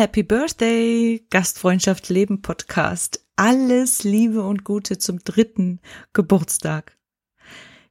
Happy 0.00 0.22
Birthday, 0.22 1.26
Gastfreundschaft 1.28 2.08
Leben 2.08 2.40
Podcast. 2.40 3.22
Alles 3.36 4.02
Liebe 4.02 4.42
und 4.42 4.64
Gute 4.64 4.96
zum 4.96 5.18
dritten 5.18 5.78
Geburtstag. 6.14 6.96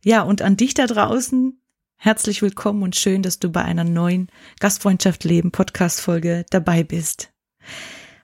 Ja, 0.04 0.24
und 0.24 0.42
an 0.42 0.58
dich 0.58 0.74
da 0.74 0.88
draußen, 0.88 1.62
herzlich 1.98 2.42
willkommen 2.42 2.82
und 2.82 2.96
schön, 2.96 3.22
dass 3.22 3.38
du 3.38 3.52
bei 3.52 3.64
einer 3.64 3.84
neuen 3.84 4.32
Gastfreundschaft 4.60 5.24
Leben 5.24 5.52
Podcast 5.52 6.02
Folge 6.02 6.48
dabei 6.50 6.84
bist. 6.84 7.32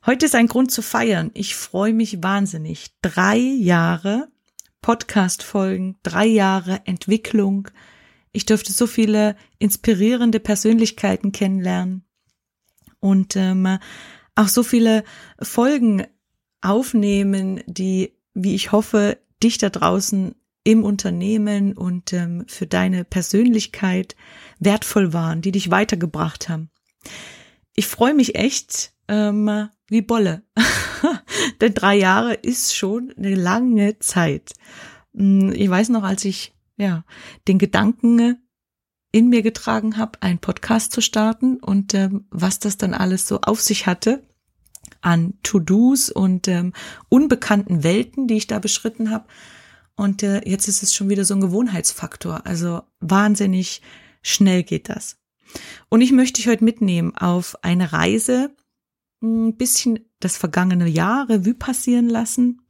Heute 0.03 0.25
ist 0.25 0.33
ein 0.33 0.47
Grund 0.47 0.71
zu 0.71 0.81
feiern. 0.81 1.29
Ich 1.35 1.55
freue 1.55 1.93
mich 1.93 2.23
wahnsinnig. 2.23 2.87
Drei 3.03 3.37
Jahre 3.37 4.29
Podcast 4.81 5.43
Folgen, 5.43 5.99
drei 6.01 6.25
Jahre 6.25 6.81
Entwicklung. 6.85 7.67
Ich 8.31 8.47
durfte 8.47 8.73
so 8.73 8.87
viele 8.87 9.35
inspirierende 9.59 10.39
Persönlichkeiten 10.39 11.31
kennenlernen 11.31 12.04
und 13.05 13.35
ähm, 13.35 13.77
auch 14.33 14.47
so 14.47 14.63
viele 14.63 15.03
Folgen 15.39 16.07
aufnehmen, 16.61 17.61
die, 17.67 18.13
wie 18.33 18.55
ich 18.55 18.71
hoffe, 18.71 19.19
dich 19.43 19.59
da 19.59 19.69
draußen 19.69 20.33
im 20.63 20.83
Unternehmen 20.83 21.73
und 21.73 22.13
ähm, 22.13 22.45
für 22.47 22.65
deine 22.65 23.03
Persönlichkeit 23.03 24.15
wertvoll 24.57 25.13
waren, 25.13 25.43
die 25.43 25.51
dich 25.51 25.69
weitergebracht 25.69 26.49
haben. 26.49 26.71
Ich 27.75 27.85
freue 27.85 28.15
mich 28.15 28.33
echt 28.33 28.93
ähm, 29.07 29.69
wie 29.87 30.01
Bolle, 30.01 30.41
denn 31.61 31.75
drei 31.75 31.95
Jahre 31.95 32.33
ist 32.33 32.75
schon 32.75 33.13
eine 33.15 33.35
lange 33.35 33.99
Zeit. 33.99 34.53
Hm, 35.13 35.53
ich 35.53 35.69
weiß 35.69 35.89
noch, 35.89 36.03
als 36.03 36.25
ich 36.25 36.55
ja 36.75 37.05
den 37.47 37.59
Gedanken 37.59 38.39
in 39.15 39.29
mir 39.29 39.43
getragen 39.43 39.95
habe, 39.95 40.21
einen 40.21 40.39
Podcast 40.39 40.91
zu 40.91 40.99
starten 40.99 41.55
und 41.61 41.93
ähm, 41.93 42.25
was 42.31 42.59
das 42.59 42.75
dann 42.75 42.93
alles 42.93 43.25
so 43.29 43.39
auf 43.39 43.61
sich 43.61 43.87
hatte 43.87 44.27
an 44.99 45.35
To-Dos 45.41 46.09
und 46.09 46.49
ähm, 46.49 46.73
unbekannten 47.07 47.85
Welten, 47.85 48.27
die 48.27 48.35
ich 48.35 48.47
da 48.47 48.59
beschritten 48.59 49.11
habe. 49.11 49.23
Und 49.95 50.21
äh, 50.21 50.41
jetzt 50.43 50.67
ist 50.67 50.83
es 50.83 50.93
schon 50.93 51.07
wieder 51.07 51.23
so 51.23 51.33
ein 51.33 51.39
Gewohnheitsfaktor. 51.39 52.45
Also 52.45 52.81
wahnsinnig 52.99 53.81
schnell 54.21 54.63
geht 54.63 54.89
das. 54.89 55.15
Und 55.87 56.01
ich 56.01 56.11
möchte 56.11 56.41
dich 56.41 56.49
heute 56.49 56.65
mitnehmen 56.65 57.15
auf 57.15 57.55
eine 57.63 57.93
Reise, 57.93 58.53
ein 59.23 59.55
bisschen 59.55 59.99
das 60.19 60.35
vergangene 60.35 60.89
Jahr 60.89 61.29
Revue 61.29 61.53
passieren 61.53 62.09
lassen. 62.09 62.63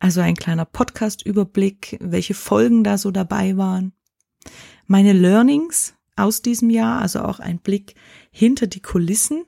Also 0.00 0.20
ein 0.20 0.34
kleiner 0.34 0.64
Podcast-Überblick, 0.64 1.98
welche 2.00 2.34
Folgen 2.34 2.82
da 2.82 2.98
so 2.98 3.12
dabei 3.12 3.56
waren 3.56 3.92
meine 4.86 5.12
Learnings 5.12 5.94
aus 6.16 6.42
diesem 6.42 6.70
Jahr, 6.70 7.00
also 7.00 7.20
auch 7.20 7.40
ein 7.40 7.58
Blick 7.58 7.94
hinter 8.30 8.66
die 8.66 8.80
Kulissen, 8.80 9.44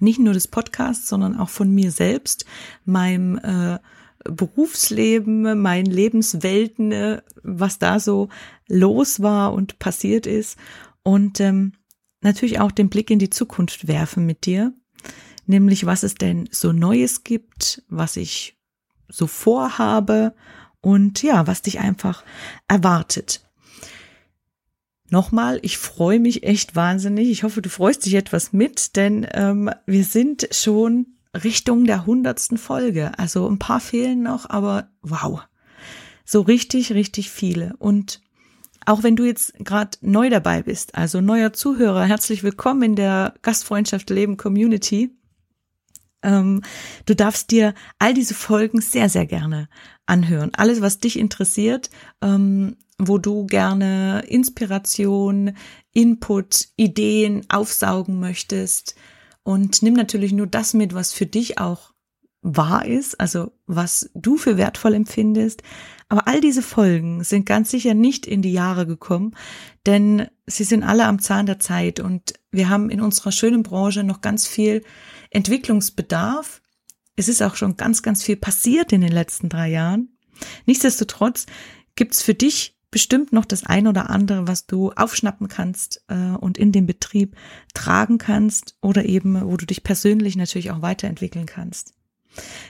nicht 0.00 0.18
nur 0.18 0.34
des 0.34 0.48
Podcasts, 0.48 1.08
sondern 1.08 1.36
auch 1.36 1.48
von 1.48 1.70
mir 1.70 1.90
selbst, 1.90 2.44
meinem 2.84 3.38
äh, 3.38 3.78
Berufsleben, 4.24 5.60
meinen 5.60 5.86
Lebenswelten, 5.86 6.92
äh, 6.92 7.22
was 7.42 7.78
da 7.78 8.00
so 8.00 8.28
los 8.68 9.20
war 9.20 9.52
und 9.52 9.78
passiert 9.78 10.26
ist. 10.26 10.58
Und 11.02 11.40
ähm, 11.40 11.72
natürlich 12.22 12.60
auch 12.60 12.72
den 12.72 12.88
Blick 12.88 13.10
in 13.10 13.18
die 13.18 13.30
Zukunft 13.30 13.86
werfen 13.86 14.26
mit 14.26 14.46
dir, 14.46 14.72
nämlich 15.46 15.86
was 15.86 16.02
es 16.02 16.14
denn 16.14 16.48
so 16.50 16.72
Neues 16.72 17.22
gibt, 17.22 17.82
was 17.88 18.16
ich 18.16 18.58
so 19.08 19.26
vorhabe 19.26 20.34
und 20.80 21.22
ja, 21.22 21.46
was 21.46 21.62
dich 21.62 21.80
einfach 21.80 22.24
erwartet. 22.66 23.44
Nochmal, 25.14 25.60
ich 25.62 25.78
freue 25.78 26.18
mich 26.18 26.42
echt 26.42 26.74
wahnsinnig. 26.74 27.30
Ich 27.30 27.44
hoffe, 27.44 27.62
du 27.62 27.68
freust 27.68 28.04
dich 28.04 28.14
etwas 28.14 28.52
mit, 28.52 28.96
denn 28.96 29.24
ähm, 29.30 29.70
wir 29.86 30.02
sind 30.02 30.48
schon 30.50 31.06
Richtung 31.32 31.84
der 31.84 32.04
hundertsten 32.04 32.58
Folge. 32.58 33.16
Also 33.16 33.48
ein 33.48 33.60
paar 33.60 33.78
fehlen 33.78 34.24
noch, 34.24 34.50
aber 34.50 34.88
wow. 35.02 35.42
So 36.24 36.40
richtig, 36.40 36.90
richtig 36.94 37.30
viele. 37.30 37.76
Und 37.78 38.22
auch 38.86 39.04
wenn 39.04 39.14
du 39.14 39.22
jetzt 39.22 39.54
gerade 39.60 39.96
neu 40.00 40.30
dabei 40.30 40.64
bist, 40.64 40.96
also 40.96 41.20
neuer 41.20 41.52
Zuhörer, 41.52 42.02
herzlich 42.02 42.42
willkommen 42.42 42.82
in 42.82 42.96
der 42.96 43.34
Gastfreundschaft 43.42 44.10
Leben 44.10 44.36
Community. 44.36 45.12
Ähm, 46.24 46.62
du 47.06 47.14
darfst 47.14 47.52
dir 47.52 47.74
all 48.00 48.14
diese 48.14 48.34
Folgen 48.34 48.80
sehr, 48.80 49.08
sehr 49.08 49.26
gerne 49.26 49.68
anhören. 50.06 50.50
Alles, 50.56 50.80
was 50.80 50.98
dich 50.98 51.18
interessiert, 51.18 51.90
ähm, 52.20 52.76
wo 52.98 53.18
du 53.18 53.46
gerne 53.46 54.24
Inspiration, 54.26 55.52
Input, 55.92 56.68
Ideen 56.76 57.44
aufsaugen 57.48 58.18
möchtest. 58.18 58.96
Und 59.42 59.82
nimm 59.82 59.94
natürlich 59.94 60.32
nur 60.32 60.46
das 60.46 60.74
mit, 60.74 60.94
was 60.94 61.12
für 61.12 61.26
dich 61.26 61.58
auch 61.58 61.92
wahr 62.44 62.84
ist, 62.84 63.18
also 63.20 63.52
was 63.66 64.10
du 64.14 64.36
für 64.36 64.56
wertvoll 64.56 64.94
empfindest. 64.94 65.62
Aber 66.08 66.28
all 66.28 66.40
diese 66.40 66.62
Folgen 66.62 67.24
sind 67.24 67.46
ganz 67.46 67.70
sicher 67.70 67.94
nicht 67.94 68.26
in 68.26 68.42
die 68.42 68.52
Jahre 68.52 68.86
gekommen, 68.86 69.34
denn 69.86 70.28
sie 70.46 70.64
sind 70.64 70.82
alle 70.82 71.06
am 71.06 71.18
Zahn 71.18 71.46
der 71.46 71.58
Zeit 71.58 72.00
und 72.00 72.34
wir 72.52 72.68
haben 72.68 72.90
in 72.90 73.00
unserer 73.00 73.32
schönen 73.32 73.62
Branche 73.62 74.04
noch 74.04 74.20
ganz 74.20 74.46
viel 74.46 74.82
Entwicklungsbedarf. 75.34 76.62
Es 77.16 77.28
ist 77.28 77.42
auch 77.42 77.56
schon 77.56 77.76
ganz, 77.76 78.02
ganz 78.02 78.22
viel 78.22 78.36
passiert 78.36 78.92
in 78.92 79.02
den 79.02 79.12
letzten 79.12 79.48
drei 79.48 79.68
Jahren. 79.68 80.16
Nichtsdestotrotz 80.66 81.46
gibt's 81.94 82.22
für 82.22 82.34
dich 82.34 82.78
bestimmt 82.90 83.32
noch 83.32 83.44
das 83.44 83.64
ein 83.64 83.88
oder 83.88 84.08
andere, 84.08 84.46
was 84.46 84.66
du 84.66 84.92
aufschnappen 84.92 85.48
kannst 85.48 86.04
äh, 86.08 86.14
und 86.14 86.58
in 86.58 86.70
den 86.70 86.86
Betrieb 86.86 87.36
tragen 87.74 88.18
kannst 88.18 88.76
oder 88.80 89.04
eben, 89.04 89.44
wo 89.44 89.56
du 89.56 89.66
dich 89.66 89.82
persönlich 89.82 90.36
natürlich 90.36 90.70
auch 90.70 90.80
weiterentwickeln 90.80 91.46
kannst. 91.46 91.94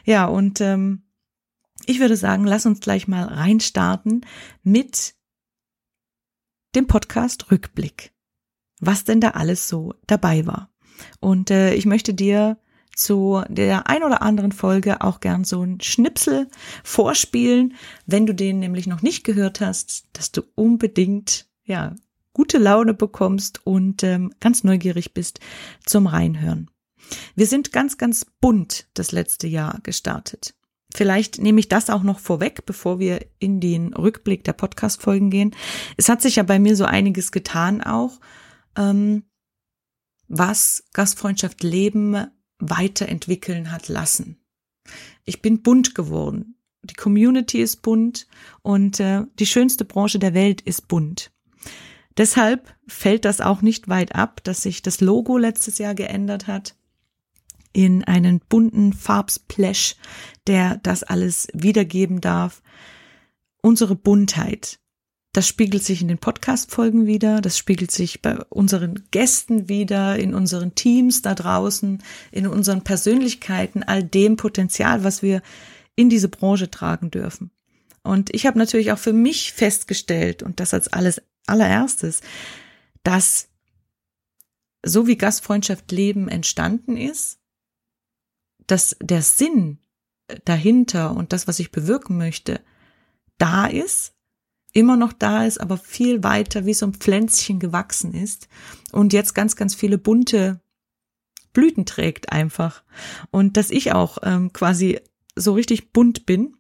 Ja, 0.04 0.24
und 0.24 0.60
ähm, 0.60 1.02
ich 1.86 2.00
würde 2.00 2.16
sagen, 2.16 2.44
lass 2.44 2.64
uns 2.66 2.80
gleich 2.80 3.06
mal 3.06 3.24
reinstarten 3.24 4.24
mit 4.62 5.14
dem 6.74 6.86
Podcast 6.86 7.50
Rückblick. 7.50 8.12
Was 8.80 9.04
denn 9.04 9.20
da 9.20 9.30
alles 9.30 9.68
so 9.68 9.94
dabei 10.06 10.46
war. 10.46 10.73
Und 11.20 11.50
äh, 11.50 11.74
ich 11.74 11.86
möchte 11.86 12.14
dir 12.14 12.58
zu 12.96 13.42
der 13.48 13.88
ein 13.88 14.02
oder 14.02 14.22
anderen 14.22 14.52
Folge 14.52 15.00
auch 15.00 15.20
gern 15.20 15.44
so 15.44 15.62
ein 15.62 15.80
Schnipsel 15.80 16.48
vorspielen, 16.82 17.74
wenn 18.06 18.26
du 18.26 18.34
den 18.34 18.60
nämlich 18.60 18.86
noch 18.86 19.02
nicht 19.02 19.24
gehört 19.24 19.60
hast, 19.60 20.06
dass 20.12 20.32
du 20.32 20.42
unbedingt, 20.54 21.46
ja, 21.64 21.94
gute 22.32 22.58
Laune 22.58 22.94
bekommst 22.94 23.64
und 23.64 24.02
ähm, 24.02 24.32
ganz 24.40 24.64
neugierig 24.64 25.14
bist 25.14 25.40
zum 25.84 26.06
Reinhören. 26.06 26.70
Wir 27.34 27.46
sind 27.46 27.72
ganz, 27.72 27.96
ganz 27.96 28.26
bunt 28.40 28.88
das 28.94 29.12
letzte 29.12 29.46
Jahr 29.46 29.78
gestartet. 29.82 30.54
Vielleicht 30.92 31.40
nehme 31.40 31.60
ich 31.60 31.68
das 31.68 31.90
auch 31.90 32.02
noch 32.02 32.20
vorweg, 32.20 32.66
bevor 32.66 32.98
wir 32.98 33.24
in 33.38 33.60
den 33.60 33.94
Rückblick 33.94 34.44
der 34.44 34.52
Podcast-Folgen 34.52 35.30
gehen. 35.30 35.54
Es 35.96 36.08
hat 36.08 36.22
sich 36.22 36.36
ja 36.36 36.44
bei 36.44 36.58
mir 36.58 36.76
so 36.76 36.84
einiges 36.84 37.32
getan 37.32 37.80
auch, 37.80 38.20
ähm, 38.76 39.24
was 40.38 40.84
Gastfreundschaft 40.92 41.62
Leben 41.62 42.26
weiterentwickeln 42.58 43.70
hat 43.70 43.88
lassen. 43.88 44.38
Ich 45.24 45.42
bin 45.42 45.62
bunt 45.62 45.94
geworden. 45.94 46.56
Die 46.82 46.94
Community 46.94 47.60
ist 47.60 47.82
bunt 47.82 48.26
und 48.62 49.00
äh, 49.00 49.22
die 49.38 49.46
schönste 49.46 49.84
Branche 49.84 50.18
der 50.18 50.34
Welt 50.34 50.60
ist 50.60 50.88
bunt. 50.88 51.32
Deshalb 52.16 52.74
fällt 52.86 53.24
das 53.24 53.40
auch 53.40 53.62
nicht 53.62 53.88
weit 53.88 54.14
ab, 54.14 54.44
dass 54.44 54.62
sich 54.62 54.82
das 54.82 55.00
Logo 55.00 55.38
letztes 55.38 55.78
Jahr 55.78 55.94
geändert 55.94 56.46
hat 56.46 56.76
in 57.72 58.04
einen 58.04 58.40
bunten 58.40 58.92
Farbsplash, 58.92 59.96
der 60.46 60.76
das 60.78 61.02
alles 61.02 61.48
wiedergeben 61.52 62.20
darf. 62.20 62.62
Unsere 63.62 63.96
Buntheit, 63.96 64.78
das 65.34 65.48
spiegelt 65.48 65.82
sich 65.82 66.00
in 66.00 66.06
den 66.06 66.18
Podcast-Folgen 66.18 67.06
wieder, 67.06 67.40
das 67.40 67.58
spiegelt 67.58 67.90
sich 67.90 68.22
bei 68.22 68.38
unseren 68.50 69.02
Gästen 69.10 69.68
wieder, 69.68 70.16
in 70.16 70.32
unseren 70.32 70.76
Teams 70.76 71.22
da 71.22 71.34
draußen, 71.34 72.02
in 72.30 72.46
unseren 72.46 72.84
Persönlichkeiten, 72.84 73.82
all 73.82 74.04
dem 74.04 74.36
Potenzial, 74.36 75.02
was 75.02 75.22
wir 75.22 75.42
in 75.96 76.08
diese 76.08 76.28
Branche 76.28 76.70
tragen 76.70 77.10
dürfen. 77.10 77.50
Und 78.04 78.32
ich 78.32 78.46
habe 78.46 78.58
natürlich 78.58 78.92
auch 78.92 78.98
für 78.98 79.12
mich 79.12 79.52
festgestellt, 79.52 80.44
und 80.44 80.60
das 80.60 80.72
als 80.72 80.86
alles 80.86 81.20
allererstes, 81.46 82.20
dass 83.02 83.48
so 84.84 85.08
wie 85.08 85.16
Gastfreundschaft 85.16 85.90
Leben 85.90 86.28
entstanden 86.28 86.96
ist, 86.96 87.40
dass 88.68 88.96
der 89.02 89.22
Sinn 89.22 89.80
dahinter 90.44 91.16
und 91.16 91.32
das, 91.32 91.48
was 91.48 91.58
ich 91.58 91.72
bewirken 91.72 92.16
möchte, 92.16 92.60
da 93.36 93.66
ist, 93.66 94.13
immer 94.74 94.96
noch 94.96 95.12
da 95.14 95.46
ist, 95.46 95.60
aber 95.60 95.78
viel 95.78 96.22
weiter 96.22 96.66
wie 96.66 96.74
so 96.74 96.84
ein 96.86 96.94
Pflänzchen 96.94 97.58
gewachsen 97.58 98.12
ist 98.12 98.48
und 98.92 99.12
jetzt 99.12 99.34
ganz, 99.34 99.56
ganz 99.56 99.74
viele 99.74 99.96
bunte 99.96 100.60
Blüten 101.52 101.86
trägt 101.86 102.32
einfach. 102.32 102.82
Und 103.30 103.56
dass 103.56 103.70
ich 103.70 103.92
auch 103.92 104.18
ähm, 104.22 104.52
quasi 104.52 105.00
so 105.36 105.54
richtig 105.54 105.92
bunt 105.92 106.26
bin 106.26 106.56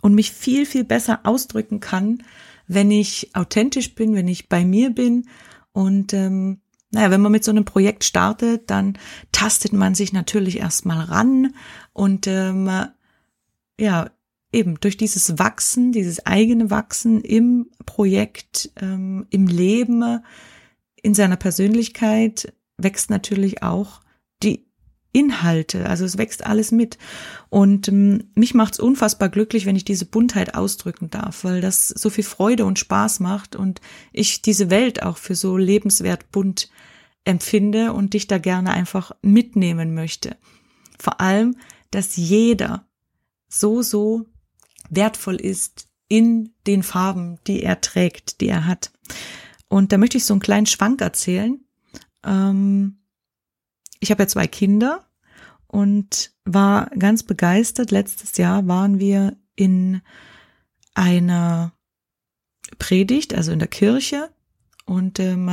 und 0.00 0.14
mich 0.14 0.32
viel, 0.32 0.66
viel 0.66 0.84
besser 0.84 1.20
ausdrücken 1.24 1.78
kann, 1.78 2.24
wenn 2.66 2.90
ich 2.90 3.30
authentisch 3.34 3.94
bin, 3.94 4.14
wenn 4.14 4.28
ich 4.28 4.48
bei 4.48 4.64
mir 4.64 4.90
bin 4.90 5.28
und 5.72 6.14
ähm, 6.14 6.60
naja, 6.90 7.10
wenn 7.10 7.20
man 7.20 7.32
mit 7.32 7.44
so 7.44 7.50
einem 7.50 7.64
Projekt 7.64 8.04
startet, 8.04 8.70
dann 8.70 8.96
tastet 9.32 9.72
man 9.72 9.94
sich 9.94 10.12
natürlich 10.12 10.58
erstmal 10.58 11.04
ran 11.04 11.54
und 11.92 12.26
ähm, 12.26 12.70
ja, 13.78 14.10
eben 14.56 14.80
durch 14.80 14.96
dieses 14.96 15.38
Wachsen, 15.38 15.92
dieses 15.92 16.24
eigene 16.26 16.70
Wachsen 16.70 17.20
im 17.20 17.70
Projekt, 17.84 18.72
ähm, 18.80 19.26
im 19.30 19.46
Leben, 19.46 20.20
in 21.02 21.14
seiner 21.14 21.36
Persönlichkeit 21.36 22.52
wächst 22.78 23.10
natürlich 23.10 23.62
auch 23.62 24.00
die 24.42 24.66
Inhalte, 25.12 25.88
also 25.88 26.04
es 26.04 26.18
wächst 26.18 26.44
alles 26.44 26.72
mit. 26.72 26.98
Und 27.48 27.88
ähm, 27.88 28.30
mich 28.34 28.54
macht's 28.54 28.80
unfassbar 28.80 29.28
glücklich, 29.28 29.66
wenn 29.66 29.76
ich 29.76 29.84
diese 29.84 30.04
Buntheit 30.04 30.54
ausdrücken 30.54 31.10
darf, 31.10 31.44
weil 31.44 31.60
das 31.60 31.88
so 31.88 32.10
viel 32.10 32.24
Freude 32.24 32.64
und 32.64 32.78
Spaß 32.78 33.20
macht 33.20 33.56
und 33.56 33.80
ich 34.12 34.42
diese 34.42 34.68
Welt 34.70 35.02
auch 35.02 35.16
für 35.16 35.34
so 35.34 35.56
lebenswert 35.56 36.30
bunt 36.32 36.70
empfinde 37.24 37.92
und 37.92 38.14
dich 38.14 38.26
da 38.26 38.38
gerne 38.38 38.70
einfach 38.70 39.12
mitnehmen 39.22 39.94
möchte. 39.94 40.36
Vor 40.98 41.20
allem, 41.20 41.56
dass 41.90 42.16
jeder 42.16 42.86
so, 43.48 43.82
so 43.82 44.26
wertvoll 44.90 45.36
ist 45.36 45.88
in 46.08 46.54
den 46.66 46.82
Farben, 46.82 47.38
die 47.46 47.62
er 47.62 47.80
trägt, 47.80 48.40
die 48.40 48.48
er 48.48 48.66
hat. 48.66 48.92
Und 49.68 49.92
da 49.92 49.98
möchte 49.98 50.18
ich 50.18 50.24
so 50.24 50.34
einen 50.34 50.40
kleinen 50.40 50.66
Schwank 50.66 51.00
erzählen. 51.00 51.60
Ähm, 52.24 52.98
ich 54.00 54.10
habe 54.10 54.22
ja 54.22 54.28
zwei 54.28 54.46
Kinder 54.46 55.04
und 55.66 56.32
war 56.44 56.90
ganz 56.98 57.22
begeistert. 57.22 57.90
Letztes 57.90 58.36
Jahr 58.36 58.66
waren 58.68 59.00
wir 59.00 59.36
in 59.56 60.02
einer 60.94 61.72
Predigt, 62.78 63.34
also 63.34 63.52
in 63.52 63.58
der 63.58 63.68
Kirche. 63.68 64.30
Und 64.84 65.18
ähm, 65.18 65.50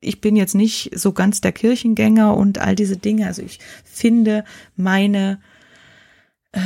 ich 0.00 0.20
bin 0.20 0.36
jetzt 0.36 0.54
nicht 0.54 0.90
so 0.98 1.12
ganz 1.12 1.40
der 1.40 1.52
Kirchengänger 1.52 2.36
und 2.36 2.58
all 2.58 2.74
diese 2.74 2.96
Dinge. 2.96 3.26
Also 3.26 3.42
ich 3.42 3.60
finde 3.84 4.44
meine 4.74 5.40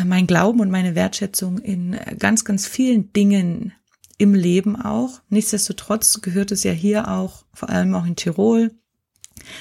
mein 0.05 0.27
Glauben 0.27 0.61
und 0.61 0.71
meine 0.71 0.95
Wertschätzung 0.95 1.59
in 1.59 1.99
ganz, 2.19 2.45
ganz 2.45 2.67
vielen 2.67 3.13
Dingen 3.13 3.73
im 4.19 4.35
Leben 4.35 4.77
auch. 4.77 5.21
Nichtsdestotrotz 5.31 6.21
gehört 6.21 6.53
es 6.53 6.63
ja 6.63 6.73
hier 6.73 7.09
auch, 7.09 7.45
vor 7.55 7.71
allem 7.71 7.95
auch 7.95 8.05
in 8.05 8.17
Tirol, 8.17 8.73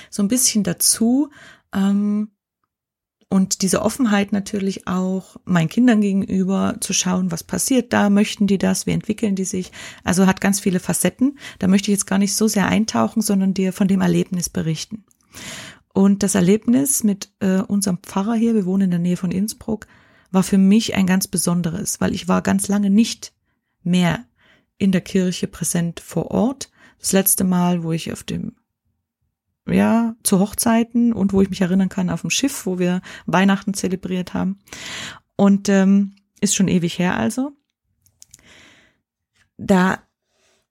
so 0.10 0.22
ein 0.22 0.28
bisschen 0.28 0.64
dazu. 0.64 1.30
Ähm, 1.74 2.32
und 3.30 3.62
diese 3.62 3.84
Offenheit 3.84 4.32
natürlich 4.32 4.88
auch 4.88 5.38
meinen 5.46 5.70
Kindern 5.70 6.02
gegenüber 6.02 6.78
zu 6.82 6.94
schauen, 6.94 7.32
was 7.32 7.44
passiert 7.44 7.94
da, 7.94 8.10
möchten 8.10 8.48
die 8.48 8.58
das, 8.58 8.88
wie 8.88 8.92
entwickeln 8.92 9.36
die 9.36 9.46
sich. 9.46 9.72
Also 10.04 10.26
hat 10.26 10.42
ganz 10.42 10.60
viele 10.60 10.80
Facetten. 10.80 11.38
Da 11.60 11.68
möchte 11.68 11.92
ich 11.92 11.98
jetzt 11.98 12.08
gar 12.08 12.18
nicht 12.18 12.36
so 12.36 12.48
sehr 12.48 12.68
eintauchen, 12.68 13.22
sondern 13.22 13.54
dir 13.54 13.72
von 13.72 13.88
dem 13.88 14.02
Erlebnis 14.02 14.50
berichten. 14.50 15.06
Und 15.94 16.24
das 16.24 16.36
Erlebnis 16.36 17.04
mit 17.04 17.32
äh, 17.40 17.62
unserem 17.62 18.00
Pfarrer 18.00 18.34
hier, 18.34 18.56
wir 18.56 18.66
wohnen 18.66 18.86
in 18.86 18.92
der 18.92 19.00
Nähe 19.00 19.18
von 19.18 19.32
Innsbruck, 19.32 19.86
war 20.32 20.44
für 20.44 20.58
mich 20.58 20.96
ein 20.96 21.08
ganz 21.08 21.28
besonderes, 21.28 22.02
weil 22.02 22.14
ich 22.14 22.28
war 22.28 22.42
ganz 22.42 22.68
lange 22.68 22.90
nicht 22.90 23.34
mehr 23.84 24.26
in 24.78 24.92
der 24.92 25.02
Kirche 25.02 25.48
präsent 25.48 26.00
vor 26.00 26.32
Ort. 26.32 26.70
Das 27.00 27.12
letzte 27.12 27.44
Mal, 27.44 27.84
wo 27.84 27.92
ich 27.92 28.12
auf 28.12 28.24
dem 28.24 28.56
ja, 29.68 30.16
zu 30.24 30.40
Hochzeiten 30.40 31.14
und 31.14 31.34
wo 31.34 31.42
ich 31.42 31.50
mich 31.50 31.62
erinnern 31.62 31.90
kann 31.90 32.10
auf 32.10 32.22
dem 32.22 32.30
Schiff, 32.30 32.66
wo 32.66 32.80
wir 32.80 33.02
Weihnachten 33.26 33.74
zelebriert 33.74 34.34
haben. 34.34 34.60
Und 35.36 35.70
ähm, 35.70 36.16
ist 36.42 36.56
schon 36.56 36.68
ewig 36.68 36.98
her 37.00 37.18
also. 37.18 37.52
Da 39.58 40.00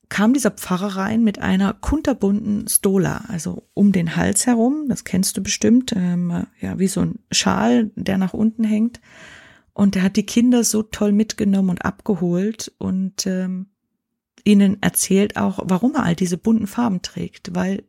kam 0.08 0.32
dieser 0.32 0.50
Pfarrer 0.50 0.96
rein 0.96 1.22
mit 1.22 1.38
einer 1.38 1.74
kunterbunten 1.74 2.66
Stola, 2.68 3.24
also 3.28 3.68
um 3.74 3.92
den 3.92 4.16
Hals 4.16 4.46
herum, 4.46 4.86
das 4.88 5.04
kennst 5.04 5.36
du 5.36 5.42
bestimmt, 5.42 5.92
ähm, 5.94 6.46
ja, 6.60 6.78
wie 6.78 6.88
so 6.88 7.02
ein 7.02 7.18
Schal, 7.30 7.90
der 7.94 8.16
nach 8.16 8.32
unten 8.32 8.64
hängt. 8.64 9.00
Und 9.78 9.94
er 9.94 10.02
hat 10.02 10.16
die 10.16 10.26
Kinder 10.26 10.64
so 10.64 10.82
toll 10.82 11.12
mitgenommen 11.12 11.70
und 11.70 11.84
abgeholt 11.84 12.72
und 12.78 13.28
ähm, 13.28 13.68
ihnen 14.42 14.82
erzählt 14.82 15.36
auch, 15.36 15.60
warum 15.62 15.94
er 15.94 16.02
all 16.02 16.16
diese 16.16 16.36
bunten 16.36 16.66
Farben 16.66 17.00
trägt, 17.00 17.54
weil 17.54 17.84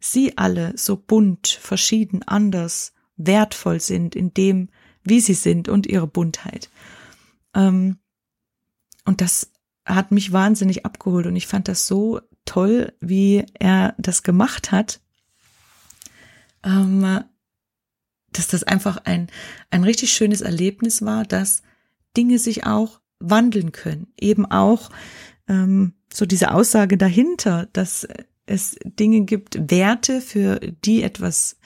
sie 0.00 0.36
alle 0.36 0.76
so 0.76 0.96
bunt, 0.96 1.46
verschieden, 1.46 2.24
anders, 2.24 2.92
wertvoll 3.16 3.78
sind 3.78 4.16
in 4.16 4.34
dem, 4.34 4.68
wie 5.04 5.20
sie 5.20 5.34
sind 5.34 5.68
und 5.68 5.86
ihre 5.86 6.08
Buntheit. 6.08 6.70
Ähm, 7.54 7.98
und 9.04 9.20
das 9.20 9.52
hat 9.86 10.10
mich 10.10 10.32
wahnsinnig 10.32 10.84
abgeholt 10.84 11.26
und 11.26 11.36
ich 11.36 11.46
fand 11.46 11.68
das 11.68 11.86
so 11.86 12.20
toll, 12.46 12.92
wie 13.00 13.46
er 13.54 13.94
das 13.96 14.24
gemacht 14.24 14.72
hat. 14.72 15.00
Ähm, 16.64 17.22
dass 18.32 18.48
das 18.48 18.64
einfach 18.64 18.98
ein, 19.04 19.28
ein 19.70 19.84
richtig 19.84 20.12
schönes 20.12 20.40
Erlebnis 20.40 21.02
war, 21.02 21.24
dass 21.24 21.62
Dinge 22.16 22.38
sich 22.38 22.66
auch 22.66 23.00
wandeln 23.20 23.72
können. 23.72 24.08
Eben 24.18 24.46
auch 24.46 24.90
ähm, 25.48 25.94
so 26.12 26.26
diese 26.26 26.52
Aussage 26.52 26.96
dahinter, 26.96 27.68
dass 27.72 28.06
es 28.46 28.76
Dinge 28.84 29.22
gibt, 29.22 29.70
Werte, 29.70 30.20
für 30.20 30.58
die 30.84 31.02
etwas, 31.02 31.58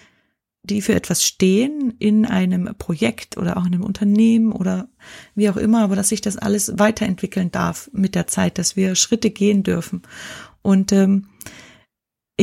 die 0.62 0.82
für 0.82 0.94
etwas 0.94 1.24
stehen 1.24 1.94
in 1.98 2.26
einem 2.26 2.74
Projekt 2.76 3.36
oder 3.36 3.56
auch 3.56 3.66
in 3.66 3.74
einem 3.74 3.84
Unternehmen 3.84 4.52
oder 4.52 4.88
wie 5.34 5.48
auch 5.48 5.56
immer, 5.56 5.82
aber 5.82 5.96
dass 5.96 6.08
sich 6.08 6.20
das 6.20 6.36
alles 6.36 6.78
weiterentwickeln 6.78 7.50
darf 7.50 7.90
mit 7.92 8.14
der 8.14 8.26
Zeit, 8.26 8.58
dass 8.58 8.76
wir 8.76 8.94
Schritte 8.94 9.30
gehen 9.30 9.62
dürfen. 9.62 10.02
Und 10.62 10.92
ähm, 10.92 11.26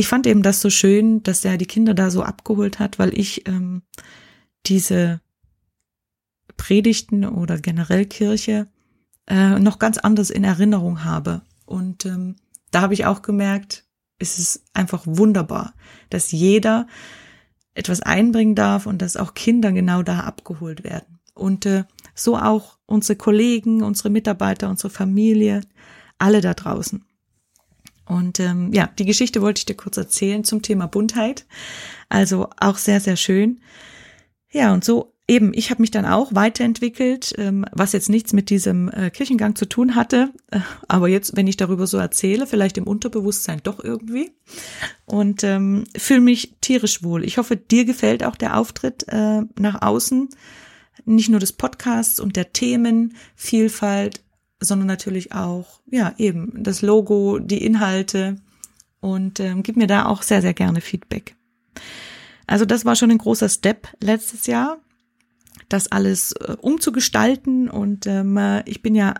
ich 0.00 0.08
fand 0.08 0.26
eben 0.26 0.42
das 0.42 0.62
so 0.62 0.70
schön, 0.70 1.22
dass 1.22 1.44
er 1.44 1.58
die 1.58 1.66
Kinder 1.66 1.92
da 1.92 2.10
so 2.10 2.22
abgeholt 2.22 2.78
hat, 2.78 2.98
weil 2.98 3.16
ich 3.18 3.46
ähm, 3.46 3.82
diese 4.64 5.20
Predigten 6.56 7.26
oder 7.26 7.58
generell 7.58 8.06
Kirche 8.06 8.66
äh, 9.26 9.58
noch 9.58 9.78
ganz 9.78 9.98
anders 9.98 10.30
in 10.30 10.42
Erinnerung 10.42 11.04
habe. 11.04 11.42
Und 11.66 12.06
ähm, 12.06 12.36
da 12.70 12.80
habe 12.80 12.94
ich 12.94 13.04
auch 13.04 13.20
gemerkt, 13.20 13.84
es 14.18 14.38
ist 14.38 14.64
einfach 14.72 15.02
wunderbar, 15.04 15.74
dass 16.08 16.32
jeder 16.32 16.86
etwas 17.74 18.00
einbringen 18.00 18.54
darf 18.54 18.86
und 18.86 19.02
dass 19.02 19.18
auch 19.18 19.34
Kinder 19.34 19.70
genau 19.70 20.02
da 20.02 20.20
abgeholt 20.20 20.82
werden. 20.82 21.20
Und 21.34 21.66
äh, 21.66 21.84
so 22.14 22.38
auch 22.38 22.78
unsere 22.86 23.16
Kollegen, 23.16 23.82
unsere 23.82 24.08
Mitarbeiter, 24.08 24.70
unsere 24.70 24.88
Familie, 24.88 25.60
alle 26.16 26.40
da 26.40 26.54
draußen. 26.54 27.04
Und 28.10 28.40
ähm, 28.40 28.72
ja, 28.72 28.88
die 28.98 29.04
Geschichte 29.04 29.40
wollte 29.40 29.60
ich 29.60 29.66
dir 29.66 29.76
kurz 29.76 29.96
erzählen 29.96 30.42
zum 30.42 30.62
Thema 30.62 30.88
Buntheit. 30.88 31.46
Also 32.08 32.48
auch 32.58 32.76
sehr, 32.76 32.98
sehr 32.98 33.16
schön. 33.16 33.60
Ja, 34.50 34.72
und 34.72 34.84
so 34.84 35.14
eben, 35.28 35.52
ich 35.54 35.70
habe 35.70 35.80
mich 35.80 35.92
dann 35.92 36.04
auch 36.04 36.34
weiterentwickelt, 36.34 37.32
ähm, 37.38 37.64
was 37.70 37.92
jetzt 37.92 38.08
nichts 38.08 38.32
mit 38.32 38.50
diesem 38.50 38.88
äh, 38.88 39.10
Kirchengang 39.10 39.54
zu 39.54 39.64
tun 39.64 39.94
hatte. 39.94 40.32
Äh, 40.50 40.58
aber 40.88 41.06
jetzt, 41.06 41.36
wenn 41.36 41.46
ich 41.46 41.56
darüber 41.56 41.86
so 41.86 41.98
erzähle, 41.98 42.48
vielleicht 42.48 42.78
im 42.78 42.84
Unterbewusstsein 42.88 43.60
doch 43.62 43.82
irgendwie. 43.82 44.32
Und 45.04 45.44
ähm, 45.44 45.84
fühle 45.96 46.20
mich 46.20 46.56
tierisch 46.60 47.04
wohl. 47.04 47.24
Ich 47.24 47.38
hoffe, 47.38 47.56
dir 47.56 47.84
gefällt 47.84 48.24
auch 48.24 48.34
der 48.34 48.56
Auftritt 48.56 49.04
äh, 49.06 49.42
nach 49.56 49.82
außen. 49.82 50.30
Nicht 51.04 51.28
nur 51.28 51.40
des 51.40 51.52
Podcasts 51.52 52.18
und 52.18 52.34
der 52.34 52.52
Themenvielfalt, 52.52 54.20
sondern 54.60 54.86
natürlich 54.86 55.32
auch, 55.32 55.80
ja, 55.90 56.14
eben 56.18 56.62
das 56.62 56.82
Logo, 56.82 57.38
die 57.38 57.64
Inhalte 57.64 58.36
und 59.00 59.40
ähm, 59.40 59.62
gib 59.62 59.76
mir 59.76 59.86
da 59.86 60.06
auch 60.06 60.22
sehr, 60.22 60.42
sehr 60.42 60.54
gerne 60.54 60.80
Feedback. 60.80 61.34
Also 62.46 62.64
das 62.64 62.84
war 62.84 62.96
schon 62.96 63.10
ein 63.10 63.18
großer 63.18 63.48
Step 63.48 63.88
letztes 64.02 64.46
Jahr, 64.46 64.78
das 65.68 65.90
alles 65.90 66.32
äh, 66.32 66.56
umzugestalten 66.60 67.70
und 67.70 68.06
ähm, 68.06 68.38
ich 68.66 68.82
bin 68.82 68.94
ja 68.94 69.14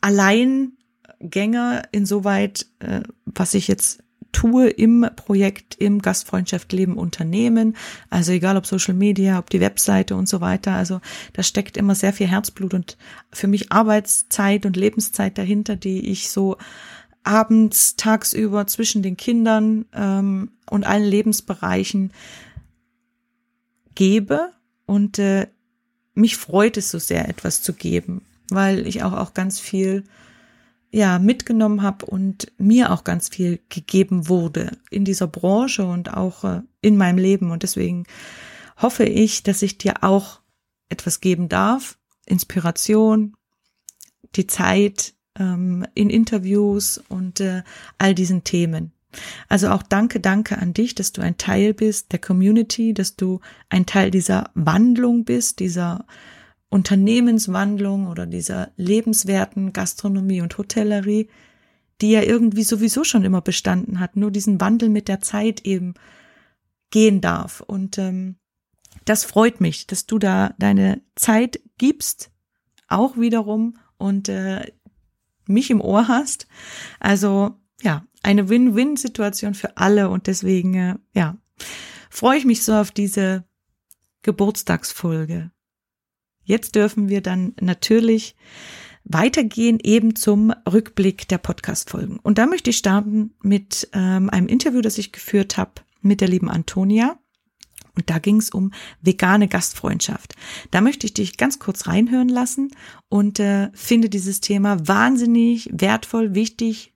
Alleingänger 0.00 1.82
insoweit, 1.92 2.66
äh, 2.80 3.02
was 3.24 3.54
ich 3.54 3.68
jetzt 3.68 4.02
tue 4.32 4.68
im 4.68 5.06
Projekt, 5.16 5.76
im 5.76 6.00
Gastfreundschaft 6.00 6.72
Leben 6.72 6.96
Unternehmen. 6.96 7.76
Also 8.08 8.32
egal 8.32 8.56
ob 8.56 8.66
Social 8.66 8.94
Media, 8.94 9.38
ob 9.38 9.50
die 9.50 9.60
Webseite 9.60 10.16
und 10.16 10.28
so 10.28 10.40
weiter. 10.40 10.72
Also 10.72 11.00
da 11.32 11.42
steckt 11.42 11.76
immer 11.76 11.94
sehr 11.94 12.12
viel 12.12 12.26
Herzblut 12.28 12.74
und 12.74 12.96
für 13.32 13.48
mich 13.48 13.72
Arbeitszeit 13.72 14.66
und 14.66 14.76
Lebenszeit 14.76 15.38
dahinter, 15.38 15.76
die 15.76 16.10
ich 16.10 16.30
so 16.30 16.56
abends, 17.22 17.96
tagsüber 17.96 18.66
zwischen 18.66 19.02
den 19.02 19.16
Kindern 19.16 19.84
ähm, 19.92 20.52
und 20.70 20.84
allen 20.84 21.04
Lebensbereichen 21.04 22.12
gebe. 23.94 24.52
Und 24.86 25.18
äh, 25.18 25.46
mich 26.14 26.36
freut 26.36 26.76
es 26.76 26.90
so 26.90 26.98
sehr, 26.98 27.28
etwas 27.28 27.62
zu 27.62 27.72
geben, 27.72 28.22
weil 28.48 28.86
ich 28.86 29.02
auch, 29.02 29.12
auch 29.12 29.34
ganz 29.34 29.60
viel 29.60 30.04
ja 30.90 31.18
mitgenommen 31.18 31.82
habe 31.82 32.06
und 32.06 32.52
mir 32.58 32.90
auch 32.92 33.04
ganz 33.04 33.28
viel 33.28 33.60
gegeben 33.68 34.28
wurde 34.28 34.72
in 34.90 35.04
dieser 35.04 35.26
Branche 35.26 35.84
und 35.84 36.12
auch 36.12 36.44
äh, 36.44 36.62
in 36.80 36.96
meinem 36.96 37.18
Leben 37.18 37.50
und 37.50 37.62
deswegen 37.62 38.04
hoffe 38.76 39.04
ich, 39.04 39.42
dass 39.42 39.62
ich 39.62 39.78
dir 39.78 40.02
auch 40.02 40.40
etwas 40.88 41.20
geben 41.20 41.48
darf, 41.48 41.98
Inspiration, 42.26 43.36
die 44.36 44.46
Zeit 44.46 45.14
ähm, 45.38 45.86
in 45.94 46.10
Interviews 46.10 46.98
und 47.08 47.40
äh, 47.40 47.62
all 47.98 48.14
diesen 48.14 48.44
Themen. 48.44 48.92
Also 49.48 49.68
auch 49.70 49.82
danke, 49.82 50.20
danke 50.20 50.58
an 50.58 50.72
dich, 50.72 50.94
dass 50.94 51.12
du 51.12 51.20
ein 51.20 51.36
Teil 51.36 51.74
bist 51.74 52.12
der 52.12 52.20
Community, 52.20 52.94
dass 52.94 53.16
du 53.16 53.40
ein 53.68 53.86
Teil 53.86 54.10
dieser 54.10 54.50
Wandlung 54.54 55.24
bist, 55.24 55.58
dieser 55.58 56.06
Unternehmenswandlung 56.70 58.06
oder 58.06 58.26
dieser 58.26 58.70
lebenswerten 58.76 59.72
Gastronomie 59.72 60.40
und 60.40 60.56
Hotellerie, 60.56 61.28
die 62.00 62.12
ja 62.12 62.22
irgendwie 62.22 62.62
sowieso 62.62 63.04
schon 63.04 63.24
immer 63.24 63.42
bestanden 63.42 64.00
hat, 64.00 64.16
nur 64.16 64.30
diesen 64.30 64.60
Wandel 64.60 64.88
mit 64.88 65.08
der 65.08 65.20
Zeit 65.20 65.66
eben 65.66 65.94
gehen 66.90 67.20
darf. 67.20 67.60
Und 67.60 67.98
ähm, 67.98 68.36
das 69.04 69.24
freut 69.24 69.60
mich, 69.60 69.86
dass 69.86 70.06
du 70.06 70.18
da 70.18 70.54
deine 70.58 71.02
Zeit 71.16 71.60
gibst, 71.76 72.30
auch 72.88 73.16
wiederum 73.16 73.76
und 73.98 74.28
äh, 74.28 74.72
mich 75.46 75.70
im 75.70 75.80
Ohr 75.80 76.08
hast. 76.08 76.46
Also 77.00 77.56
ja, 77.82 78.04
eine 78.22 78.48
Win-Win-Situation 78.48 79.54
für 79.54 79.76
alle 79.76 80.08
und 80.08 80.26
deswegen 80.26 80.74
äh, 80.74 80.94
ja 81.14 81.36
freue 82.10 82.38
ich 82.38 82.44
mich 82.44 82.64
so 82.64 82.74
auf 82.74 82.90
diese 82.90 83.44
Geburtstagsfolge. 84.22 85.50
Jetzt 86.44 86.74
dürfen 86.74 87.08
wir 87.08 87.20
dann 87.20 87.54
natürlich 87.60 88.34
weitergehen 89.04 89.78
eben 89.82 90.14
zum 90.14 90.52
Rückblick 90.70 91.28
der 91.28 91.38
Podcast-Folgen. 91.38 92.18
Und 92.18 92.38
da 92.38 92.46
möchte 92.46 92.70
ich 92.70 92.76
starten 92.76 93.34
mit 93.42 93.88
ähm, 93.92 94.30
einem 94.30 94.46
Interview, 94.46 94.80
das 94.80 94.98
ich 94.98 95.12
geführt 95.12 95.56
habe 95.56 95.72
mit 96.00 96.20
der 96.20 96.28
lieben 96.28 96.50
Antonia. 96.50 97.18
Und 97.96 98.08
da 98.08 98.18
ging 98.18 98.36
es 98.36 98.50
um 98.50 98.72
vegane 99.00 99.48
Gastfreundschaft. 99.48 100.34
Da 100.70 100.80
möchte 100.80 101.06
ich 101.06 101.14
dich 101.14 101.36
ganz 101.36 101.58
kurz 101.58 101.86
reinhören 101.86 102.28
lassen 102.28 102.70
und 103.08 103.40
äh, 103.40 103.70
finde 103.74 104.08
dieses 104.08 104.40
Thema 104.40 104.86
wahnsinnig 104.86 105.68
wertvoll, 105.72 106.34
wichtig, 106.34 106.94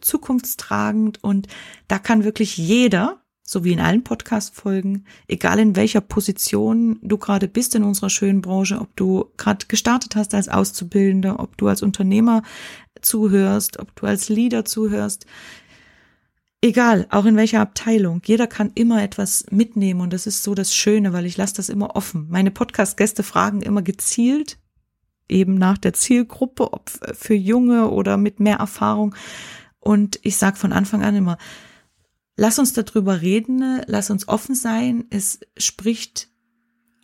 zukunftstragend 0.00 1.22
und 1.24 1.48
da 1.88 1.98
kann 1.98 2.24
wirklich 2.24 2.56
jeder 2.56 3.22
so 3.48 3.64
wie 3.64 3.72
in 3.72 3.80
allen 3.80 4.04
Podcast-Folgen, 4.04 5.06
egal 5.26 5.58
in 5.58 5.74
welcher 5.74 6.02
Position 6.02 6.98
du 7.00 7.16
gerade 7.16 7.48
bist 7.48 7.74
in 7.74 7.82
unserer 7.82 8.10
schönen 8.10 8.42
Branche, 8.42 8.78
ob 8.78 8.94
du 8.94 9.24
gerade 9.38 9.64
gestartet 9.68 10.16
hast 10.16 10.34
als 10.34 10.50
Auszubildender, 10.50 11.40
ob 11.40 11.56
du 11.56 11.66
als 11.66 11.82
Unternehmer 11.82 12.42
zuhörst, 13.00 13.78
ob 13.78 13.96
du 13.96 14.04
als 14.06 14.28
Leader 14.28 14.66
zuhörst, 14.66 15.24
egal, 16.60 17.06
auch 17.08 17.24
in 17.24 17.36
welcher 17.36 17.62
Abteilung, 17.62 18.20
jeder 18.22 18.48
kann 18.48 18.70
immer 18.74 19.02
etwas 19.02 19.46
mitnehmen 19.50 20.02
und 20.02 20.12
das 20.12 20.26
ist 20.26 20.42
so 20.42 20.54
das 20.54 20.74
Schöne, 20.74 21.14
weil 21.14 21.24
ich 21.24 21.38
lasse 21.38 21.54
das 21.54 21.70
immer 21.70 21.96
offen. 21.96 22.26
Meine 22.28 22.50
Podcast-Gäste 22.50 23.22
fragen 23.22 23.62
immer 23.62 23.80
gezielt, 23.80 24.58
eben 25.26 25.54
nach 25.54 25.78
der 25.78 25.94
Zielgruppe, 25.94 26.74
ob 26.74 26.90
für 27.14 27.34
Junge 27.34 27.88
oder 27.88 28.18
mit 28.18 28.40
mehr 28.40 28.56
Erfahrung. 28.56 29.14
Und 29.80 30.20
ich 30.22 30.36
sage 30.36 30.56
von 30.56 30.74
Anfang 30.74 31.02
an 31.02 31.16
immer, 31.16 31.38
Lass 32.40 32.60
uns 32.60 32.72
darüber 32.72 33.20
reden, 33.20 33.82
lass 33.86 34.10
uns 34.10 34.28
offen 34.28 34.54
sein. 34.54 35.06
Es 35.10 35.40
spricht 35.56 36.28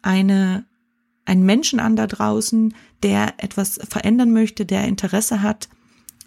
eine, 0.00 0.64
ein 1.24 1.42
Menschen 1.42 1.80
an 1.80 1.96
da 1.96 2.06
draußen, 2.06 2.72
der 3.02 3.34
etwas 3.38 3.80
verändern 3.88 4.30
möchte, 4.30 4.64
der 4.64 4.84
Interesse 4.84 5.42
hat, 5.42 5.68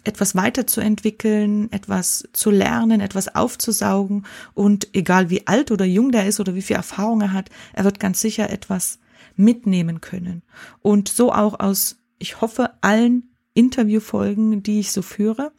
etwas 0.04 0.36
weiterzuentwickeln, 0.36 1.72
etwas 1.72 2.28
zu 2.34 2.50
lernen, 2.50 3.00
etwas 3.00 3.34
aufzusaugen 3.34 4.26
und 4.52 4.94
egal 4.94 5.30
wie 5.30 5.46
alt 5.46 5.70
oder 5.70 5.86
jung 5.86 6.12
der 6.12 6.26
ist 6.26 6.38
oder 6.38 6.54
wie 6.54 6.60
viel 6.60 6.76
Erfahrung 6.76 7.22
er 7.22 7.32
hat, 7.32 7.48
er 7.72 7.84
wird 7.84 8.00
ganz 8.00 8.20
sicher 8.20 8.50
etwas 8.50 8.98
mitnehmen 9.36 10.02
können. 10.02 10.42
Und 10.80 11.08
so 11.08 11.32
auch 11.32 11.58
aus, 11.60 11.96
ich 12.18 12.42
hoffe, 12.42 12.72
allen 12.82 13.30
Interviewfolgen, 13.58 14.62
die 14.62 14.80
ich 14.80 14.92
so 14.92 15.02
führe. 15.02 15.52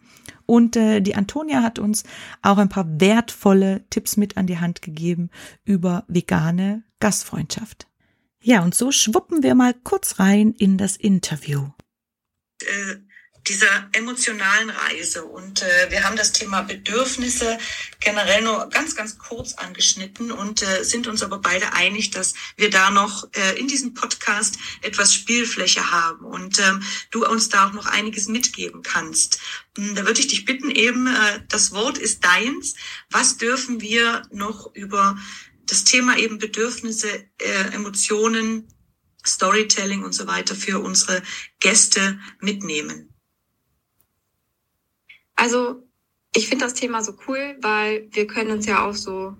Und 0.45 0.75
äh, 0.75 1.01
die 1.01 1.15
Antonia 1.15 1.61
hat 1.61 1.79
uns 1.79 2.03
auch 2.41 2.57
ein 2.57 2.69
paar 2.69 2.99
wertvolle 2.99 3.83
Tipps 3.89 4.17
mit 4.17 4.37
an 4.37 4.47
die 4.47 4.59
Hand 4.59 4.81
gegeben 4.81 5.29
über 5.65 6.05
vegane 6.07 6.83
Gastfreundschaft. 6.99 7.87
Ja, 8.41 8.63
und 8.63 8.73
so 8.73 8.91
schwuppen 8.91 9.43
wir 9.43 9.53
mal 9.53 9.73
kurz 9.73 10.19
rein 10.19 10.53
in 10.57 10.77
das 10.77 10.95
Interview. 10.95 11.67
Äh, 12.61 12.95
dieser 13.49 13.89
emotionalen 13.93 14.69
Reise. 14.69 15.25
Und 15.25 15.63
äh, 15.63 15.87
wir 15.89 16.03
haben 16.03 16.15
das 16.15 16.31
Thema 16.31 16.61
Bedürfnisse 16.61 17.57
generell 17.99 18.43
nur 18.43 18.69
ganz, 18.69 18.95
ganz 18.95 19.17
kurz 19.17 19.53
angeschnitten 19.55 20.31
und 20.31 20.61
äh, 20.61 20.83
sind 20.83 21.07
uns 21.07 21.23
aber 21.23 21.39
beide 21.39 21.73
einig, 21.73 22.11
dass 22.11 22.35
wir 22.55 22.69
da 22.69 22.91
noch 22.91 23.27
äh, 23.33 23.59
in 23.59 23.67
diesem 23.67 23.93
Podcast 23.95 24.57
etwas 24.81 25.13
Spielfläche 25.13 25.91
haben 25.91 26.25
und 26.25 26.59
ähm, 26.59 26.83
du 27.11 27.25
uns 27.25 27.49
da 27.49 27.67
auch 27.67 27.73
noch 27.73 27.87
einiges 27.87 28.27
mitgeben 28.27 28.83
kannst. 28.83 29.39
Hm, 29.75 29.95
da 29.95 30.05
würde 30.05 30.19
ich 30.19 30.27
dich 30.27 30.45
bitten, 30.45 30.69
eben, 30.69 31.07
äh, 31.07 31.41
das 31.49 31.71
Wort 31.71 31.97
ist 31.97 32.23
deins. 32.23 32.75
Was 33.09 33.37
dürfen 33.37 33.81
wir 33.81 34.21
noch 34.31 34.73
über 34.75 35.17
das 35.65 35.83
Thema 35.83 36.17
eben 36.17 36.37
Bedürfnisse, 36.37 37.09
äh, 37.39 37.73
Emotionen, 37.73 38.67
Storytelling 39.25 40.03
und 40.03 40.13
so 40.13 40.27
weiter 40.27 40.55
für 40.55 40.79
unsere 40.79 41.21
Gäste 41.59 42.19
mitnehmen? 42.39 43.08
Also 45.39 45.81
ich 46.35 46.49
finde 46.49 46.65
das 46.65 46.73
Thema 46.73 47.01
so 47.01 47.13
cool, 47.27 47.55
weil 47.61 48.07
wir 48.11 48.27
können 48.27 48.51
uns 48.51 48.65
ja 48.65 48.85
auf 48.85 48.97
so 48.97 49.35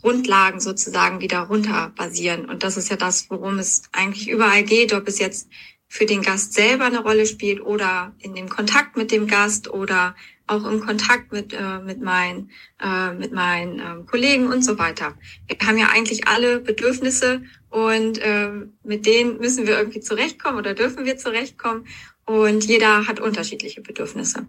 Grundlagen 0.00 0.58
sozusagen 0.58 1.20
wieder 1.20 1.40
runter 1.40 1.92
basieren. 1.96 2.46
Und 2.46 2.62
das 2.62 2.76
ist 2.76 2.88
ja 2.88 2.96
das, 2.96 3.30
worum 3.30 3.58
es 3.58 3.82
eigentlich 3.92 4.28
überall 4.28 4.62
geht, 4.62 4.92
ob 4.94 5.06
es 5.06 5.18
jetzt 5.18 5.48
für 5.86 6.06
den 6.06 6.22
Gast 6.22 6.54
selber 6.54 6.86
eine 6.86 7.02
Rolle 7.02 7.26
spielt 7.26 7.60
oder 7.60 8.14
in 8.18 8.34
dem 8.34 8.48
Kontakt 8.48 8.96
mit 8.96 9.12
dem 9.12 9.26
Gast 9.26 9.70
oder 9.70 10.16
auch 10.46 10.64
im 10.64 10.80
Kontakt 10.80 11.30
mit, 11.30 11.52
äh, 11.52 11.78
mit 11.78 12.00
meinen, 12.00 12.50
äh, 12.80 13.12
mit 13.12 13.32
meinen 13.32 13.78
äh, 13.78 14.04
Kollegen 14.06 14.48
und 14.48 14.62
so 14.62 14.78
weiter. 14.78 15.14
Wir 15.46 15.66
haben 15.66 15.78
ja 15.78 15.88
eigentlich 15.88 16.26
alle 16.26 16.60
Bedürfnisse 16.60 17.42
und 17.70 18.18
äh, 18.18 18.50
mit 18.82 19.06
denen 19.06 19.38
müssen 19.38 19.66
wir 19.66 19.78
irgendwie 19.78 20.00
zurechtkommen 20.00 20.58
oder 20.58 20.74
dürfen 20.74 21.04
wir 21.04 21.16
zurechtkommen. 21.16 21.86
Und 22.26 22.64
jeder 22.64 23.06
hat 23.06 23.20
unterschiedliche 23.20 23.82
Bedürfnisse. 23.82 24.46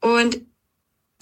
Und 0.00 0.40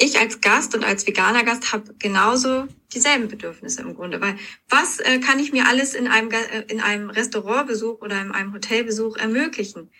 ich 0.01 0.19
als 0.19 0.41
Gast 0.41 0.75
und 0.75 0.85
als 0.85 1.07
veganer 1.07 1.45
Gast 1.45 1.73
habe 1.73 1.95
genauso 1.99 2.69
dieselben 2.95 3.29
Bedürfnisse 3.29 3.83
im 3.83 3.95
Grunde, 3.95 4.21
weil 4.21 4.37
was 4.69 5.01
äh, 5.01 5.19
kann 5.19 5.41
ich 5.41 5.53
mir 5.53 5.67
alles 5.67 5.95
in 5.95 6.07
einem 6.07 6.31
äh, 6.31 6.63
in 6.69 6.81
einem 6.81 7.11
Restaurantbesuch 7.11 8.01
oder 8.01 8.21
in 8.21 8.31
einem 8.31 8.53
Hotelbesuch 8.53 9.17
ermöglichen? 9.17 9.91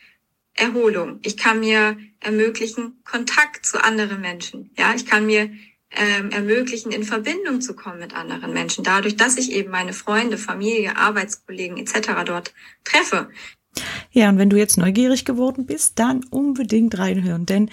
Erholung. 0.55 1.21
Ich 1.23 1.37
kann 1.37 1.61
mir 1.61 1.97
ermöglichen 2.21 3.01
Kontakt 3.05 3.65
zu 3.65 3.83
anderen 3.83 4.21
Menschen. 4.21 4.71
Ja, 4.77 4.93
ich 4.95 5.07
kann 5.07 5.27
mir 5.27 5.51
ähm, 5.91 6.31
ermöglichen, 6.31 6.93
in 6.93 7.05
Verbindung 7.05 7.61
zu 7.61 7.75
kommen 7.75 8.01
mit 8.01 8.15
anderen 8.15 8.53
Menschen, 8.53 8.85
dadurch, 8.85 9.17
dass 9.17 9.39
ich 9.39 9.53
eben 9.53 9.71
meine 9.71 9.93
Freunde, 9.93 10.37
Familie, 10.37 10.97
Arbeitskollegen 10.97 11.79
etc. 11.79 12.11
dort 12.27 12.53
treffe. 12.85 13.31
Ja, 14.11 14.29
und 14.29 14.39
wenn 14.39 14.51
du 14.51 14.57
jetzt 14.57 14.77
neugierig 14.77 15.25
geworden 15.25 15.65
bist, 15.65 15.99
dann 15.99 16.25
unbedingt 16.31 16.99
reinhören, 16.99 17.47
denn 17.47 17.71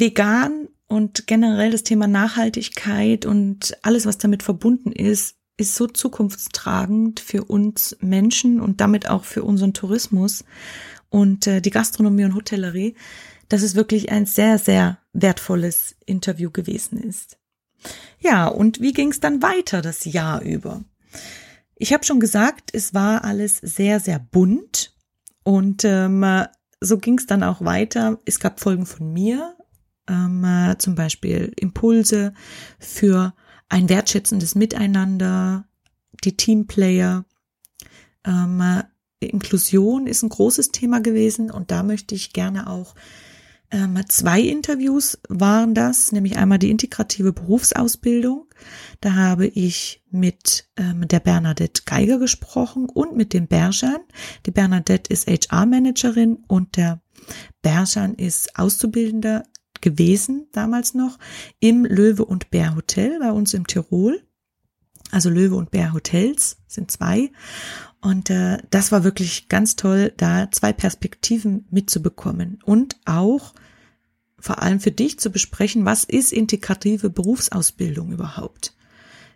vegan 0.00 0.68
und 0.86 1.26
generell 1.26 1.70
das 1.70 1.82
Thema 1.82 2.06
Nachhaltigkeit 2.06 3.26
und 3.26 3.76
alles, 3.82 4.06
was 4.06 4.18
damit 4.18 4.42
verbunden 4.42 4.92
ist, 4.92 5.36
ist 5.56 5.76
so 5.76 5.86
zukunftstragend 5.86 7.20
für 7.20 7.44
uns 7.44 7.96
Menschen 8.00 8.60
und 8.60 8.80
damit 8.80 9.08
auch 9.08 9.24
für 9.24 9.44
unseren 9.44 9.72
Tourismus 9.72 10.44
und 11.10 11.46
äh, 11.46 11.60
die 11.60 11.70
Gastronomie 11.70 12.24
und 12.24 12.34
Hotellerie, 12.34 12.96
dass 13.48 13.62
es 13.62 13.74
wirklich 13.74 14.10
ein 14.10 14.26
sehr, 14.26 14.58
sehr 14.58 14.98
wertvolles 15.12 15.96
Interview 16.06 16.50
gewesen 16.50 16.98
ist. 16.98 17.38
Ja, 18.18 18.48
und 18.48 18.80
wie 18.80 18.92
ging 18.92 19.10
es 19.10 19.20
dann 19.20 19.42
weiter 19.42 19.82
das 19.82 20.04
Jahr 20.04 20.42
über? 20.42 20.82
Ich 21.76 21.92
habe 21.92 22.04
schon 22.04 22.20
gesagt, 22.20 22.70
es 22.72 22.94
war 22.94 23.24
alles 23.24 23.58
sehr, 23.58 24.00
sehr 24.00 24.18
bunt 24.18 24.96
und 25.44 25.84
ähm, 25.84 26.24
so 26.80 26.98
ging 26.98 27.18
es 27.18 27.26
dann 27.26 27.42
auch 27.42 27.60
weiter. 27.64 28.20
Es 28.24 28.40
gab 28.40 28.60
Folgen 28.60 28.86
von 28.86 29.12
mir, 29.12 29.56
ähm, 30.08 30.44
äh, 30.44 30.76
zum 30.78 30.94
Beispiel 30.94 31.52
Impulse 31.56 32.34
für 32.78 33.34
ein 33.68 33.88
wertschätzendes 33.88 34.54
Miteinander, 34.54 35.66
die 36.24 36.36
Teamplayer. 36.36 37.24
Ähm, 38.24 38.60
äh, 38.60 38.84
Inklusion 39.20 40.06
ist 40.06 40.22
ein 40.22 40.28
großes 40.28 40.70
Thema 40.70 41.00
gewesen 41.00 41.50
und 41.50 41.70
da 41.70 41.82
möchte 41.82 42.14
ich 42.14 42.32
gerne 42.32 42.68
auch 42.68 42.94
ähm, 43.74 43.98
zwei 44.08 44.40
Interviews 44.40 45.18
waren 45.28 45.74
das, 45.74 46.12
nämlich 46.12 46.36
einmal 46.36 46.60
die 46.60 46.70
integrative 46.70 47.32
Berufsausbildung. 47.32 48.46
Da 49.00 49.14
habe 49.14 49.46
ich 49.46 50.02
mit 50.10 50.68
ähm, 50.76 51.08
der 51.08 51.18
Bernadette 51.18 51.82
Geiger 51.84 52.18
gesprochen 52.18 52.88
und 52.88 53.16
mit 53.16 53.32
dem 53.32 53.48
Berschan. 53.48 53.98
Die 54.46 54.52
Bernadette 54.52 55.12
ist 55.12 55.26
HR-Managerin 55.26 56.44
und 56.46 56.76
der 56.76 57.00
Berschan 57.62 58.14
ist 58.14 58.56
Auszubildender 58.56 59.42
gewesen, 59.84 60.48
damals 60.50 60.94
noch, 60.94 61.18
im 61.60 61.84
Löwe 61.84 62.24
und 62.24 62.50
Bär 62.50 62.74
Hotel 62.74 63.20
bei 63.20 63.30
uns 63.30 63.54
im 63.54 63.68
Tirol. 63.68 64.20
Also 65.12 65.30
Löwe 65.30 65.54
und 65.54 65.70
Bär 65.70 65.92
Hotels 65.92 66.56
sind 66.66 66.90
zwei. 66.90 67.30
Und 68.00 68.30
äh, 68.30 68.58
das 68.70 68.90
war 68.90 69.04
wirklich 69.04 69.48
ganz 69.48 69.76
toll, 69.76 70.12
da 70.16 70.50
zwei 70.50 70.72
Perspektiven 70.72 71.66
mitzubekommen 71.70 72.58
und 72.64 72.96
auch 73.04 73.54
vor 74.38 74.60
allem 74.60 74.80
für 74.80 74.90
dich 74.90 75.18
zu 75.18 75.30
besprechen, 75.30 75.84
was 75.86 76.04
ist 76.04 76.32
integrative 76.32 77.08
Berufsausbildung 77.08 78.12
überhaupt? 78.12 78.74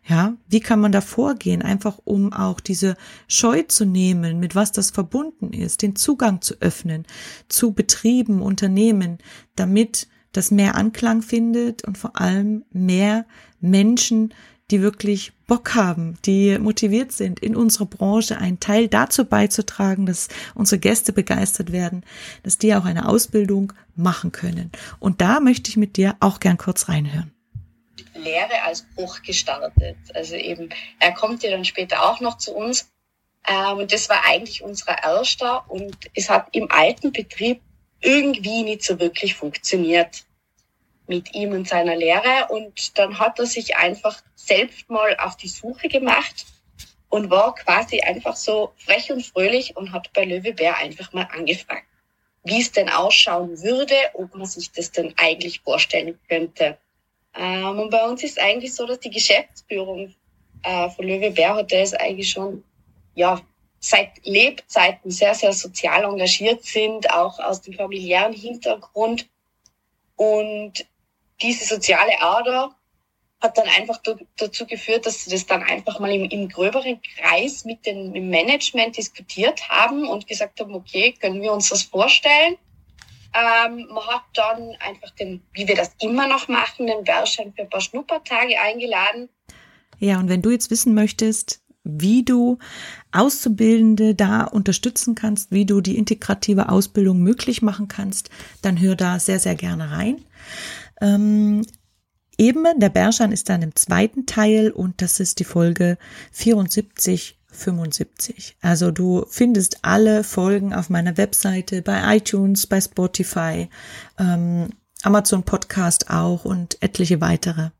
Ja, 0.06 0.36
wie 0.48 0.60
kann 0.60 0.80
man 0.80 0.92
da 0.92 1.02
vorgehen, 1.02 1.60
einfach 1.60 1.98
um 2.04 2.32
auch 2.32 2.60
diese 2.60 2.96
Scheu 3.26 3.62
zu 3.62 3.84
nehmen, 3.84 4.40
mit 4.40 4.54
was 4.54 4.72
das 4.72 4.90
verbunden 4.90 5.52
ist, 5.52 5.82
den 5.82 5.96
Zugang 5.96 6.40
zu 6.40 6.54
öffnen 6.60 7.04
zu 7.48 7.72
Betrieben, 7.72 8.40
Unternehmen, 8.40 9.18
damit 9.54 10.08
das 10.38 10.52
mehr 10.52 10.76
Anklang 10.76 11.20
findet 11.20 11.84
und 11.84 11.98
vor 11.98 12.18
allem 12.18 12.64
mehr 12.70 13.26
Menschen, 13.60 14.32
die 14.70 14.82
wirklich 14.82 15.32
Bock 15.48 15.74
haben, 15.74 16.16
die 16.26 16.58
motiviert 16.58 17.10
sind, 17.10 17.40
in 17.40 17.56
unserer 17.56 17.86
Branche 17.86 18.38
einen 18.38 18.60
Teil 18.60 18.86
dazu 18.86 19.24
beizutragen, 19.24 20.06
dass 20.06 20.28
unsere 20.54 20.78
Gäste 20.78 21.12
begeistert 21.12 21.72
werden, 21.72 22.04
dass 22.44 22.56
die 22.56 22.72
auch 22.76 22.84
eine 22.84 23.08
Ausbildung 23.08 23.72
machen 23.96 24.30
können. 24.30 24.70
Und 25.00 25.20
da 25.20 25.40
möchte 25.40 25.70
ich 25.70 25.76
mit 25.76 25.96
dir 25.96 26.16
auch 26.20 26.38
gern 26.38 26.56
kurz 26.56 26.88
reinhören. 26.88 27.32
Lehre 28.14 28.62
als 28.64 28.82
Bruch 28.94 29.22
gestartet. 29.22 29.96
Also 30.14 30.36
eben, 30.36 30.68
er 31.00 31.12
kommt 31.12 31.42
ja 31.42 31.50
dann 31.50 31.64
später 31.64 32.08
auch 32.08 32.20
noch 32.20 32.38
zu 32.38 32.54
uns. 32.54 32.90
Ähm, 33.48 33.78
und 33.78 33.92
das 33.92 34.08
war 34.08 34.24
eigentlich 34.26 34.62
unser 34.62 35.02
erster 35.02 35.68
und 35.68 35.96
es 36.14 36.30
hat 36.30 36.48
im 36.52 36.70
alten 36.70 37.10
Betrieb 37.10 37.60
irgendwie 38.00 38.62
nicht 38.62 38.84
so 38.84 39.00
wirklich 39.00 39.34
funktioniert 39.34 40.24
mit 41.08 41.34
ihm 41.34 41.52
und 41.52 41.68
seiner 41.68 41.96
Lehre. 41.96 42.48
Und 42.50 42.98
dann 42.98 43.18
hat 43.18 43.38
er 43.38 43.46
sich 43.46 43.76
einfach 43.76 44.22
selbst 44.34 44.88
mal 44.88 45.16
auf 45.18 45.36
die 45.36 45.48
Suche 45.48 45.88
gemacht 45.88 46.46
und 47.08 47.30
war 47.30 47.54
quasi 47.54 48.00
einfach 48.00 48.36
so 48.36 48.72
frech 48.76 49.10
und 49.10 49.24
fröhlich 49.24 49.76
und 49.76 49.92
hat 49.92 50.12
bei 50.12 50.24
Löwe 50.24 50.52
Bär 50.52 50.76
einfach 50.76 51.12
mal 51.12 51.28
angefragt, 51.32 51.86
wie 52.44 52.60
es 52.60 52.72
denn 52.72 52.88
ausschauen 52.88 53.62
würde, 53.62 53.94
ob 54.14 54.34
man 54.34 54.46
sich 54.46 54.70
das 54.72 54.92
denn 54.92 55.14
eigentlich 55.16 55.60
vorstellen 55.60 56.18
könnte. 56.28 56.78
Ähm, 57.34 57.78
und 57.78 57.90
bei 57.90 58.04
uns 58.04 58.22
ist 58.22 58.38
eigentlich 58.38 58.74
so, 58.74 58.86
dass 58.86 59.00
die 59.00 59.10
Geschäftsführung 59.10 60.14
äh, 60.62 60.90
von 60.90 61.06
Löwe 61.06 61.30
Bär 61.30 61.56
Hotels 61.56 61.94
eigentlich 61.94 62.30
schon 62.30 62.64
ja 63.14 63.40
seit 63.80 64.24
Lebzeiten 64.24 65.10
sehr, 65.10 65.34
sehr 65.34 65.52
sozial 65.52 66.04
engagiert 66.04 66.64
sind, 66.64 67.10
auch 67.10 67.38
aus 67.38 67.62
dem 67.62 67.74
familiären 67.74 68.32
Hintergrund. 68.32 69.28
Und 70.16 70.84
diese 71.40 71.64
soziale 71.64 72.20
Ader 72.20 72.74
hat 73.40 73.56
dann 73.56 73.68
einfach 73.68 74.00
dazu 74.36 74.66
geführt, 74.66 75.06
dass 75.06 75.24
sie 75.24 75.30
das 75.30 75.46
dann 75.46 75.62
einfach 75.62 76.00
mal 76.00 76.10
im, 76.10 76.24
im 76.24 76.48
gröberen 76.48 77.00
Kreis 77.16 77.64
mit 77.64 77.86
dem 77.86 78.10
Management 78.30 78.96
diskutiert 78.96 79.68
haben 79.68 80.08
und 80.08 80.26
gesagt 80.26 80.58
haben, 80.60 80.74
okay, 80.74 81.14
können 81.20 81.40
wir 81.40 81.52
uns 81.52 81.68
das 81.68 81.84
vorstellen? 81.84 82.56
Ähm, 83.34 83.86
man 83.92 84.06
hat 84.06 84.22
dann 84.34 84.74
einfach 84.80 85.10
den, 85.10 85.42
wie 85.52 85.68
wir 85.68 85.76
das 85.76 85.92
immer 86.00 86.26
noch 86.26 86.48
machen, 86.48 86.86
den 86.86 87.04
Bärschein 87.04 87.52
für 87.54 87.62
ein 87.62 87.70
paar 87.70 87.80
Schnuppertage 87.80 88.58
eingeladen. 88.58 89.28
Ja, 90.00 90.18
und 90.18 90.28
wenn 90.28 90.42
du 90.42 90.50
jetzt 90.50 90.70
wissen 90.70 90.94
möchtest, 90.94 91.60
wie 91.84 92.24
du 92.24 92.58
Auszubildende 93.12 94.14
da 94.14 94.44
unterstützen 94.44 95.14
kannst, 95.14 95.52
wie 95.52 95.64
du 95.64 95.80
die 95.80 95.96
integrative 95.96 96.68
Ausbildung 96.68 97.20
möglich 97.20 97.62
machen 97.62 97.88
kannst, 97.88 98.30
dann 98.62 98.80
hör 98.80 98.96
da 98.96 99.18
sehr, 99.18 99.38
sehr 99.38 99.54
gerne 99.54 99.90
rein. 99.90 100.24
Ähm, 101.00 101.64
eben, 102.36 102.64
der 102.76 102.88
Berschan 102.88 103.32
ist 103.32 103.48
dann 103.48 103.62
im 103.62 103.74
zweiten 103.74 104.26
Teil 104.26 104.70
und 104.70 105.02
das 105.02 105.20
ist 105.20 105.38
die 105.38 105.44
Folge 105.44 105.98
74 106.32 107.38
75. 107.50 108.56
Also 108.60 108.90
du 108.90 109.24
findest 109.28 109.78
alle 109.82 110.22
Folgen 110.22 110.74
auf 110.74 110.90
meiner 110.90 111.16
Webseite, 111.16 111.82
bei 111.82 112.16
iTunes, 112.16 112.66
bei 112.66 112.80
Spotify, 112.80 113.68
ähm, 114.18 114.68
Amazon 115.02 115.42
Podcast 115.44 116.10
auch 116.10 116.44
und 116.44 116.80
etliche 116.82 117.20
weitere. 117.20 117.70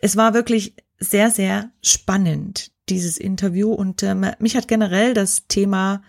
Es 0.00 0.16
war 0.16 0.34
wirklich 0.34 0.74
sehr, 0.98 1.30
sehr 1.30 1.70
spannend, 1.82 2.70
dieses 2.88 3.18
Interview 3.18 3.72
und 3.72 4.02
ähm, 4.02 4.26
mich 4.38 4.56
hat 4.56 4.68
generell 4.68 5.14
das 5.14 5.46
Thema 5.48 6.02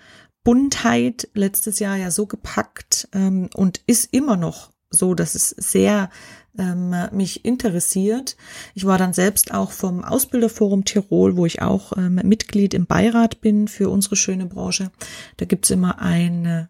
Buntheit 0.43 1.27
letztes 1.33 1.79
Jahr 1.79 1.97
ja 1.97 2.11
so 2.11 2.25
gepackt 2.25 3.09
ähm, 3.13 3.49
und 3.53 3.81
ist 3.87 4.13
immer 4.13 4.37
noch 4.37 4.71
so, 4.89 5.13
dass 5.13 5.35
es 5.35 5.49
sehr 5.49 6.09
ähm, 6.57 6.95
mich 7.11 7.45
interessiert. 7.45 8.35
Ich 8.73 8.85
war 8.85 8.97
dann 8.97 9.13
selbst 9.13 9.53
auch 9.53 9.71
vom 9.71 10.03
Ausbilderforum 10.03 10.85
Tirol, 10.85 11.37
wo 11.37 11.45
ich 11.45 11.61
auch 11.61 11.95
ähm, 11.97 12.15
Mitglied 12.23 12.73
im 12.73 12.85
Beirat 12.85 13.41
bin 13.41 13.67
für 13.67 13.89
unsere 13.89 14.15
schöne 14.15 14.45
Branche. 14.45 14.91
Da 15.37 15.45
gibt's 15.45 15.69
immer 15.69 15.99
einen 15.99 16.67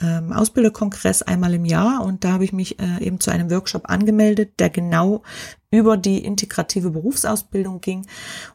ähm, 0.00 0.32
Ausbilderkongress 0.32 1.22
einmal 1.22 1.54
im 1.54 1.64
Jahr 1.64 2.04
und 2.04 2.24
da 2.24 2.32
habe 2.32 2.44
ich 2.44 2.52
mich 2.52 2.78
äh, 2.80 3.02
eben 3.02 3.20
zu 3.20 3.30
einem 3.30 3.50
Workshop 3.50 3.88
angemeldet, 3.90 4.60
der 4.60 4.70
genau 4.70 5.22
über 5.70 5.96
die 5.96 6.24
integrative 6.24 6.90
Berufsausbildung 6.90 7.80
ging 7.80 8.06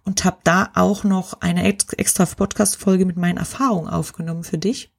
und 0.05 0.23
habe 0.25 0.37
da 0.43 0.69
auch 0.75 1.03
noch 1.03 1.41
eine 1.41 1.65
extra 1.65 2.25
Podcast-Folge 2.25 3.05
mit 3.05 3.17
meinen 3.17 3.37
Erfahrungen 3.37 3.89
aufgenommen 3.89 4.43
für 4.43 4.57
dich. 4.57 4.93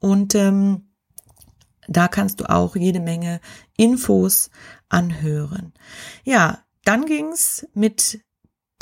Und 0.00 0.34
ähm, 0.34 0.82
da 1.88 2.08
kannst 2.08 2.40
du 2.40 2.48
auch 2.48 2.76
jede 2.76 3.00
Menge 3.00 3.40
Infos 3.76 4.50
anhören. 4.88 5.72
Ja, 6.24 6.64
dann 6.84 7.06
ging's 7.06 7.66
mit 7.74 8.20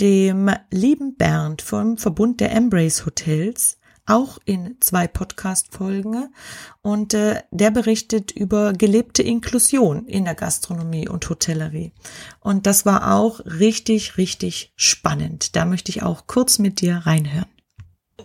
dem 0.01 0.51
lieben 0.71 1.17
Bernd 1.17 1.62
vom 1.62 1.99
Verbund 1.99 2.41
der 2.41 2.53
Embrace 2.53 3.07
Hotels 3.07 3.79
auch 4.07 4.38
in 4.45 4.77
zwei 4.81 5.07
Podcast-Folgen 5.07 6.35
und 6.83 7.15
äh, 7.15 7.43
der 7.51 7.71
berichtet 7.71 8.33
über 8.33 8.73
gelebte 8.73 9.23
Inklusion 9.23 10.07
in 10.07 10.25
der 10.25 10.35
Gastronomie 10.35 11.09
und 11.09 11.29
Hotellerie. 11.29 11.93
Und 12.41 12.67
das 12.67 12.85
war 12.85 13.15
auch 13.15 13.41
richtig, 13.45 14.17
richtig 14.17 14.73
spannend. 14.77 15.55
Da 15.55 15.65
möchte 15.65 15.91
ich 15.91 16.03
auch 16.03 16.27
kurz 16.27 16.59
mit 16.59 16.81
dir 16.81 17.03
reinhören. 17.05 17.47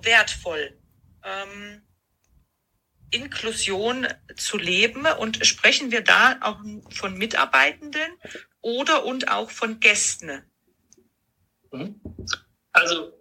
Wertvoll. 0.02 0.74
Ähm 1.24 1.82
Inklusion 3.12 4.08
zu 4.36 4.58
leben 4.58 5.06
und 5.20 5.46
sprechen 5.46 5.92
wir 5.92 6.02
da 6.02 6.38
auch 6.42 6.60
von 6.90 7.18
Mitarbeitenden 7.18 8.12
oder 8.62 9.06
und 9.06 9.32
auch 9.32 9.50
von 9.50 9.80
Gästen? 9.80 10.44
Mhm. 11.72 12.00
Also, 12.72 13.14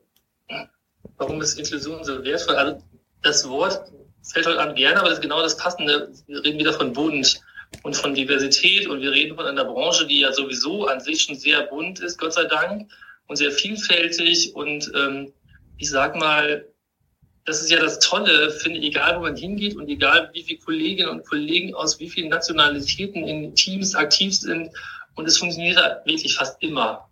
warum 1.17 1.41
ist 1.41 1.59
Inklusion 1.59 2.05
so 2.05 2.23
wertvoll? 2.25 2.57
Also, 2.57 2.83
das 3.23 3.49
Wort 3.49 3.93
fällt 4.33 4.47
heute 4.47 4.61
an 4.61 4.75
gerne, 4.75 5.01
aber 5.01 5.09
das 5.09 5.19
ist 5.19 5.23
genau 5.23 5.41
das 5.41 5.57
Passende. 5.57 6.13
Wir 6.27 6.45
reden 6.45 6.59
wieder 6.59 6.73
von 6.73 6.93
Bund 6.93 7.41
und 7.83 7.97
von 7.97 8.15
Diversität 8.15 8.87
und 8.87 9.01
wir 9.01 9.13
reden 9.13 9.37
von 9.37 9.47
einer 9.47 9.65
Branche, 9.65 10.07
die 10.07 10.21
ja 10.21 10.33
sowieso 10.33 10.87
an 10.87 11.01
sich 11.01 11.23
schon 11.23 11.37
sehr 11.37 11.63
bunt 11.63 12.01
ist, 12.01 12.19
Gott 12.19 12.33
sei 12.33 12.45
Dank, 12.45 12.91
und 13.29 13.37
sehr 13.37 13.51
vielfältig 13.51 14.55
und 14.55 14.91
ähm, 14.95 15.33
ich 15.79 15.91
sag 15.91 16.17
mal, 16.17 16.67
das 17.47 17.63
ist 17.63 17.71
ja 17.71 17.81
das 17.81 18.01
Tolle, 18.01 18.51
finde 18.51 18.81
egal 18.81 19.17
wo 19.17 19.21
man 19.21 19.37
hingeht 19.37 19.77
und 19.77 19.89
egal 19.89 20.31
wie 20.33 20.43
viele 20.43 20.59
Kolleginnen 20.59 21.09
und 21.09 21.27
Kollegen 21.27 21.75
aus 21.75 21.99
wie 22.01 22.11
vielen 22.11 22.29
Nationalitäten 22.29 23.27
in 23.27 23.55
Teams 23.55 23.95
aktiv 23.95 24.37
sind. 24.37 24.71
Und 25.15 25.27
es 25.27 25.39
funktioniert 25.39 25.79
wirklich 26.05 26.37
fast 26.37 26.61
immer. 26.61 27.09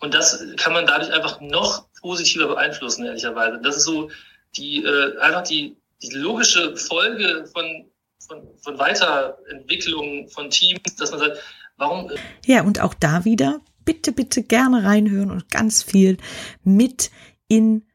Und 0.00 0.12
das 0.14 0.44
kann 0.58 0.74
man 0.74 0.86
dadurch 0.86 1.12
einfach 1.12 1.40
noch 1.40 1.86
positiver 2.00 2.48
beeinflussen, 2.48 3.06
ehrlicherweise. 3.06 3.60
Das 3.62 3.78
ist 3.78 3.84
so 3.84 4.10
die, 4.56 4.84
äh, 4.84 5.18
einfach 5.20 5.42
die, 5.42 5.74
die 6.02 6.10
logische 6.10 6.76
Folge 6.76 7.46
von, 7.52 7.86
von, 8.26 8.42
von 8.58 8.78
Weiterentwicklung 8.78 10.28
von 10.28 10.50
Teams, 10.50 10.96
dass 10.98 11.10
man 11.10 11.20
sagt, 11.20 11.38
warum. 11.78 12.10
Äh 12.10 12.16
ja, 12.44 12.62
und 12.62 12.80
auch 12.80 12.94
da 12.94 13.24
wieder, 13.24 13.62
bitte, 13.86 14.12
bitte 14.12 14.42
gerne 14.42 14.84
reinhören 14.84 15.30
und 15.30 15.50
ganz 15.50 15.82
viel 15.82 16.18
mit 16.62 17.10
in 17.48 17.86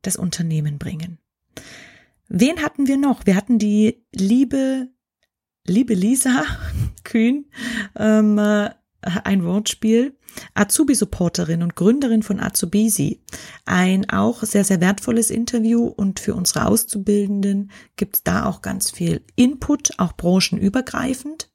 das 0.00 0.16
Unternehmen 0.16 0.78
bringen. 0.78 1.21
Wen 2.28 2.62
hatten 2.62 2.86
wir 2.86 2.96
noch? 2.96 3.26
Wir 3.26 3.36
hatten 3.36 3.58
die 3.58 4.04
liebe, 4.14 4.88
liebe 5.66 5.94
Lisa 5.94 6.44
Kühn, 7.04 7.46
ähm, 7.96 8.38
äh, 8.38 8.70
ein 9.02 9.44
Wortspiel. 9.44 10.16
Azubi-Supporterin 10.54 11.62
und 11.62 11.76
Gründerin 11.76 12.22
von 12.22 12.40
Azubisi. 12.40 13.22
Ein 13.64 14.08
auch 14.08 14.42
sehr, 14.42 14.64
sehr 14.64 14.80
wertvolles 14.80 15.30
Interview 15.30 15.86
und 15.86 16.20
für 16.20 16.34
unsere 16.34 16.66
Auszubildenden 16.66 17.70
gibt's 17.96 18.22
da 18.22 18.46
auch 18.46 18.62
ganz 18.62 18.90
viel 18.90 19.22
Input, 19.36 19.98
auch 19.98 20.12
branchenübergreifend. 20.12 21.50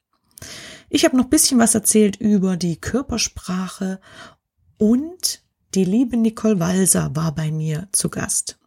Ich 0.89 1.05
habe 1.05 1.17
noch 1.17 1.25
bisschen 1.25 1.59
was 1.59 1.75
erzählt 1.75 2.17
über 2.17 2.55
die 2.55 2.79
Körpersprache 2.79 3.99
und 4.77 5.41
die 5.73 5.83
liebe 5.83 6.17
Nicole 6.17 6.59
Walser 6.59 7.15
war 7.15 7.33
bei 7.35 7.51
mir 7.51 7.89
zu 7.91 8.09
Gast. 8.09 8.59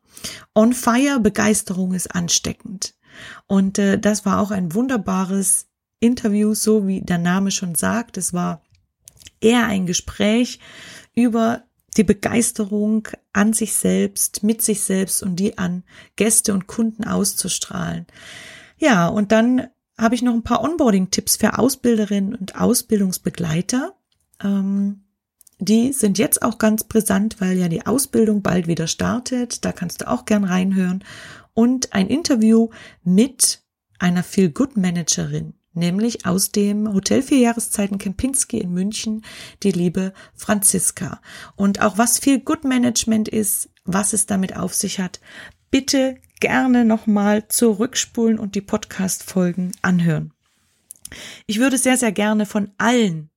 On 0.54 0.72
Fire, 0.72 1.20
Begeisterung 1.20 1.92
ist 1.92 2.14
ansteckend. 2.14 2.94
Und 3.46 3.78
äh, 3.78 3.98
das 3.98 4.24
war 4.24 4.40
auch 4.40 4.50
ein 4.50 4.74
wunderbares 4.74 5.66
Interview, 6.00 6.54
so 6.54 6.86
wie 6.86 7.02
der 7.02 7.18
Name 7.18 7.50
schon 7.50 7.74
sagt. 7.74 8.16
Es 8.16 8.32
war 8.32 8.62
eher 9.40 9.66
ein 9.66 9.86
Gespräch 9.86 10.60
über 11.14 11.62
die 11.96 12.04
Begeisterung 12.04 13.08
an 13.32 13.52
sich 13.52 13.74
selbst, 13.74 14.42
mit 14.42 14.62
sich 14.62 14.82
selbst 14.82 15.22
und 15.22 15.36
die 15.36 15.58
an 15.58 15.82
Gäste 16.16 16.52
und 16.52 16.66
Kunden 16.66 17.04
auszustrahlen. 17.04 18.06
Ja, 18.78 19.08
und 19.08 19.32
dann 19.32 19.68
habe 19.98 20.14
ich 20.14 20.22
noch 20.22 20.32
ein 20.32 20.42
paar 20.42 20.62
Onboarding-Tipps 20.62 21.36
für 21.36 21.58
Ausbilderinnen 21.58 22.34
und 22.34 22.58
Ausbildungsbegleiter. 22.58 23.94
Ähm, 24.42 25.02
die 25.60 25.92
sind 25.92 26.18
jetzt 26.18 26.42
auch 26.42 26.58
ganz 26.58 26.84
brisant, 26.84 27.40
weil 27.40 27.58
ja 27.58 27.68
die 27.68 27.86
Ausbildung 27.86 28.42
bald 28.42 28.66
wieder 28.66 28.86
startet. 28.86 29.64
Da 29.64 29.72
kannst 29.72 30.00
du 30.00 30.08
auch 30.08 30.24
gern 30.24 30.44
reinhören. 30.44 31.04
Und 31.54 31.92
ein 31.92 32.08
Interview 32.08 32.70
mit 33.04 33.62
einer 33.98 34.22
Feel-Good-Managerin 34.22 35.54
nämlich 35.72 36.26
aus 36.26 36.50
dem 36.50 36.92
Hotel 36.92 37.22
Vier 37.22 37.38
Jahreszeiten 37.38 37.98
Kempinski 37.98 38.58
in 38.58 38.72
München, 38.72 39.22
die 39.62 39.70
liebe 39.70 40.12
Franziska. 40.34 41.20
Und 41.56 41.80
auch 41.80 41.98
was 41.98 42.18
viel 42.18 42.40
Good 42.40 42.64
Management 42.64 43.28
ist, 43.28 43.70
was 43.84 44.12
es 44.12 44.26
damit 44.26 44.56
auf 44.56 44.74
sich 44.74 45.00
hat, 45.00 45.20
bitte 45.70 46.16
gerne 46.40 46.84
nochmal 46.84 47.46
zurückspulen 47.48 48.38
und 48.38 48.54
die 48.54 48.60
Podcast-Folgen 48.60 49.72
anhören. 49.82 50.32
Ich 51.46 51.58
würde 51.58 51.78
sehr, 51.78 51.96
sehr 51.96 52.12
gerne 52.12 52.46
von 52.46 52.70
allen 52.78 53.29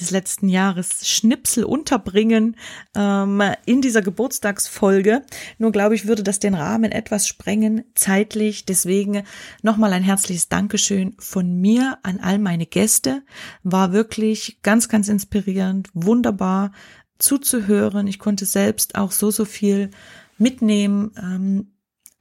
des 0.00 0.10
letzten 0.10 0.48
Jahres 0.48 1.08
Schnipsel 1.08 1.64
unterbringen 1.64 2.56
ähm, 2.94 3.42
in 3.64 3.80
dieser 3.80 4.02
Geburtstagsfolge. 4.02 5.22
Nur 5.58 5.72
glaube 5.72 5.94
ich, 5.94 6.06
würde 6.06 6.22
das 6.22 6.38
den 6.38 6.54
Rahmen 6.54 6.92
etwas 6.92 7.26
sprengen, 7.26 7.84
zeitlich. 7.94 8.66
Deswegen 8.66 9.22
nochmal 9.62 9.92
ein 9.92 10.02
herzliches 10.02 10.48
Dankeschön 10.48 11.14
von 11.18 11.60
mir 11.60 11.98
an 12.02 12.20
all 12.20 12.38
meine 12.38 12.66
Gäste. 12.66 13.22
War 13.62 13.92
wirklich 13.92 14.60
ganz, 14.62 14.88
ganz 14.88 15.08
inspirierend, 15.08 15.88
wunderbar 15.94 16.72
zuzuhören. 17.18 18.06
Ich 18.06 18.18
konnte 18.18 18.44
selbst 18.44 18.96
auch 18.96 19.12
so, 19.12 19.30
so 19.30 19.44
viel 19.44 19.90
mitnehmen. 20.38 21.12
Ähm, 21.16 21.72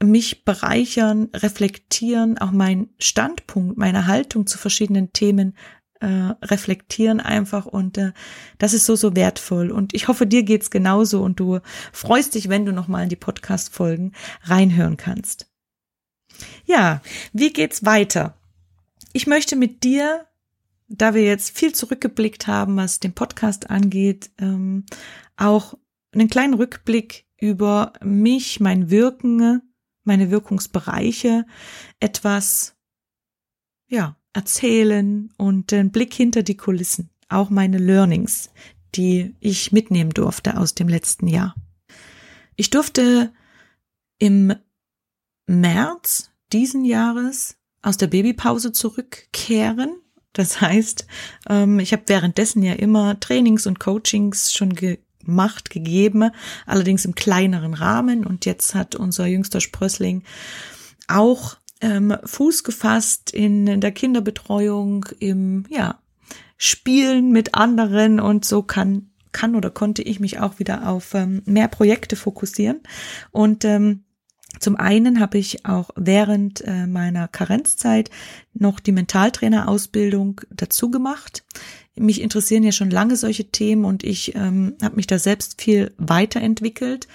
mich 0.04 0.44
bereichern, 0.44 1.30
reflektieren, 1.34 2.38
auch 2.38 2.52
mein 2.52 2.90
Standpunkt, 3.00 3.78
meine 3.78 4.08
Haltung 4.08 4.46
zu 4.46 4.58
verschiedenen 4.58 5.14
Themen 5.14 5.56
äh, 6.00 6.34
reflektieren 6.42 7.20
einfach 7.20 7.66
und 7.66 7.98
äh, 7.98 8.12
das 8.58 8.74
ist 8.74 8.86
so, 8.86 8.96
so 8.96 9.16
wertvoll. 9.16 9.72
Und 9.72 9.94
ich 9.94 10.08
hoffe, 10.08 10.28
dir 10.28 10.44
geht's 10.44 10.70
genauso 10.70 11.22
und 11.24 11.40
du 11.40 11.60
freust 11.92 12.36
dich, 12.36 12.50
wenn 12.50 12.66
du 12.66 12.74
nochmal 12.74 13.04
in 13.04 13.10
die 13.10 13.16
Podcast-Folgen 13.16 14.14
reinhören 14.44 14.98
kannst. 14.98 15.50
Ja, 16.66 17.02
wie 17.34 17.54
geht's 17.54 17.86
weiter? 17.86 18.38
Ich 19.14 19.28
möchte 19.28 19.56
mit 19.56 19.84
dir, 19.84 20.26
da 20.88 21.14
wir 21.14 21.24
jetzt 21.24 21.58
viel 21.58 21.74
zurückgeblickt 21.74 22.48
haben, 22.48 22.76
was 22.76 23.00
den 23.00 23.14
Podcast 23.14 23.70
angeht, 23.70 24.32
ähm, 24.40 24.86
auch 25.38 25.76
einen 26.14 26.30
kleinen 26.30 26.54
Rückblick 26.54 27.26
über 27.40 27.94
mich, 28.04 28.60
mein 28.60 28.90
Wirken, 28.90 29.62
meine 30.04 30.32
Wirkungsbereiche 30.32 31.46
etwas, 32.00 32.76
ja, 33.88 34.18
erzählen 34.36 35.34
und 35.38 35.72
den 35.72 35.92
Blick 35.92 36.14
hinter 36.14 36.44
die 36.44 36.58
Kulissen, 36.58 37.10
auch 37.30 37.50
meine 37.50 37.78
Learnings, 37.78 38.52
die 38.96 39.34
ich 39.40 39.72
mitnehmen 39.72 40.12
durfte 40.12 40.58
aus 40.58 40.76
dem 40.76 40.90
letzten 40.90 41.28
Jahr. 41.28 41.56
Ich 42.56 42.70
durfte 42.70 43.32
im 44.20 44.54
März 45.48 46.32
diesen 46.52 46.86
Jahres 46.86 47.58
aus 47.82 47.98
der 47.98 48.08
Babypause 48.08 48.72
zurückkehren. 48.72 49.96
Das 50.34 50.60
heißt, 50.60 51.08
ähm, 51.50 51.80
ich 51.80 51.94
habe 51.94 52.04
währenddessen 52.08 52.62
ja 52.64 52.74
immer 52.74 53.20
Trainings 53.20 53.68
und 53.68 53.80
Coachings 53.80 54.54
schon 54.54 54.76
gemacht, 54.76 55.70
gegeben, 55.70 56.32
allerdings 56.66 57.06
im 57.06 57.16
kleineren 57.16 57.74
Rahmen. 57.74 58.26
Und 58.26 58.46
jetzt 58.46 58.76
hat 58.76 58.96
unser 58.96 59.28
jüngster 59.28 59.62
Sprössling 59.62 60.24
auch 61.08 61.58
ähm, 61.82 62.16
Fuß 62.24 62.64
gefasst 62.64 63.32
in, 63.32 63.68
in 63.68 63.82
der 63.82 63.92
Kinderbetreuung, 63.92 65.06
im 65.20 65.66
ja, 65.70 66.00
Spielen 66.58 67.32
mit 67.32 67.56
anderen 67.56 68.20
und 68.20 68.46
so 68.46 68.64
kann 68.64 69.10
kann 69.36 69.56
oder 69.56 69.70
konnte 69.70 70.02
ich 70.02 70.22
mich 70.22 70.40
auch 70.40 70.60
wieder 70.60 70.88
auf 70.88 71.14
ähm, 71.14 71.42
mehr 71.46 71.68
Projekte 71.68 72.16
fokussieren. 72.16 72.80
Und 73.32 73.66
ähm, 73.66 74.06
zum 74.60 74.78
einen 74.78 75.20
habe 75.20 75.38
ich 75.38 75.66
auch 75.66 75.90
während 75.98 76.62
äh, 76.62 76.88
meiner 76.88 77.28
Karenzzeit 77.28 78.10
noch 78.54 78.80
die 78.80 78.94
Mentaltrainerausbildung 78.94 80.42
dazu 80.52 80.90
gemacht. 80.90 81.44
Mich 81.96 82.22
interessieren 82.22 82.64
ja 82.64 82.72
schon 82.72 82.90
lange 82.90 83.18
solche 83.18 83.52
Themen 83.52 83.84
und 83.84 84.06
ich 84.06 84.36
ähm, 84.36 84.76
habe 84.82 84.96
mich 84.96 85.08
da 85.08 85.20
selbst 85.20 85.62
viel 85.62 85.94
weiterentwickelt. 85.98 87.10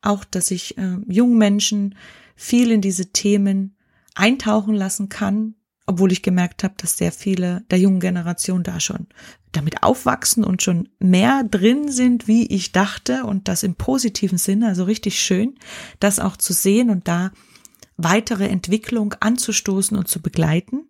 Auch, 0.00 0.24
dass 0.24 0.52
ich 0.52 0.78
äh, 0.78 0.98
jungen 1.08 1.38
Menschen 1.38 1.96
viel 2.36 2.70
in 2.70 2.80
diese 2.80 3.06
Themen 3.06 3.73
eintauchen 4.14 4.74
lassen 4.74 5.08
kann, 5.08 5.54
obwohl 5.86 6.12
ich 6.12 6.22
gemerkt 6.22 6.64
habe, 6.64 6.74
dass 6.78 6.96
sehr 6.96 7.12
viele 7.12 7.62
der 7.70 7.78
jungen 7.78 8.00
Generation 8.00 8.62
da 8.62 8.80
schon 8.80 9.06
damit 9.52 9.82
aufwachsen 9.82 10.44
und 10.44 10.62
schon 10.62 10.88
mehr 10.98 11.44
drin 11.44 11.90
sind, 11.90 12.26
wie 12.26 12.46
ich 12.46 12.72
dachte 12.72 13.24
und 13.24 13.48
das 13.48 13.62
im 13.62 13.74
positiven 13.74 14.38
Sinne, 14.38 14.68
also 14.68 14.84
richtig 14.84 15.20
schön, 15.20 15.54
das 16.00 16.18
auch 16.18 16.36
zu 16.36 16.52
sehen 16.52 16.90
und 16.90 17.06
da 17.06 17.30
weitere 17.96 18.48
Entwicklung 18.48 19.14
anzustoßen 19.20 19.96
und 19.96 20.08
zu 20.08 20.20
begleiten. 20.20 20.88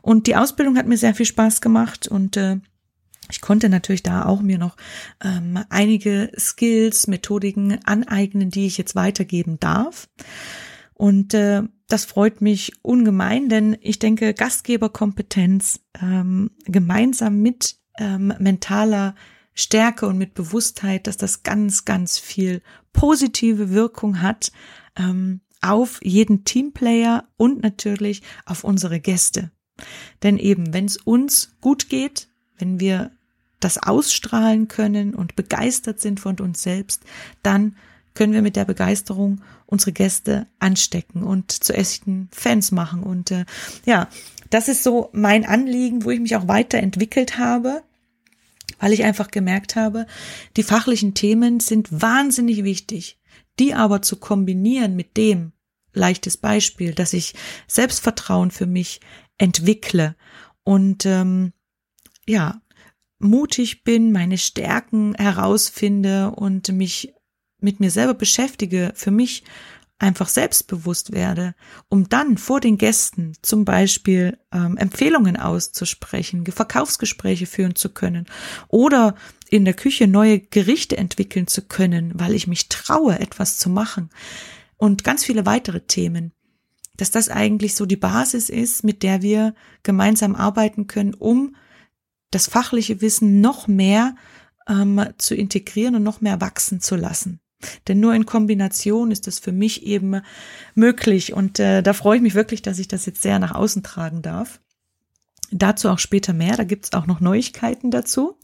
Und 0.00 0.26
die 0.26 0.36
Ausbildung 0.36 0.78
hat 0.78 0.86
mir 0.86 0.96
sehr 0.96 1.14
viel 1.14 1.26
Spaß 1.26 1.60
gemacht 1.60 2.08
und 2.08 2.36
äh, 2.36 2.58
ich 3.30 3.42
konnte 3.42 3.68
natürlich 3.68 4.02
da 4.02 4.24
auch 4.24 4.40
mir 4.40 4.56
noch 4.56 4.76
ähm, 5.22 5.62
einige 5.68 6.32
Skills, 6.38 7.08
Methodiken 7.08 7.78
aneignen, 7.84 8.50
die 8.50 8.66
ich 8.66 8.78
jetzt 8.78 8.94
weitergeben 8.94 9.60
darf. 9.60 10.08
Und 10.98 11.32
äh, 11.32 11.62
das 11.86 12.04
freut 12.04 12.40
mich 12.40 12.72
ungemein, 12.82 13.48
denn 13.48 13.78
ich 13.80 14.00
denke, 14.00 14.34
Gastgeberkompetenz 14.34 15.80
ähm, 16.02 16.50
gemeinsam 16.64 17.40
mit 17.40 17.76
ähm, 17.98 18.34
mentaler 18.40 19.14
Stärke 19.54 20.06
und 20.08 20.18
mit 20.18 20.34
Bewusstheit, 20.34 21.06
dass 21.06 21.16
das 21.16 21.44
ganz, 21.44 21.84
ganz 21.84 22.18
viel 22.18 22.62
positive 22.92 23.70
Wirkung 23.70 24.20
hat 24.22 24.50
ähm, 24.96 25.40
auf 25.60 26.00
jeden 26.02 26.44
Teamplayer 26.44 27.28
und 27.36 27.62
natürlich 27.62 28.22
auf 28.44 28.64
unsere 28.64 28.98
Gäste. 28.98 29.52
Denn 30.24 30.36
eben, 30.36 30.74
wenn 30.74 30.86
es 30.86 30.96
uns 30.96 31.56
gut 31.60 31.88
geht, 31.88 32.28
wenn 32.58 32.80
wir 32.80 33.12
das 33.60 33.78
ausstrahlen 33.78 34.66
können 34.66 35.14
und 35.14 35.36
begeistert 35.36 36.00
sind 36.00 36.18
von 36.18 36.40
uns 36.40 36.60
selbst, 36.62 37.04
dann 37.44 37.76
können 38.18 38.32
wir 38.32 38.42
mit 38.42 38.56
der 38.56 38.64
Begeisterung 38.64 39.42
unsere 39.66 39.92
Gäste 39.92 40.48
anstecken 40.58 41.22
und 41.22 41.52
zu 41.52 41.72
echten 41.72 42.28
Fans 42.32 42.72
machen. 42.72 43.04
Und 43.04 43.30
äh, 43.30 43.44
ja, 43.86 44.08
das 44.50 44.66
ist 44.66 44.82
so 44.82 45.08
mein 45.12 45.46
Anliegen, 45.46 46.04
wo 46.04 46.10
ich 46.10 46.18
mich 46.18 46.34
auch 46.34 46.48
weiterentwickelt 46.48 47.38
habe, 47.38 47.84
weil 48.80 48.92
ich 48.92 49.04
einfach 49.04 49.30
gemerkt 49.30 49.76
habe, 49.76 50.08
die 50.56 50.64
fachlichen 50.64 51.14
Themen 51.14 51.60
sind 51.60 51.92
wahnsinnig 51.92 52.64
wichtig. 52.64 53.20
Die 53.60 53.72
aber 53.72 54.02
zu 54.02 54.16
kombinieren 54.16 54.96
mit 54.96 55.16
dem, 55.16 55.52
leichtes 55.92 56.38
Beispiel, 56.38 56.94
dass 56.94 57.12
ich 57.12 57.34
Selbstvertrauen 57.68 58.50
für 58.50 58.66
mich 58.66 59.00
entwickle 59.36 60.16
und 60.64 61.06
ähm, 61.06 61.52
ja, 62.26 62.60
mutig 63.20 63.84
bin, 63.84 64.10
meine 64.10 64.38
Stärken 64.38 65.14
herausfinde 65.14 66.32
und 66.32 66.72
mich 66.72 67.14
mit 67.60 67.80
mir 67.80 67.90
selber 67.90 68.14
beschäftige, 68.14 68.92
für 68.94 69.10
mich 69.10 69.44
einfach 69.98 70.28
selbstbewusst 70.28 71.12
werde, 71.12 71.54
um 71.88 72.08
dann 72.08 72.38
vor 72.38 72.60
den 72.60 72.78
Gästen 72.78 73.32
zum 73.42 73.64
Beispiel 73.64 74.38
ähm, 74.52 74.76
Empfehlungen 74.76 75.36
auszusprechen, 75.36 76.46
Verkaufsgespräche 76.46 77.46
führen 77.46 77.74
zu 77.74 77.88
können 77.88 78.26
oder 78.68 79.16
in 79.50 79.64
der 79.64 79.74
Küche 79.74 80.06
neue 80.06 80.38
Gerichte 80.38 80.96
entwickeln 80.96 81.48
zu 81.48 81.62
können, 81.62 82.12
weil 82.14 82.34
ich 82.34 82.46
mich 82.46 82.68
traue, 82.68 83.18
etwas 83.18 83.58
zu 83.58 83.70
machen 83.70 84.10
und 84.76 85.02
ganz 85.02 85.24
viele 85.24 85.46
weitere 85.46 85.80
Themen. 85.80 86.32
dass 86.96 87.12
das 87.12 87.28
eigentlich 87.28 87.76
so 87.76 87.86
die 87.86 87.96
Basis 87.96 88.48
ist, 88.50 88.82
mit 88.82 89.04
der 89.04 89.22
wir 89.22 89.54
gemeinsam 89.84 90.34
arbeiten 90.34 90.88
können, 90.88 91.14
um 91.14 91.54
das 92.32 92.48
fachliche 92.48 93.00
Wissen 93.00 93.40
noch 93.40 93.68
mehr 93.68 94.16
ähm, 94.68 95.06
zu 95.16 95.34
integrieren 95.34 95.94
und 95.94 96.02
noch 96.02 96.20
mehr 96.20 96.40
wachsen 96.40 96.80
zu 96.80 96.96
lassen. 96.96 97.40
Denn 97.86 98.00
nur 98.00 98.14
in 98.14 98.26
Kombination 98.26 99.10
ist 99.10 99.26
das 99.26 99.38
für 99.38 99.52
mich 99.52 99.84
eben 99.84 100.20
möglich. 100.74 101.32
Und 101.32 101.58
äh, 101.58 101.82
da 101.82 101.92
freue 101.92 102.16
ich 102.16 102.22
mich 102.22 102.34
wirklich, 102.34 102.62
dass 102.62 102.78
ich 102.78 102.88
das 102.88 103.06
jetzt 103.06 103.22
sehr 103.22 103.38
nach 103.38 103.54
außen 103.54 103.82
tragen 103.82 104.22
darf. 104.22 104.60
Dazu 105.50 105.88
auch 105.88 105.98
später 105.98 106.32
mehr. 106.32 106.56
Da 106.56 106.64
gibt's 106.64 106.92
auch 106.92 107.06
noch 107.06 107.20
Neuigkeiten 107.20 107.90
dazu. 107.90 108.38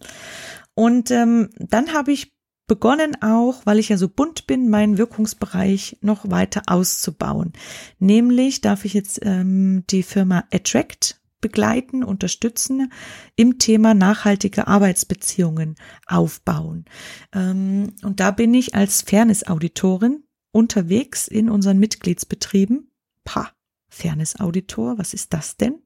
Und 0.74 1.10
ähm, 1.10 1.50
dann 1.58 1.92
habe 1.92 2.12
ich 2.12 2.34
begonnen 2.66 3.20
auch, 3.22 3.60
weil 3.64 3.78
ich 3.78 3.90
ja 3.90 3.96
so 3.96 4.08
bunt 4.08 4.46
bin, 4.46 4.70
meinen 4.70 4.98
Wirkungsbereich 4.98 5.98
noch 6.00 6.30
weiter 6.30 6.62
auszubauen. 6.66 7.52
Nämlich 7.98 8.62
darf 8.62 8.84
ich 8.84 8.94
jetzt 8.94 9.20
ähm, 9.22 9.84
die 9.90 10.02
Firma 10.02 10.44
Attract 10.50 11.20
begleiten, 11.44 12.02
unterstützen 12.02 12.90
im 13.36 13.58
Thema 13.58 13.92
nachhaltige 13.92 14.66
Arbeitsbeziehungen 14.66 15.74
aufbauen. 16.06 16.86
Ähm, 17.34 17.92
und 18.02 18.18
da 18.20 18.30
bin 18.30 18.54
ich 18.54 18.74
als 18.74 19.02
Fairness-Auditorin 19.02 20.24
unterwegs 20.52 21.28
in 21.28 21.50
unseren 21.50 21.78
Mitgliedsbetrieben. 21.78 22.90
Pa, 23.24 23.50
Fairness-Auditor, 23.90 24.96
was 24.96 25.12
ist 25.12 25.34
das 25.34 25.58
denn? 25.58 25.82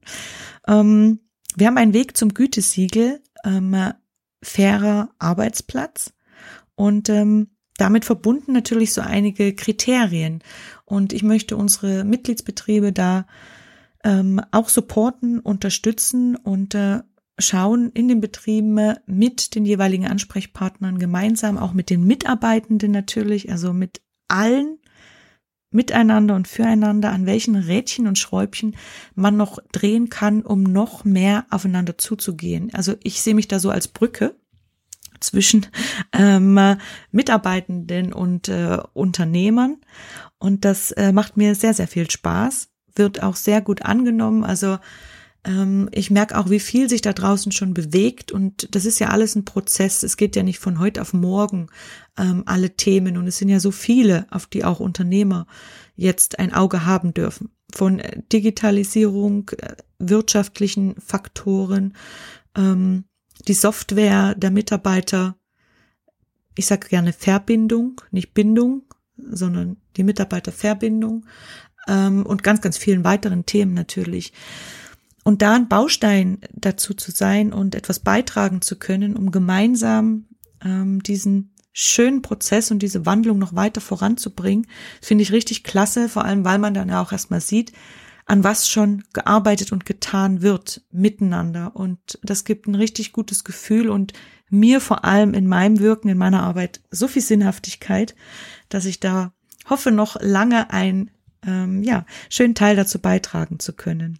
Ähm, 0.65 1.19
wir 1.57 1.67
haben 1.67 1.77
einen 1.77 1.93
Weg 1.93 2.15
zum 2.15 2.33
Gütesiegel 2.33 3.21
ähm, 3.43 3.75
fairer 4.41 5.09
Arbeitsplatz 5.19 6.13
und 6.75 7.09
damit 7.75 8.05
verbunden 8.05 8.53
natürlich 8.53 8.93
so 8.93 9.01
einige 9.01 9.53
Kriterien. 9.53 10.41
Und 10.85 11.11
ich 11.11 11.23
möchte 11.23 11.57
unsere 11.57 12.05
Mitgliedsbetriebe 12.05 12.93
da 12.93 13.25
ähm, 14.03 14.41
auch 14.51 14.69
supporten, 14.69 15.39
unterstützen 15.39 16.35
und 16.35 16.75
äh, 16.75 17.01
schauen 17.37 17.91
in 17.93 18.07
den 18.07 18.21
Betrieben 18.21 18.95
mit 19.05 19.55
den 19.55 19.65
jeweiligen 19.65 20.07
Ansprechpartnern 20.07 20.99
gemeinsam, 20.99 21.57
auch 21.57 21.73
mit 21.73 21.89
den 21.89 22.03
Mitarbeitenden 22.03 22.91
natürlich, 22.91 23.51
also 23.51 23.73
mit 23.73 24.01
allen 24.27 24.79
miteinander 25.71 26.35
und 26.35 26.47
füreinander, 26.47 27.11
an 27.11 27.25
welchen 27.25 27.55
Rädchen 27.55 28.07
und 28.07 28.17
Schräubchen 28.17 28.75
man 29.15 29.37
noch 29.37 29.59
drehen 29.71 30.09
kann, 30.09 30.41
um 30.41 30.63
noch 30.63 31.05
mehr 31.05 31.45
aufeinander 31.51 31.97
zuzugehen. 31.97 32.73
Also 32.73 32.95
ich 33.03 33.21
sehe 33.21 33.35
mich 33.35 33.47
da 33.47 33.59
so 33.59 33.69
als 33.69 33.87
Brücke 33.87 34.35
zwischen 35.19 35.67
ähm, 36.13 36.59
Mitarbeitenden 37.11 38.13
und 38.13 38.49
äh, 38.49 38.79
Unternehmern 38.93 39.77
und 40.39 40.65
das 40.65 40.91
äh, 40.91 41.11
macht 41.11 41.37
mir 41.37 41.53
sehr, 41.55 41.73
sehr 41.73 41.87
viel 41.87 42.09
Spaß 42.09 42.69
wird 42.99 43.23
auch 43.23 43.35
sehr 43.35 43.61
gut 43.61 43.81
angenommen. 43.81 44.43
Also 44.43 44.77
ähm, 45.43 45.89
ich 45.91 46.11
merke 46.11 46.37
auch, 46.37 46.49
wie 46.49 46.59
viel 46.59 46.89
sich 46.89 47.01
da 47.01 47.13
draußen 47.13 47.51
schon 47.51 47.73
bewegt 47.73 48.31
und 48.31 48.75
das 48.75 48.85
ist 48.85 48.99
ja 48.99 49.09
alles 49.09 49.35
ein 49.35 49.45
Prozess. 49.45 50.03
Es 50.03 50.17
geht 50.17 50.35
ja 50.35 50.43
nicht 50.43 50.59
von 50.59 50.79
heute 50.79 51.01
auf 51.01 51.13
morgen 51.13 51.67
ähm, 52.17 52.43
alle 52.45 52.71
Themen 52.71 53.17
und 53.17 53.27
es 53.27 53.37
sind 53.37 53.49
ja 53.49 53.59
so 53.59 53.71
viele, 53.71 54.27
auf 54.29 54.45
die 54.45 54.63
auch 54.63 54.79
Unternehmer 54.79 55.47
jetzt 55.95 56.39
ein 56.39 56.53
Auge 56.53 56.85
haben 56.85 57.13
dürfen. 57.13 57.49
Von 57.73 57.99
äh, 57.99 58.21
Digitalisierung, 58.31 59.49
äh, 59.57 59.75
wirtschaftlichen 59.97 60.95
Faktoren, 60.99 61.93
ähm, 62.55 63.05
die 63.47 63.53
Software 63.53 64.35
der 64.35 64.51
Mitarbeiter. 64.51 65.35
Ich 66.55 66.65
sage 66.65 66.89
gerne 66.89 67.13
Verbindung, 67.13 68.01
nicht 68.11 68.33
Bindung, 68.33 68.83
sondern 69.15 69.77
die 69.95 70.03
Mitarbeiterverbindung 70.03 71.25
ähm, 71.89 72.25
und 72.25 72.43
ganz, 72.43 72.61
ganz 72.61 72.77
vielen 72.77 73.03
weiteren 73.03 73.45
Themen 73.45 73.73
natürlich. 73.73 74.31
Und 75.23 75.41
da 75.41 75.53
ein 75.55 75.67
Baustein 75.67 76.39
dazu 76.53 76.93
zu 76.93 77.11
sein 77.11 77.51
und 77.51 77.75
etwas 77.75 77.99
beitragen 77.99 78.61
zu 78.61 78.77
können, 78.77 79.17
um 79.17 79.31
gemeinsam 79.31 80.25
ähm, 80.63 81.03
diesen 81.03 81.53
schönen 81.73 82.21
Prozess 82.21 82.71
und 82.71 82.79
diese 82.79 83.05
Wandlung 83.05 83.37
noch 83.37 83.55
weiter 83.55 83.81
voranzubringen, 83.81 84.67
finde 85.01 85.23
ich 85.23 85.31
richtig 85.31 85.63
klasse, 85.63 86.09
vor 86.09 86.25
allem 86.25 86.45
weil 86.45 86.59
man 86.59 86.73
dann 86.73 86.91
auch 86.91 87.11
erstmal 87.11 87.41
sieht, 87.41 87.73
an 88.25 88.43
was 88.43 88.69
schon 88.69 89.03
gearbeitet 89.13 89.71
und 89.71 89.85
getan 89.85 90.41
wird 90.41 90.83
miteinander. 90.91 91.75
Und 91.75 92.19
das 92.21 92.43
gibt 92.43 92.67
ein 92.67 92.75
richtig 92.75 93.11
gutes 93.11 93.43
Gefühl 93.43 93.89
und 93.89 94.13
mir 94.49 94.81
vor 94.81 95.05
allem 95.05 95.33
in 95.33 95.47
meinem 95.47 95.79
Wirken, 95.79 96.09
in 96.09 96.17
meiner 96.17 96.43
Arbeit 96.43 96.81
so 96.91 97.07
viel 97.07 97.21
Sinnhaftigkeit, 97.21 98.15
dass 98.69 98.85
ich 98.85 98.99
da 98.99 99.33
hoffe, 99.69 99.91
noch 99.91 100.17
lange 100.21 100.71
ein 100.71 101.11
ähm, 101.45 101.83
ja, 101.83 102.05
schönen 102.29 102.55
Teil 102.55 102.75
dazu 102.75 102.99
beitragen 102.99 103.59
zu 103.59 103.73
können. 103.73 104.19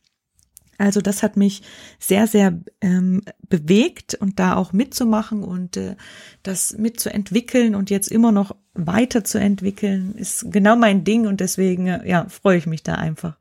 Also 0.79 1.01
das 1.01 1.23
hat 1.23 1.35
mich 1.35 1.61
sehr, 1.99 2.25
sehr 2.25 2.57
ähm, 2.79 3.21
bewegt 3.49 4.15
und 4.15 4.39
da 4.39 4.55
auch 4.55 4.71
mitzumachen 4.71 5.43
und 5.43 5.75
äh, 5.75 5.97
das 6.41 6.77
mitzuentwickeln 6.77 7.75
und 7.75 7.89
jetzt 7.89 8.09
immer 8.09 8.31
noch 8.31 8.55
weiterzuentwickeln, 8.73 10.15
ist 10.15 10.45
genau 10.51 10.77
mein 10.77 11.03
Ding 11.03 11.27
und 11.27 11.41
deswegen 11.41 11.87
äh, 11.87 12.09
ja 12.09 12.27
freue 12.29 12.57
ich 12.57 12.65
mich 12.65 12.81
da 12.81 12.95
einfach. 12.95 13.37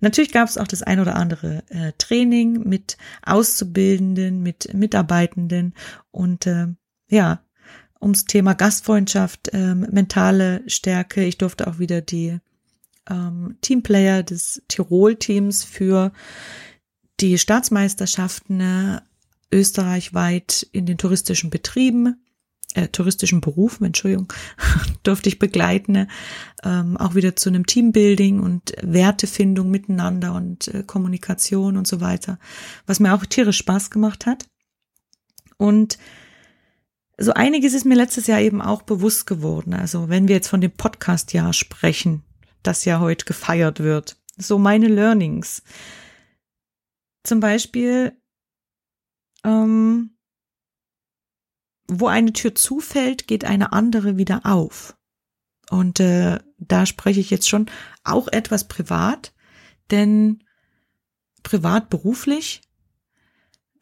Natürlich 0.00 0.32
gab 0.32 0.48
es 0.48 0.56
auch 0.56 0.66
das 0.66 0.82
ein 0.82 1.00
oder 1.00 1.16
andere 1.16 1.62
äh, 1.68 1.92
Training 1.98 2.66
mit 2.66 2.96
Auszubildenden, 3.26 4.42
mit 4.42 4.72
Mitarbeitenden 4.72 5.74
und 6.10 6.46
äh, 6.46 6.68
ja 7.10 7.42
ums 8.00 8.24
Thema 8.24 8.54
Gastfreundschaft, 8.54 9.48
äh, 9.52 9.74
mentale 9.74 10.62
Stärke. 10.66 11.22
Ich 11.24 11.36
durfte 11.36 11.66
auch 11.66 11.78
wieder 11.78 12.00
die 12.00 12.38
ähm, 13.08 13.56
Teamplayer 13.60 14.22
des 14.22 14.62
Tirol-Teams 14.68 15.64
für 15.64 16.12
die 17.20 17.38
Staatsmeisterschaften 17.38 18.60
äh, 18.60 19.00
österreichweit 19.52 20.66
in 20.72 20.86
den 20.86 20.98
touristischen 20.98 21.50
Betrieben, 21.50 22.22
äh, 22.74 22.88
touristischen 22.88 23.40
Berufen, 23.40 23.84
Entschuldigung, 23.84 24.32
durfte 25.02 25.28
ich 25.28 25.38
begleiten, 25.38 26.08
ähm, 26.64 26.96
auch 26.96 27.14
wieder 27.14 27.36
zu 27.36 27.48
einem 27.48 27.66
Teambuilding 27.66 28.40
und 28.40 28.74
Wertefindung 28.82 29.70
miteinander 29.70 30.34
und 30.34 30.68
äh, 30.68 30.84
Kommunikation 30.84 31.76
und 31.76 31.86
so 31.86 32.00
weiter, 32.00 32.38
was 32.86 33.00
mir 33.00 33.14
auch 33.14 33.26
tierisch 33.26 33.58
Spaß 33.58 33.90
gemacht 33.90 34.26
hat. 34.26 34.46
Und 35.56 35.98
so 37.18 37.34
einiges 37.34 37.74
ist 37.74 37.84
mir 37.84 37.96
letztes 37.96 38.26
Jahr 38.28 38.40
eben 38.40 38.62
auch 38.62 38.82
bewusst 38.82 39.26
geworden. 39.26 39.74
Also 39.74 40.08
wenn 40.08 40.26
wir 40.26 40.36
jetzt 40.36 40.48
von 40.48 40.62
dem 40.62 40.70
Podcast-Jahr 40.70 41.52
sprechen, 41.52 42.22
das 42.62 42.84
ja 42.84 43.00
heute 43.00 43.24
gefeiert 43.24 43.80
wird. 43.80 44.16
So 44.36 44.58
meine 44.58 44.88
Learnings. 44.88 45.62
Zum 47.22 47.40
Beispiel, 47.40 48.16
ähm, 49.44 50.16
wo 51.86 52.06
eine 52.06 52.32
Tür 52.32 52.54
zufällt, 52.54 53.26
geht 53.26 53.44
eine 53.44 53.72
andere 53.72 54.16
wieder 54.16 54.42
auf. 54.44 54.96
Und 55.70 56.00
äh, 56.00 56.38
da 56.58 56.86
spreche 56.86 57.20
ich 57.20 57.30
jetzt 57.30 57.48
schon 57.48 57.66
auch 58.04 58.28
etwas 58.28 58.66
privat, 58.66 59.32
denn 59.90 60.42
privat 61.42 61.90
beruflich, 61.90 62.62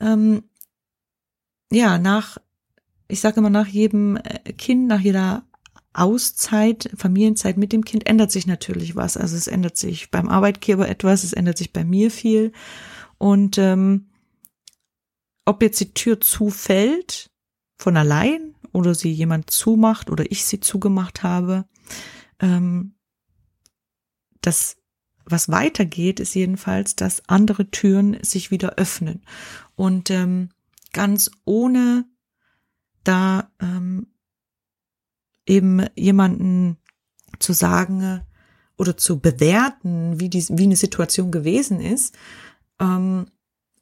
ähm, 0.00 0.44
ja, 1.70 1.98
nach, 1.98 2.38
ich 3.08 3.20
sage 3.20 3.40
immer, 3.40 3.50
nach 3.50 3.66
jedem 3.66 4.16
äh, 4.16 4.52
Kind, 4.52 4.86
nach 4.86 5.00
jeder 5.00 5.47
Auszeit, 5.98 6.90
Familienzeit 6.96 7.56
mit 7.56 7.72
dem 7.72 7.84
Kind 7.84 8.06
ändert 8.06 8.30
sich 8.30 8.46
natürlich 8.46 8.96
was. 8.96 9.16
Also 9.16 9.37
es 9.37 9.46
ändert 9.46 9.76
sich 9.76 10.11
beim 10.11 10.28
Arbeitgeber 10.28 10.88
etwas, 10.88 11.24
es 11.24 11.32
ändert 11.32 11.58
sich 11.58 11.72
bei 11.72 11.84
mir 11.84 12.11
viel. 12.11 12.52
Und 13.18 13.58
ähm, 13.58 14.08
ob 15.44 15.62
jetzt 15.62 15.80
die 15.80 15.94
Tür 15.94 16.20
zufällt 16.20 17.30
von 17.76 17.96
allein 17.96 18.54
oder 18.72 18.94
sie 18.94 19.11
jemand 19.11 19.50
zumacht 19.50 20.11
oder 20.11 20.30
ich 20.30 20.44
sie 20.44 20.61
zugemacht 20.61 21.22
habe, 21.22 21.64
ähm, 22.40 22.94
das 24.40 24.76
was 25.30 25.50
weitergeht, 25.50 26.20
ist 26.20 26.34
jedenfalls, 26.34 26.96
dass 26.96 27.28
andere 27.28 27.70
Türen 27.70 28.22
sich 28.22 28.50
wieder 28.50 28.76
öffnen. 28.76 29.22
Und 29.76 30.11
ähm, 30.11 30.50
ganz 30.92 31.30
ohne 31.44 32.06
da 33.04 33.50
ähm, 33.61 34.06
eben 35.48 35.87
jemanden 35.96 36.76
zu 37.38 37.52
sagen 37.52 38.20
oder 38.76 38.96
zu 38.96 39.18
bewerten, 39.18 40.20
wie, 40.20 40.28
die, 40.28 40.44
wie 40.50 40.64
eine 40.64 40.76
Situation 40.76 41.30
gewesen 41.30 41.80
ist. 41.80 42.16
Ähm, 42.80 43.26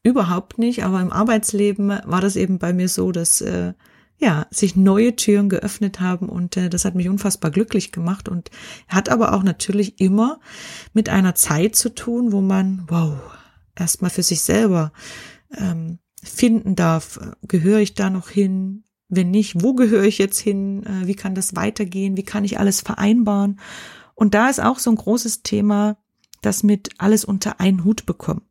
überhaupt 0.02 0.58
nicht, 0.58 0.84
aber 0.84 1.00
im 1.00 1.12
Arbeitsleben 1.12 1.88
war 2.04 2.20
das 2.20 2.36
eben 2.36 2.58
bei 2.58 2.72
mir 2.72 2.88
so, 2.88 3.12
dass 3.12 3.40
äh, 3.40 3.74
ja 4.18 4.46
sich 4.50 4.76
neue 4.76 5.16
Türen 5.16 5.48
geöffnet 5.48 6.00
haben 6.00 6.28
und 6.28 6.56
äh, 6.56 6.70
das 6.70 6.84
hat 6.84 6.94
mich 6.94 7.08
unfassbar 7.08 7.50
glücklich 7.50 7.92
gemacht 7.92 8.28
und 8.28 8.50
hat 8.88 9.08
aber 9.10 9.34
auch 9.34 9.42
natürlich 9.42 10.00
immer 10.00 10.40
mit 10.94 11.08
einer 11.08 11.34
Zeit 11.34 11.76
zu 11.76 11.94
tun, 11.94 12.32
wo 12.32 12.40
man 12.40 12.84
wow 12.88 13.18
erstmal 13.74 14.10
für 14.10 14.22
sich 14.22 14.40
selber 14.40 14.92
ähm, 15.54 15.98
finden 16.22 16.76
darf, 16.76 17.20
gehöre 17.42 17.80
ich 17.80 17.94
da 17.94 18.08
noch 18.08 18.30
hin, 18.30 18.84
wenn 19.08 19.30
nicht, 19.30 19.62
wo 19.62 19.74
gehöre 19.74 20.04
ich 20.04 20.18
jetzt 20.18 20.38
hin? 20.38 20.84
Äh, 20.84 21.06
wie 21.06 21.14
kann 21.14 21.34
das 21.34 21.56
weitergehen? 21.56 22.16
Wie 22.16 22.24
kann 22.24 22.44
ich 22.44 22.58
alles 22.58 22.80
vereinbaren? 22.80 23.60
Und 24.14 24.34
da 24.34 24.48
ist 24.48 24.60
auch 24.60 24.78
so 24.78 24.90
ein 24.90 24.96
großes 24.96 25.42
Thema 25.42 25.98
das 26.42 26.62
mit 26.62 26.90
alles 26.98 27.24
unter 27.24 27.60
einen 27.60 27.84
Hut 27.84 28.06
bekommen. 28.06 28.42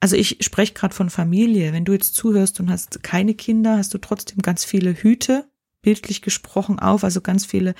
Also 0.00 0.16
ich 0.16 0.38
spreche 0.40 0.74
gerade 0.74 0.94
von 0.94 1.10
Familie. 1.10 1.72
Wenn 1.72 1.84
du 1.84 1.92
jetzt 1.92 2.14
zuhörst 2.14 2.60
und 2.60 2.70
hast 2.70 3.02
keine 3.02 3.34
Kinder, 3.34 3.78
hast 3.78 3.94
du 3.94 3.98
trotzdem 3.98 4.38
ganz 4.38 4.64
viele 4.64 4.92
Hüte, 4.92 5.48
bildlich 5.82 6.22
gesprochen, 6.22 6.78
auf, 6.78 7.04
also 7.04 7.20
ganz 7.20 7.44
viele, 7.44 7.74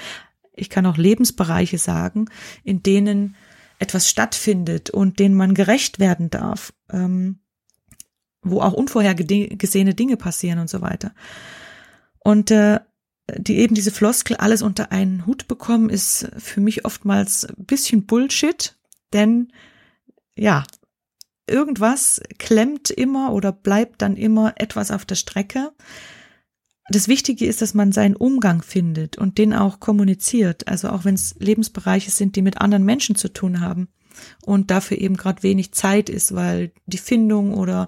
ich 0.55 0.71
kann 0.71 0.87
auch 0.87 0.97
Lebensbereiche 0.97 1.79
sagen, 1.79 2.27
in 2.65 2.83
denen 2.83 3.37
etwas 3.79 4.09
stattfindet 4.09 4.91
und 4.91 5.19
denen 5.19 5.35
man 5.35 5.55
gerecht 5.55 5.99
werden 5.99 6.31
darf, 6.31 6.73
ähm, 6.91 7.41
wo 8.43 8.61
auch 8.61 8.73
unvorhergesehene 8.73 9.95
Dinge 9.95 10.17
passieren 10.17 10.59
und 10.59 10.71
so 10.71 10.81
weiter. 10.81 11.13
Und 12.27 12.51
äh, 12.51 12.81
die 13.37 13.59
eben 13.59 13.77
diese 13.77 13.93
Floskel 13.93 14.35
alles 14.35 14.61
unter 14.61 14.91
einen 14.91 15.27
Hut 15.27 15.47
bekommen, 15.47 15.89
ist 15.89 16.29
für 16.39 16.61
mich 16.61 16.85
oftmals 16.85 17.45
ein 17.45 17.67
bisschen 17.67 18.05
Bullshit, 18.05 18.77
denn 19.13 19.53
ja, 20.37 20.65
irgendwas 21.47 22.21
klemmt 22.39 22.91
immer 22.91 23.33
oder 23.33 23.53
bleibt 23.53 24.03
dann 24.03 24.17
immer 24.17 24.55
etwas 24.57 24.91
auf 24.91 25.05
der 25.05 25.15
Strecke. 25.15 25.71
Das 26.89 27.07
Wichtige 27.07 27.47
ist, 27.47 27.63
dass 27.63 27.75
man 27.75 27.93
seinen 27.93 28.17
Umgang 28.17 28.61
findet 28.61 29.17
und 29.19 29.39
den 29.39 29.55
auch 29.55 29.79
kommuniziert. 29.79 30.67
Also 30.67 30.89
auch 30.89 31.05
wenn 31.05 31.15
es 31.15 31.37
Lebensbereiche 31.39 32.11
sind, 32.11 32.35
die 32.35 32.43
mit 32.43 32.61
anderen 32.61 32.85
Menschen 32.85 33.15
zu 33.15 33.33
tun 33.33 33.61
haben 33.61 33.87
und 34.45 34.73
dafür 34.73 34.99
eben 34.99 35.17
gerade 35.17 35.45
wenig 35.45 35.71
Zeit 35.75 36.09
ist, 36.09 36.35
weil 36.35 36.73
die 36.87 36.99
Findung 36.99 37.55
oder 37.55 37.87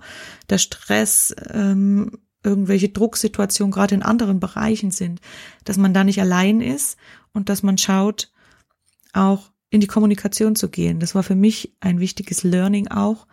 der 0.48 0.58
Stress, 0.58 1.34
ähm, 1.52 2.12
irgendwelche 2.48 2.88
Drucksituationen 2.88 3.70
gerade 3.70 3.94
in 3.94 4.02
anderen 4.02 4.40
Bereichen 4.40 4.90
sind, 4.90 5.20
dass 5.64 5.76
man 5.76 5.94
da 5.94 6.04
nicht 6.04 6.20
allein 6.20 6.60
ist 6.60 6.98
und 7.32 7.48
dass 7.48 7.62
man 7.62 7.78
schaut, 7.78 8.32
auch 9.12 9.50
in 9.70 9.80
die 9.80 9.86
Kommunikation 9.86 10.56
zu 10.56 10.68
gehen. 10.68 11.00
Das 11.00 11.14
war 11.14 11.22
für 11.22 11.34
mich 11.34 11.76
ein 11.80 12.00
wichtiges 12.00 12.42
Learning 12.42 12.88
auch, 12.88 13.26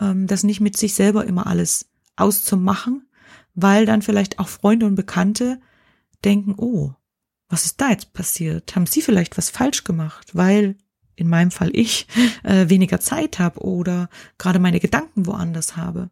ähm, 0.00 0.26
das 0.26 0.42
nicht 0.42 0.60
mit 0.60 0.76
sich 0.76 0.94
selber 0.94 1.24
immer 1.26 1.46
alles 1.46 1.88
auszumachen, 2.16 3.08
weil 3.54 3.86
dann 3.86 4.02
vielleicht 4.02 4.38
auch 4.38 4.48
Freunde 4.48 4.86
und 4.86 4.94
Bekannte 4.94 5.60
denken, 6.24 6.54
oh, 6.56 6.92
was 7.48 7.64
ist 7.64 7.80
da 7.80 7.90
jetzt 7.90 8.12
passiert? 8.12 8.74
Haben 8.74 8.86
Sie 8.86 9.02
vielleicht 9.02 9.38
was 9.38 9.50
falsch 9.50 9.84
gemacht, 9.84 10.34
weil 10.34 10.76
in 11.16 11.28
meinem 11.28 11.50
Fall 11.50 11.70
ich 11.72 12.06
äh, 12.44 12.68
weniger 12.68 13.00
Zeit 13.00 13.38
habe 13.38 13.60
oder 13.60 14.08
gerade 14.38 14.58
meine 14.58 14.80
Gedanken 14.80 15.26
woanders 15.26 15.76
habe. 15.76 16.10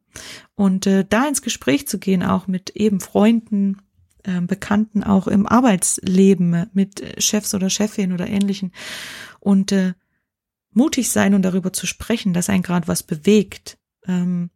Und 0.55 0.87
äh, 0.87 1.05
da 1.09 1.27
ins 1.29 1.43
Gespräch 1.43 1.87
zu 1.87 1.99
gehen, 1.99 2.23
auch 2.23 2.47
mit 2.47 2.71
eben 2.71 3.01
Freunden, 3.01 3.79
äh, 4.25 4.41
Bekannten, 4.41 5.05
auch 5.05 5.29
im 5.29 5.47
Arbeitsleben 5.47 6.67
mit 6.73 7.23
Chefs 7.23 7.55
oder 7.55 7.71
Chefin 7.71 8.13
oder 8.13 8.27
ähnlichen 8.27 8.73
und 9.41 9.71
äh, 9.73 9.93
mutig 10.73 11.11
sein 11.11 11.35
und 11.35 11.43
darüber 11.43 11.73
zu 11.73 11.87
sprechen, 11.87 12.33
dass 12.33 12.51
ein 12.51 12.63
gerade 12.63 12.89
was 12.89 13.03
bewegt, 13.03 13.79
ähm, 14.07 14.51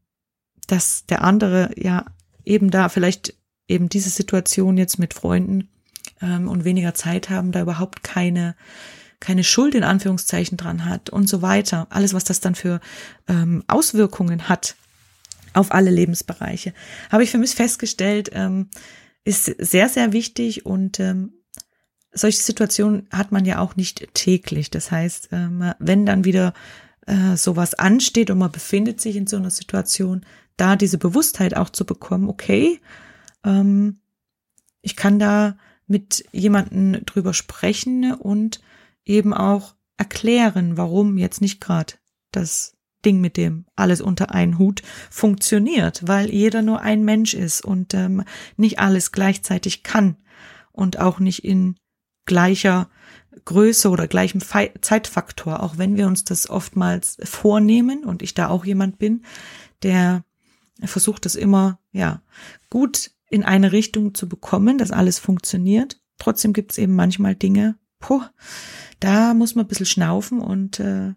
dass 0.67 1.07
der 1.07 1.23
andere 1.23 1.71
ja 1.77 2.07
eben 2.45 2.71
da 2.71 2.89
vielleicht 2.89 3.35
eben 3.69 3.89
diese 3.89 4.11
Situation 4.11 4.77
jetzt 4.77 4.99
mit 4.99 5.15
Freunden 5.15 5.69
ähm, 6.21 6.49
und 6.49 6.65
weniger 6.65 6.95
Zeit 6.95 7.31
haben, 7.31 7.53
da 7.53 7.61
überhaupt 7.61 8.03
keine 8.03 8.57
keine 9.21 9.45
Schuld 9.45 9.75
in 9.75 9.85
Anführungszeichen 9.85 10.57
dran 10.57 10.85
hat 10.85 11.11
und 11.11 11.29
so 11.29 11.43
weiter. 11.43 11.87
Alles, 11.91 12.15
was 12.15 12.25
das 12.25 12.41
dann 12.41 12.55
für 12.55 12.81
ähm, 13.27 13.65
Auswirkungen 13.67 14.49
hat 14.49 14.77
auf 15.55 15.73
alle 15.73 15.91
Lebensbereiche, 15.91 16.73
habe 17.11 17.25
ich 17.25 17.31
für 17.31 17.39
mich 17.39 17.51
festgestellt, 17.51 18.31
ähm, 18.33 18.69
ist 19.25 19.47
sehr, 19.59 19.89
sehr 19.89 20.13
wichtig 20.13 20.67
und 20.67 21.01
ähm, 21.01 21.33
solche 22.13 22.43
Situationen 22.43 23.09
hat 23.11 23.33
man 23.33 23.45
ja 23.45 23.59
auch 23.59 23.77
nicht 23.77 24.15
täglich. 24.15 24.71
Das 24.71 24.91
heißt, 24.91 25.29
ähm, 25.33 25.73
wenn 25.79 26.07
dann 26.07 26.25
wieder 26.25 26.55
äh, 27.07 27.37
sowas 27.37 27.75
ansteht 27.75 28.31
und 28.31 28.39
man 28.39 28.53
befindet 28.53 29.01
sich 29.01 29.17
in 29.17 29.27
so 29.27 29.37
einer 29.37 29.51
Situation, 29.51 30.25
da 30.57 30.77
diese 30.77 30.99
Bewusstheit 30.99 31.57
auch 31.57 31.71
zu 31.71 31.85
bekommen, 31.85 32.29
okay, 32.29 32.81
ähm, 33.45 34.01
ich 34.81 34.97
kann 34.97 35.19
da 35.19 35.57
mit 35.87 36.25
jemanden 36.33 37.05
drüber 37.07 37.35
sprechen 37.35 38.13
und 38.15 38.61
eben 39.09 39.35
auch 39.35 39.75
erklären, 39.97 40.77
warum 40.77 41.19
jetzt 41.19 41.41
nicht 41.41 41.61
gerade 41.61 41.95
das 42.31 42.77
Ding 43.05 43.21
mit 43.21 43.37
dem 43.37 43.65
alles 43.77 44.01
unter 44.01 44.33
einen 44.33 44.59
Hut 44.59 44.83
funktioniert, 45.11 46.07
weil 46.07 46.31
jeder 46.31 46.63
nur 46.63 46.81
ein 46.81 47.05
Mensch 47.05 47.35
ist 47.35 47.65
und 47.65 47.95
ähm, 47.95 48.25
nicht 48.57 48.79
alles 48.79 49.13
gleichzeitig 49.13 49.83
kann 49.83 50.17
und 50.73 50.99
auch 50.99 51.21
nicht 51.21 51.45
in 51.45 51.77
gleicher 52.27 52.89
Größe 53.45 53.89
oder 53.91 54.09
gleichem 54.09 54.41
Fe 54.41 54.73
Zeitfaktor, 54.81 55.63
auch 55.63 55.79
wenn 55.79 55.97
wir 55.97 56.07
uns 56.07 56.25
das 56.25 56.51
oftmals 56.51 57.17
vornehmen 57.23 58.05
und 58.05 58.23
ich 58.23 58.35
da 58.35 58.49
auch 58.49 58.65
jemand 58.65 58.99
bin, 58.99 59.23
der 59.83 60.25
versucht 60.85 61.25
das 61.25 61.35
immer, 61.35 61.81
ja, 61.93 62.23
gut 62.69 63.13
in 63.31 63.45
eine 63.45 63.73
Richtung 63.73 64.15
zu 64.15 64.29
bekommen, 64.29 64.79
dass 64.79 64.91
alles 64.91 65.19
funktioniert. 65.19 66.01
Trotzdem 66.19 66.53
gibt 66.53 66.73
es 66.73 66.79
eben 66.79 66.95
manchmal 66.95 67.35
Dinge, 67.35 67.77
puh, 68.01 68.23
da 69.01 69.35
muss 69.35 69.55
man 69.55 69.65
ein 69.65 69.69
bisschen 69.69 69.87
schnaufen 69.87 70.41
und 70.41 70.81
äh, 70.81 71.15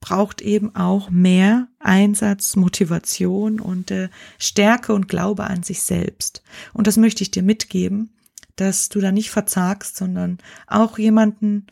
braucht 0.00 0.42
eben 0.42 0.74
auch 0.74 1.10
mehr 1.10 1.68
Einsatz, 1.78 2.56
Motivation 2.56 3.60
und 3.60 3.90
äh, 3.90 4.08
Stärke 4.38 4.92
und 4.92 5.08
Glaube 5.08 5.44
an 5.44 5.62
sich 5.62 5.82
selbst. 5.82 6.42
Und 6.72 6.86
das 6.86 6.96
möchte 6.96 7.22
ich 7.22 7.30
dir 7.30 7.42
mitgeben, 7.42 8.14
dass 8.56 8.88
du 8.88 9.00
da 9.00 9.12
nicht 9.12 9.30
verzagst, 9.30 9.96
sondern 9.96 10.38
auch 10.66 10.98
jemanden 10.98 11.68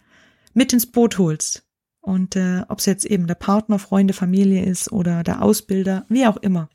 mit 0.55 0.73
ins 0.73 0.87
Boot 0.87 1.18
holst. 1.18 1.66
Und 2.01 2.37
äh, 2.37 2.62
ob 2.68 2.79
es 2.79 2.87
jetzt 2.87 3.05
eben 3.05 3.27
der 3.27 3.35
Partner, 3.35 3.79
Freunde, 3.79 4.14
Familie 4.14 4.64
ist 4.64 4.90
oder 4.90 5.23
der 5.23 5.42
Ausbilder, 5.42 6.07
wie 6.09 6.27
auch 6.27 6.38
immer. 6.38 6.70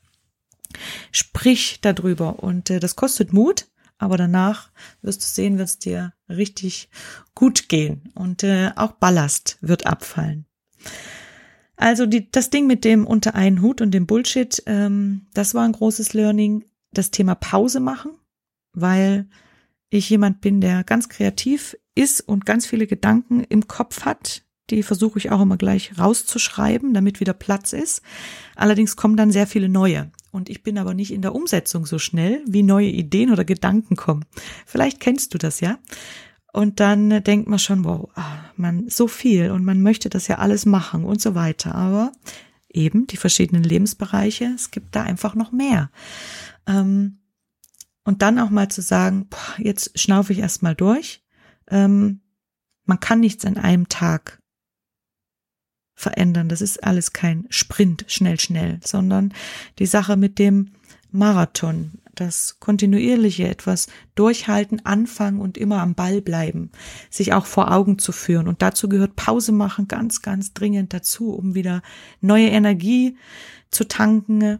Sprich 1.11 1.79
darüber 1.81 2.43
und 2.43 2.69
äh, 2.69 2.79
das 2.79 2.95
kostet 2.95 3.33
Mut, 3.33 3.67
aber 3.97 4.17
danach 4.17 4.71
wirst 5.01 5.21
du 5.21 5.25
sehen, 5.25 5.57
wird 5.57 5.69
es 5.69 5.79
dir 5.79 6.13
richtig 6.29 6.89
gut 7.33 7.69
gehen 7.69 8.11
und 8.15 8.43
äh, 8.43 8.71
auch 8.75 8.93
Ballast 8.93 9.57
wird 9.61 9.85
abfallen. 9.85 10.45
Also 11.77 12.05
die, 12.05 12.31
das 12.31 12.49
Ding 12.49 12.67
mit 12.67 12.85
dem 12.85 13.05
unter 13.05 13.35
einen 13.35 13.61
Hut 13.61 13.81
und 13.81 13.91
dem 13.91 14.07
Bullshit, 14.07 14.63
ähm, 14.65 15.27
das 15.33 15.53
war 15.53 15.65
ein 15.65 15.73
großes 15.73 16.13
Learning. 16.13 16.63
Das 16.91 17.11
Thema 17.11 17.35
Pause 17.35 17.81
machen, 17.81 18.11
weil 18.71 19.27
ich 19.89 20.09
jemand 20.09 20.39
bin, 20.39 20.61
der 20.61 20.85
ganz 20.85 21.09
kreativ 21.09 21.75
ist 21.93 22.21
und 22.21 22.45
ganz 22.45 22.65
viele 22.65 22.87
Gedanken 22.87 23.43
im 23.43 23.67
Kopf 23.67 24.05
hat. 24.05 24.43
Die 24.69 24.81
versuche 24.81 25.19
ich 25.19 25.29
auch 25.29 25.41
immer 25.41 25.57
gleich 25.57 25.99
rauszuschreiben, 25.99 26.93
damit 26.93 27.19
wieder 27.19 27.33
Platz 27.33 27.73
ist. 27.73 28.01
Allerdings 28.55 28.95
kommen 28.95 29.17
dann 29.17 29.31
sehr 29.31 29.45
viele 29.45 29.67
neue. 29.67 30.09
Und 30.35 30.49
ich 30.49 30.63
bin 30.63 30.77
aber 30.77 30.93
nicht 30.93 31.13
in 31.13 31.21
der 31.21 31.33
Umsetzung 31.33 31.85
so 31.85 31.97
schnell, 31.97 32.43
wie 32.45 32.61
neue 32.61 32.89
Ideen 32.89 33.31
oder 33.31 33.45
Gedanken 33.45 33.95
kommen. 33.95 34.25
Vielleicht 34.65 34.99
kennst 34.99 35.33
du 35.33 35.37
das 35.37 35.61
ja. 35.61 35.79
Und 36.51 36.81
dann 36.81 37.23
denkt 37.23 37.47
man 37.47 37.57
schon, 37.57 37.85
wow, 37.85 38.09
ah, 38.15 38.43
man, 38.57 38.89
so 38.89 39.07
viel 39.07 39.49
und 39.51 39.63
man 39.63 39.81
möchte 39.81 40.09
das 40.09 40.27
ja 40.27 40.39
alles 40.39 40.65
machen 40.65 41.05
und 41.05 41.21
so 41.21 41.35
weiter. 41.35 41.73
Aber 41.73 42.11
eben 42.69 43.07
die 43.07 43.15
verschiedenen 43.15 43.63
Lebensbereiche, 43.63 44.51
es 44.53 44.71
gibt 44.71 44.93
da 44.93 45.03
einfach 45.03 45.35
noch 45.35 45.53
mehr. 45.53 45.89
Ähm, 46.67 47.19
und 48.03 48.21
dann 48.21 48.37
auch 48.37 48.49
mal 48.49 48.67
zu 48.67 48.81
sagen, 48.81 49.29
jetzt 49.57 49.97
schnaufe 49.97 50.33
ich 50.33 50.39
erstmal 50.39 50.75
durch. 50.75 51.23
Ähm, 51.69 52.19
man 52.83 52.99
kann 52.99 53.21
nichts 53.21 53.45
an 53.45 53.57
einem 53.57 53.87
Tag 53.87 54.41
verändern. 55.95 56.49
Das 56.49 56.61
ist 56.61 56.83
alles 56.83 57.13
kein 57.13 57.45
Sprint, 57.49 58.05
schnell, 58.07 58.39
schnell, 58.39 58.79
sondern 58.83 59.33
die 59.79 59.85
Sache 59.85 60.17
mit 60.17 60.37
dem 60.37 60.71
Marathon, 61.11 61.93
das 62.13 62.57
kontinuierliche 62.59 63.47
etwas 63.47 63.87
durchhalten, 64.15 64.85
anfangen 64.85 65.39
und 65.39 65.57
immer 65.57 65.81
am 65.81 65.95
Ball 65.95 66.21
bleiben, 66.21 66.71
sich 67.09 67.33
auch 67.33 67.45
vor 67.45 67.71
Augen 67.71 67.97
zu 67.97 68.11
führen. 68.11 68.47
Und 68.47 68.61
dazu 68.61 68.89
gehört 68.89 69.15
Pause 69.15 69.51
machen 69.51 69.87
ganz, 69.87 70.21
ganz 70.21 70.53
dringend 70.53 70.93
dazu, 70.93 71.33
um 71.33 71.55
wieder 71.55 71.81
neue 72.21 72.47
Energie 72.47 73.17
zu 73.71 73.87
tanken 73.87 74.59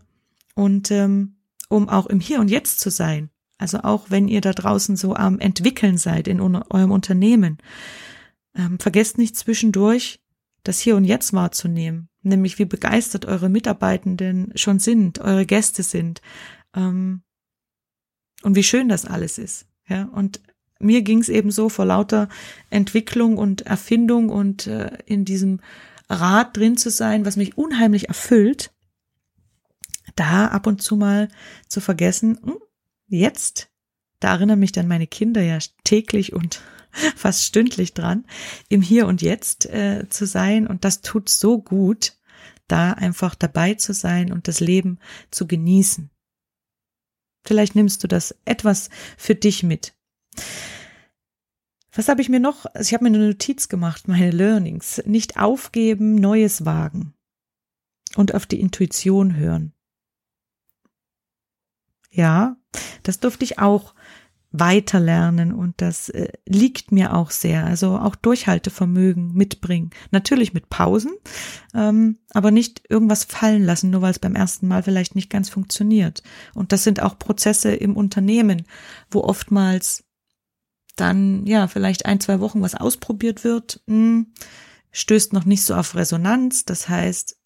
und 0.55 0.91
ähm, 0.91 1.35
um 1.69 1.89
auch 1.89 2.07
im 2.07 2.19
Hier 2.19 2.39
und 2.39 2.49
Jetzt 2.49 2.79
zu 2.79 2.89
sein. 2.89 3.29
Also 3.57 3.79
auch 3.79 4.09
wenn 4.09 4.27
ihr 4.27 4.41
da 4.41 4.51
draußen 4.51 4.95
so 4.95 5.15
am 5.15 5.39
entwickeln 5.39 5.97
seid 5.97 6.27
in 6.27 6.41
eurem 6.41 6.91
Unternehmen, 6.91 7.57
ähm, 8.53 8.79
vergesst 8.79 9.17
nicht 9.17 9.37
zwischendurch 9.37 10.19
das 10.65 10.79
Hier 10.79 10.97
und 10.97 11.05
Jetzt 11.05 11.31
wahrzunehmen, 11.31 12.09
nämlich 12.21 12.59
wie 12.59 12.65
begeistert 12.65 13.25
eure 13.25 13.49
Mitarbeitenden 13.49 14.51
schon 14.55 14.79
sind, 14.79 15.19
eure 15.19 15.45
Gäste 15.45 15.83
sind 15.83 16.21
ähm, 16.75 17.21
und 18.43 18.55
wie 18.55 18.63
schön 18.63 18.89
das 18.89 19.05
alles 19.05 19.37
ist. 19.37 19.67
Ja, 19.87 20.05
und 20.05 20.41
mir 20.79 21.03
ging 21.03 21.19
es 21.19 21.29
eben 21.29 21.51
so 21.51 21.69
vor 21.69 21.85
lauter 21.85 22.27
Entwicklung 22.69 23.37
und 23.37 23.61
Erfindung 23.61 24.29
und 24.29 24.67
äh, 24.67 24.97
in 25.05 25.23
diesem 25.23 25.61
Rad 26.09 26.57
drin 26.57 26.77
zu 26.77 26.89
sein, 26.89 27.25
was 27.25 27.37
mich 27.37 27.57
unheimlich 27.57 28.07
erfüllt, 28.09 28.73
da 30.15 30.47
ab 30.47 30.67
und 30.67 30.81
zu 30.81 30.95
mal 30.95 31.29
zu 31.67 31.81
vergessen, 31.81 32.39
hm, 32.43 32.57
jetzt, 33.07 33.69
da 34.19 34.33
erinnern 34.33 34.59
mich 34.59 34.71
dann 34.71 34.87
meine 34.87 35.07
Kinder 35.07 35.41
ja 35.41 35.59
täglich 35.83 36.33
und 36.33 36.61
fast 37.15 37.43
stündlich 37.43 37.93
dran, 37.93 38.25
im 38.69 38.81
Hier 38.81 39.07
und 39.07 39.21
Jetzt 39.21 39.65
äh, 39.65 40.07
zu 40.09 40.25
sein. 40.25 40.67
Und 40.67 40.85
das 40.85 41.01
tut 41.01 41.29
so 41.29 41.61
gut, 41.61 42.13
da 42.67 42.91
einfach 42.91 43.35
dabei 43.35 43.75
zu 43.75 43.93
sein 43.93 44.31
und 44.31 44.47
das 44.47 44.59
Leben 44.59 44.99
zu 45.31 45.47
genießen. 45.47 46.09
Vielleicht 47.45 47.75
nimmst 47.75 48.03
du 48.03 48.07
das 48.07 48.35
etwas 48.45 48.89
für 49.17 49.35
dich 49.35 49.61
mit. 49.61 49.93
Was 51.93 52.09
habe 52.09 52.21
ich 52.21 52.29
mir 52.29 52.39
noch? 52.39 52.65
Also 52.65 52.87
ich 52.87 52.93
habe 52.93 53.03
mir 53.03 53.15
eine 53.15 53.27
Notiz 53.27 53.69
gemacht, 53.69 54.07
meine 54.07 54.31
Learnings. 54.31 55.01
Nicht 55.05 55.37
aufgeben, 55.37 56.15
Neues 56.15 56.65
wagen 56.65 57.13
und 58.15 58.33
auf 58.33 58.45
die 58.45 58.59
Intuition 58.59 59.35
hören. 59.35 59.73
Ja, 62.09 62.57
das 63.03 63.19
durfte 63.19 63.45
ich 63.45 63.59
auch 63.59 63.93
weiterlernen 64.59 65.53
und 65.53 65.81
das 65.81 66.09
äh, 66.09 66.31
liegt 66.45 66.91
mir 66.91 67.13
auch 67.13 67.31
sehr. 67.31 67.65
Also 67.65 67.97
auch 67.97 68.15
Durchhaltevermögen 68.15 69.33
mitbringen. 69.33 69.91
Natürlich 70.11 70.53
mit 70.53 70.69
Pausen, 70.69 71.13
ähm, 71.73 72.17
aber 72.31 72.51
nicht 72.51 72.83
irgendwas 72.89 73.23
fallen 73.23 73.63
lassen, 73.63 73.89
nur 73.89 74.01
weil 74.01 74.11
es 74.11 74.19
beim 74.19 74.35
ersten 74.35 74.67
Mal 74.67 74.83
vielleicht 74.83 75.15
nicht 75.15 75.29
ganz 75.29 75.49
funktioniert. 75.49 76.23
Und 76.53 76.71
das 76.71 76.83
sind 76.83 77.01
auch 77.01 77.19
Prozesse 77.19 77.73
im 77.73 77.95
Unternehmen, 77.95 78.63
wo 79.09 79.21
oftmals 79.21 80.03
dann 80.95 81.45
ja 81.45 81.67
vielleicht 81.67 82.05
ein, 82.05 82.19
zwei 82.19 82.39
Wochen 82.39 82.61
was 82.61 82.75
ausprobiert 82.75 83.43
wird, 83.43 83.81
mh, 83.87 83.95
hm, 83.95 84.33
stößt 84.91 85.33
noch 85.33 85.45
nicht 85.45 85.63
so 85.63 85.75
auf 85.75 85.95
Resonanz. 85.95 86.63
Das 86.63 86.87
heißt, 86.87 87.37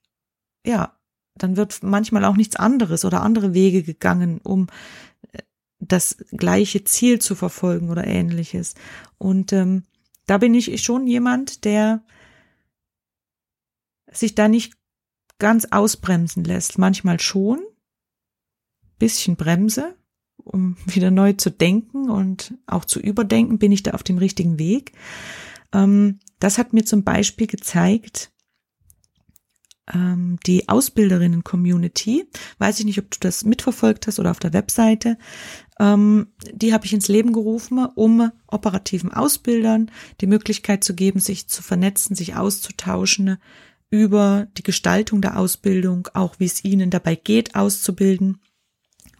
ja, 0.65 0.99
dann 1.35 1.57
wird 1.57 1.81
manchmal 1.81 2.25
auch 2.25 2.35
nichts 2.35 2.55
anderes 2.55 3.05
oder 3.05 3.21
andere 3.21 3.53
Wege 3.53 3.83
gegangen, 3.83 4.39
um 4.43 4.67
das 5.79 6.17
gleiche 6.31 6.83
Ziel 6.83 7.19
zu 7.19 7.35
verfolgen 7.35 7.89
oder 7.89 8.05
ähnliches. 8.05 8.75
Und 9.17 9.53
ähm, 9.53 9.83
da 10.25 10.37
bin 10.37 10.53
ich 10.53 10.81
schon 10.83 11.07
jemand, 11.07 11.65
der 11.65 12.03
sich 14.11 14.35
da 14.35 14.47
nicht 14.47 14.73
ganz 15.39 15.65
ausbremsen 15.71 16.43
lässt. 16.43 16.77
Manchmal 16.77 17.19
schon, 17.19 17.61
bisschen 18.97 19.37
Bremse, 19.37 19.95
um 20.37 20.77
wieder 20.85 21.11
neu 21.11 21.33
zu 21.33 21.49
denken 21.49 22.09
und 22.09 22.53
auch 22.67 22.85
zu 22.85 22.99
überdenken, 22.99 23.57
bin 23.57 23.71
ich 23.71 23.83
da 23.83 23.91
auf 23.91 24.03
dem 24.03 24.17
richtigen 24.17 24.59
Weg. 24.59 24.91
Ähm, 25.73 26.19
das 26.39 26.57
hat 26.57 26.73
mir 26.73 26.83
zum 26.83 27.03
Beispiel 27.03 27.47
gezeigt, 27.47 28.31
ähm, 29.93 30.37
die 30.45 30.69
Ausbilderinnen-Community, 30.69 32.27
weiß 32.57 32.79
ich 32.79 32.85
nicht, 32.85 32.99
ob 32.99 33.11
du 33.11 33.17
das 33.19 33.43
mitverfolgt 33.43 34.07
hast 34.07 34.19
oder 34.19 34.31
auf 34.31 34.39
der 34.39 34.53
Webseite, 34.53 35.17
ähm, 35.79 36.27
die 36.53 36.73
habe 36.73 36.85
ich 36.85 36.93
ins 36.93 37.07
Leben 37.07 37.33
gerufen, 37.33 37.85
um 37.95 38.31
operativen 38.47 39.11
Ausbildern 39.11 39.91
die 40.21 40.27
Möglichkeit 40.27 40.83
zu 40.83 40.93
geben, 40.95 41.19
sich 41.19 41.47
zu 41.47 41.63
vernetzen, 41.63 42.15
sich 42.15 42.35
auszutauschen 42.35 43.37
über 43.89 44.47
die 44.57 44.63
Gestaltung 44.63 45.21
der 45.21 45.39
Ausbildung, 45.39 46.09
auch 46.13 46.35
wie 46.39 46.45
es 46.45 46.63
ihnen 46.63 46.89
dabei 46.89 47.15
geht, 47.15 47.55
auszubilden 47.55 48.39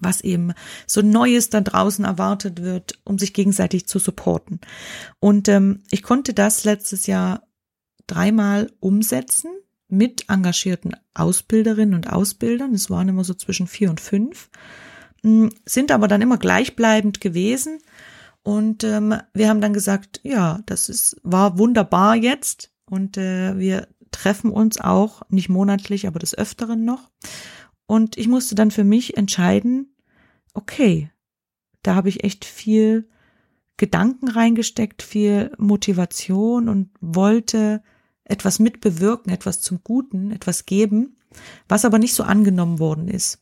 was 0.01 0.22
eben 0.22 0.53
so 0.88 1.01
Neues 1.01 1.49
da 1.49 1.59
draußen 1.59 2.05
erwartet 2.05 2.61
wird, 2.61 2.99
um 3.03 3.20
sich 3.20 3.34
gegenseitig 3.34 3.86
zu 3.86 3.99
supporten. 3.99 4.61
Und 5.20 5.49
ähm, 5.49 5.84
ich 5.91 6.03
konnte 6.03 6.34
das 6.34 6.63
letztes 6.63 7.05
Jahr 7.05 7.43
dreimal 8.07 8.72
umsetzen 8.80 9.51
mit 9.90 10.30
engagierten 10.30 10.92
Ausbilderinnen 11.14 11.96
und 11.96 12.12
Ausbildern. 12.12 12.74
Es 12.74 12.90
waren 12.90 13.10
immer 13.10 13.24
so 13.24 13.34
zwischen 13.34 13.68
vier 13.68 13.90
und 13.90 14.00
fünf, 14.00 14.50
hm, 15.22 15.50
sind 15.66 15.92
aber 15.92 16.08
dann 16.08 16.22
immer 16.22 16.38
gleichbleibend 16.38 17.20
gewesen. 17.20 17.80
Und 18.44 18.84
ähm, 18.84 19.16
wir 19.34 19.50
haben 19.50 19.62
dann 19.62 19.74
gesagt, 19.74 20.22
ja, 20.24 20.60
das 20.66 20.90
ist, 20.90 21.20
war 21.24 21.58
wunderbar 21.58 22.16
jetzt. 22.16 22.72
Und 22.86 23.18
äh, 23.18 23.58
wir 23.58 23.88
treffen 24.12 24.52
uns 24.52 24.80
auch, 24.80 25.24
nicht 25.30 25.50
monatlich, 25.50 26.08
aber 26.08 26.20
des 26.20 26.38
Öfteren 26.38 26.86
noch. 26.86 27.10
Und 27.86 28.18
ich 28.18 28.28
musste 28.28 28.56
dann 28.56 28.72
für 28.72 28.84
mich 28.84 29.18
entscheiden, 29.18 29.96
okay, 30.54 31.12
da 31.84 31.96
habe 31.96 32.10
ich 32.10 32.24
echt 32.24 32.46
viel 32.46 33.10
Gedanken 33.78 34.28
reingesteckt, 34.28 35.02
viel 35.02 35.52
Motivation 35.58 36.70
und 36.70 36.90
wollte 37.02 37.82
etwas 38.30 38.59
mitbewirken, 38.59 39.32
etwas 39.32 39.59
zum 39.61 39.82
Guten, 39.84 40.32
etwas 40.32 40.65
geben, 40.65 41.17
was 41.67 41.84
aber 41.84 41.99
nicht 41.99 42.13
so 42.13 42.23
angenommen 42.23 42.80
worden 42.80 43.07
ist. 43.07 43.39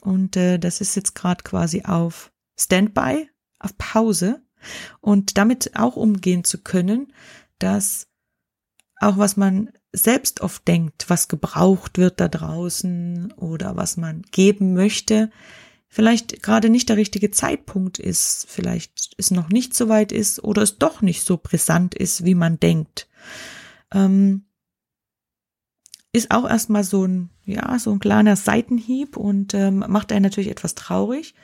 Und 0.00 0.36
äh, 0.36 0.58
das 0.58 0.80
ist 0.80 0.96
jetzt 0.96 1.14
gerade 1.14 1.44
quasi 1.44 1.82
auf 1.84 2.32
Standby, 2.58 3.28
auf 3.58 3.76
Pause 3.78 4.42
und 5.00 5.38
damit 5.38 5.76
auch 5.76 5.96
umgehen 5.96 6.44
zu 6.44 6.58
können, 6.58 7.12
dass 7.58 8.08
auch 8.96 9.18
was 9.18 9.36
man 9.36 9.70
selbst 9.92 10.40
oft 10.40 10.66
denkt, 10.68 11.06
was 11.08 11.28
gebraucht 11.28 11.98
wird 11.98 12.20
da 12.20 12.28
draußen 12.28 13.32
oder 13.32 13.76
was 13.76 13.96
man 13.96 14.22
geben 14.30 14.74
möchte, 14.74 15.30
vielleicht 15.88 16.42
gerade 16.42 16.70
nicht 16.70 16.88
der 16.88 16.96
richtige 16.96 17.30
Zeitpunkt 17.30 17.98
ist, 17.98 18.46
vielleicht 18.48 19.14
es 19.18 19.30
noch 19.30 19.48
nicht 19.48 19.74
so 19.74 19.88
weit 19.88 20.12
ist 20.12 20.42
oder 20.44 20.62
es 20.62 20.78
doch 20.78 21.02
nicht 21.02 21.24
so 21.24 21.38
brisant 21.42 21.94
ist, 21.94 22.24
wie 22.24 22.36
man 22.36 22.60
denkt 22.60 23.08
ähm, 23.92 24.44
ist 26.12 26.30
auch 26.30 26.48
erstmal 26.48 26.84
so 26.84 27.06
ein, 27.06 27.30
ja, 27.44 27.78
so 27.78 27.92
ein 27.92 28.00
kleiner 28.00 28.36
Seitenhieb 28.36 29.16
und 29.16 29.54
ähm, 29.54 29.84
macht 29.88 30.12
einen 30.12 30.24
natürlich 30.24 30.50
etwas 30.50 30.74
traurig. 30.74 31.34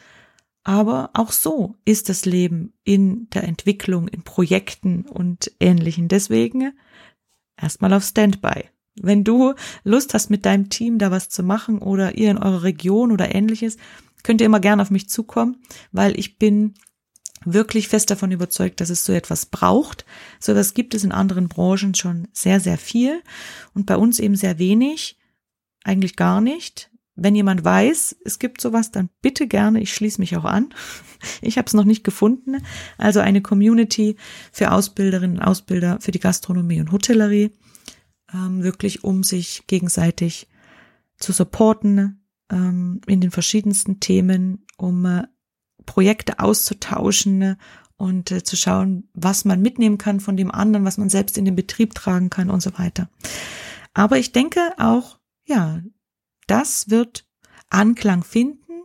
Aber 0.65 1.11
auch 1.15 1.31
so 1.31 1.77
ist 1.85 2.09
das 2.09 2.25
Leben 2.25 2.73
in 2.83 3.31
der 3.31 3.45
Entwicklung, 3.45 4.09
in 4.09 4.23
Projekten 4.23 5.03
und 5.03 5.53
ähnlichen. 5.61 6.09
Deswegen 6.09 6.73
erstmal 7.57 7.93
auf 7.93 8.03
Standby. 8.03 8.65
Wenn 9.01 9.23
du 9.23 9.55
Lust 9.85 10.15
hast, 10.15 10.31
mit 10.31 10.45
deinem 10.45 10.69
Team 10.69 10.99
da 10.99 11.13
was 11.13 11.29
zu 11.29 11.45
machen 11.45 11.79
oder 11.79 12.17
ihr 12.17 12.31
in 12.31 12.39
eurer 12.39 12.65
Region 12.65 13.13
oder 13.13 13.33
ähnliches, 13.33 13.77
könnt 14.25 14.41
ihr 14.41 14.47
immer 14.47 14.59
gerne 14.59 14.83
auf 14.83 14.91
mich 14.91 15.09
zukommen, 15.09 15.59
weil 15.93 16.19
ich 16.19 16.39
bin 16.39 16.75
wirklich 17.47 17.89
fest 17.89 18.11
davon 18.11 18.33
überzeugt, 18.33 18.81
dass 18.81 18.91
es 18.91 19.05
so 19.05 19.13
etwas 19.13 19.47
braucht. 19.47 20.05
So 20.41 20.53
etwas 20.53 20.75
gibt 20.75 20.95
es 20.95 21.05
in 21.05 21.13
anderen 21.13 21.49
Branchen 21.49 21.95
schon 21.95 22.29
sehr, 22.33 22.61
sehr 22.61 22.77
viel 22.77 23.23
und 23.73 23.87
bei 23.87 23.97
uns 23.97 24.19
eben 24.19 24.37
sehr 24.37 24.59
wenig, 24.59 25.19
eigentlich 25.85 26.17
gar 26.17 26.41
nicht. 26.41 26.91
Wenn 27.15 27.35
jemand 27.35 27.65
weiß, 27.65 28.17
es 28.25 28.39
gibt 28.39 28.61
sowas, 28.61 28.91
dann 28.91 29.09
bitte 29.23 29.47
gerne, 29.47 29.81
ich 29.81 29.95
schließe 29.95 30.21
mich 30.21 30.37
auch 30.37 30.45
an. 30.45 30.75
Ich 31.41 31.57
habe 31.57 31.67
es 31.67 31.73
noch 31.73 31.85
nicht 31.85 32.05
gefunden. 32.05 32.59
Also 32.99 33.21
eine 33.21 33.41
Community 33.41 34.17
für 34.53 34.71
Ausbilderinnen 34.71 35.39
und 35.39 35.43
Ausbilder 35.43 35.99
für 35.99 36.11
die 36.13 36.21
Gastronomie 36.21 36.79
und 36.79 36.93
Hotellerie, 36.93 37.53
ähm, 38.35 38.63
wirklich 38.63 39.03
um 39.03 39.25
sich 39.25 39.67
gegenseitig 39.67 40.47
zu 41.17 41.33
supporten 41.33 42.23
ähm, 42.51 43.01
in 43.07 43.23
den 43.23 43.31
verschiedensten 43.31 43.99
Themen, 43.99 44.67
um 44.77 45.07
äh, 45.07 45.25
Projekte 45.87 46.39
auszutauschen 46.41 47.57
und 47.97 48.31
äh, 48.31 48.45
zu 48.45 48.57
schauen, 48.57 49.09
was 49.15 49.45
man 49.45 49.63
mitnehmen 49.63 49.99
kann 49.99 50.21
von 50.21 50.37
dem 50.37 50.51
anderen, 50.51 50.85
was 50.85 50.99
man 50.99 51.09
selbst 51.09 51.39
in 51.39 51.45
den 51.45 51.57
Betrieb 51.57 51.95
tragen 51.95 52.31
kann 52.31 52.51
und 52.51 52.61
so 52.61 52.79
weiter. 52.79 53.09
Aber 53.95 54.19
ich 54.19 54.33
denke 54.33 54.61
auch, 54.79 55.19
ja, 55.45 55.81
das 56.47 56.91
wird 56.91 57.27
Anklang 57.71 58.23
finden 58.25 58.83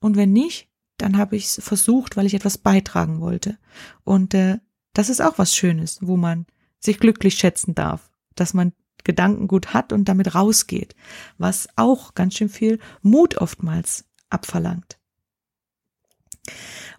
und 0.00 0.16
wenn 0.16 0.32
nicht, 0.32 0.68
dann 0.96 1.16
habe 1.16 1.36
ich 1.36 1.46
es 1.46 1.60
versucht, 1.62 2.16
weil 2.16 2.26
ich 2.26 2.34
etwas 2.34 2.58
beitragen 2.58 3.20
wollte. 3.20 3.58
Und 4.04 4.34
äh, 4.34 4.58
das 4.92 5.08
ist 5.08 5.20
auch 5.20 5.38
was 5.38 5.54
Schönes, 5.54 5.98
wo 6.00 6.16
man 6.16 6.46
sich 6.80 6.98
glücklich 6.98 7.34
schätzen 7.34 7.74
darf, 7.74 8.10
dass 8.34 8.54
man 8.54 8.72
Gedankengut 9.04 9.72
hat 9.74 9.92
und 9.92 10.08
damit 10.08 10.34
rausgeht, 10.34 10.94
was 11.38 11.68
auch 11.76 12.14
ganz 12.14 12.34
schön 12.34 12.48
viel 12.48 12.78
Mut 13.02 13.38
oftmals 13.38 14.04
abverlangt. 14.28 14.97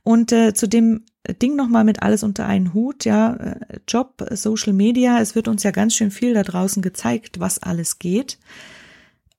Und 0.03 0.31
äh, 0.31 0.53
zu 0.53 0.67
dem 0.67 1.05
Ding 1.41 1.55
nochmal 1.55 1.83
mit 1.83 2.01
alles 2.01 2.23
unter 2.23 2.45
einen 2.45 2.73
Hut, 2.73 3.05
ja, 3.05 3.35
äh, 3.35 3.79
Job, 3.87 4.25
Social 4.31 4.73
Media, 4.73 5.19
es 5.19 5.35
wird 5.35 5.47
uns 5.47 5.63
ja 5.63 5.71
ganz 5.71 5.95
schön 5.95 6.11
viel 6.11 6.33
da 6.33 6.43
draußen 6.43 6.81
gezeigt, 6.81 7.39
was 7.39 7.61
alles 7.61 7.99
geht. 7.99 8.39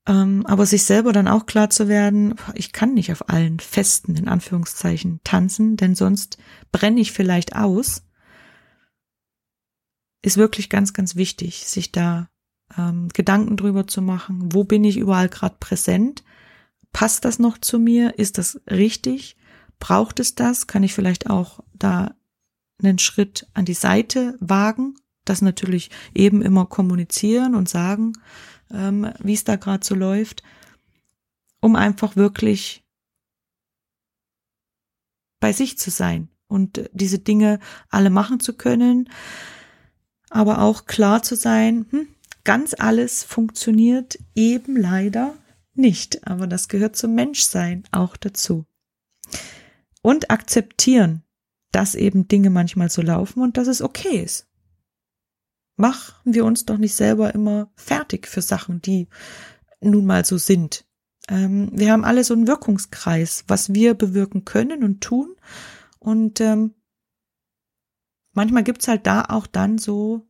Ähm, 0.06 0.46
aber 0.46 0.66
sich 0.66 0.84
selber 0.84 1.12
dann 1.12 1.28
auch 1.28 1.46
klar 1.46 1.70
zu 1.70 1.88
werden, 1.88 2.34
ich 2.54 2.72
kann 2.72 2.94
nicht 2.94 3.12
auf 3.12 3.28
allen 3.28 3.60
Festen 3.60 4.16
in 4.16 4.28
Anführungszeichen 4.28 5.20
tanzen, 5.24 5.76
denn 5.76 5.94
sonst 5.94 6.38
brenne 6.72 7.00
ich 7.00 7.12
vielleicht 7.12 7.54
aus, 7.54 8.02
ist 10.22 10.36
wirklich 10.36 10.70
ganz, 10.70 10.92
ganz 10.92 11.16
wichtig, 11.16 11.66
sich 11.66 11.92
da 11.92 12.28
ähm, 12.76 13.08
Gedanken 13.12 13.56
drüber 13.56 13.86
zu 13.86 14.02
machen, 14.02 14.52
wo 14.52 14.64
bin 14.64 14.84
ich 14.84 14.96
überall 14.96 15.28
gerade 15.28 15.56
präsent, 15.60 16.24
passt 16.92 17.24
das 17.24 17.38
noch 17.38 17.58
zu 17.58 17.78
mir, 17.78 18.18
ist 18.18 18.38
das 18.38 18.60
richtig 18.70 19.36
Braucht 19.80 20.20
es 20.20 20.36
das? 20.36 20.68
Kann 20.68 20.84
ich 20.84 20.94
vielleicht 20.94 21.28
auch 21.28 21.60
da 21.74 22.14
einen 22.80 22.98
Schritt 22.98 23.48
an 23.54 23.64
die 23.64 23.74
Seite 23.74 24.36
wagen? 24.38 24.94
Das 25.24 25.42
natürlich 25.42 25.90
eben 26.14 26.42
immer 26.42 26.66
kommunizieren 26.66 27.54
und 27.54 27.68
sagen, 27.68 28.12
ähm, 28.70 29.12
wie 29.18 29.34
es 29.34 29.44
da 29.44 29.56
gerade 29.56 29.84
so 29.84 29.94
läuft, 29.94 30.42
um 31.60 31.76
einfach 31.76 32.14
wirklich 32.14 32.84
bei 35.40 35.52
sich 35.52 35.78
zu 35.78 35.90
sein 35.90 36.28
und 36.46 36.88
diese 36.92 37.18
Dinge 37.18 37.58
alle 37.88 38.10
machen 38.10 38.40
zu 38.40 38.54
können, 38.54 39.08
aber 40.28 40.60
auch 40.60 40.86
klar 40.86 41.22
zu 41.22 41.36
sein, 41.36 41.86
hm, 41.90 42.08
ganz 42.44 42.74
alles 42.78 43.24
funktioniert 43.24 44.18
eben 44.34 44.76
leider 44.76 45.34
nicht, 45.74 46.26
aber 46.26 46.46
das 46.46 46.68
gehört 46.68 46.96
zum 46.96 47.14
Menschsein 47.14 47.84
auch 47.92 48.16
dazu. 48.16 48.66
Und 50.02 50.30
akzeptieren, 50.30 51.24
dass 51.72 51.94
eben 51.94 52.28
Dinge 52.28 52.50
manchmal 52.50 52.90
so 52.90 53.02
laufen 53.02 53.42
und 53.42 53.56
dass 53.56 53.68
es 53.68 53.82
okay 53.82 54.22
ist. 54.22 54.48
Machen 55.76 56.34
wir 56.34 56.44
uns 56.44 56.66
doch 56.66 56.78
nicht 56.78 56.94
selber 56.94 57.34
immer 57.34 57.70
fertig 57.76 58.26
für 58.26 58.42
Sachen, 58.42 58.82
die 58.82 59.08
nun 59.80 60.06
mal 60.06 60.24
so 60.24 60.36
sind. 60.36 60.84
Ähm, 61.28 61.70
wir 61.72 61.92
haben 61.92 62.04
alle 62.04 62.24
so 62.24 62.34
einen 62.34 62.46
Wirkungskreis, 62.46 63.44
was 63.48 63.72
wir 63.72 63.94
bewirken 63.94 64.44
können 64.44 64.84
und 64.84 65.00
tun. 65.00 65.36
Und 65.98 66.40
ähm, 66.40 66.74
manchmal 68.32 68.64
gibt's 68.64 68.88
halt 68.88 69.06
da 69.06 69.24
auch 69.28 69.46
dann 69.46 69.78
so 69.78 70.26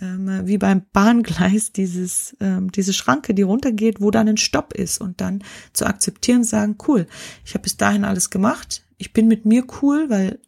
ähm, 0.00 0.46
wie 0.46 0.58
beim 0.58 0.82
Bahngleis 0.92 1.72
dieses, 1.72 2.36
ähm, 2.40 2.70
diese 2.72 2.92
Schranke, 2.92 3.34
die 3.34 3.42
runtergeht, 3.42 4.00
wo 4.00 4.10
dann 4.10 4.28
ein 4.28 4.36
Stopp 4.36 4.74
ist 4.74 5.00
und 5.00 5.20
dann 5.20 5.42
zu 5.72 5.86
akzeptieren, 5.86 6.44
sagen, 6.44 6.76
cool, 6.88 7.06
ich 7.44 7.54
habe 7.54 7.62
bis 7.62 7.76
dahin 7.76 8.04
alles 8.04 8.30
gemacht, 8.30 8.83
ich 8.96 9.12
bin 9.12 9.28
mit 9.28 9.44
mir 9.44 9.64
cool, 9.82 10.10
weil 10.10 10.40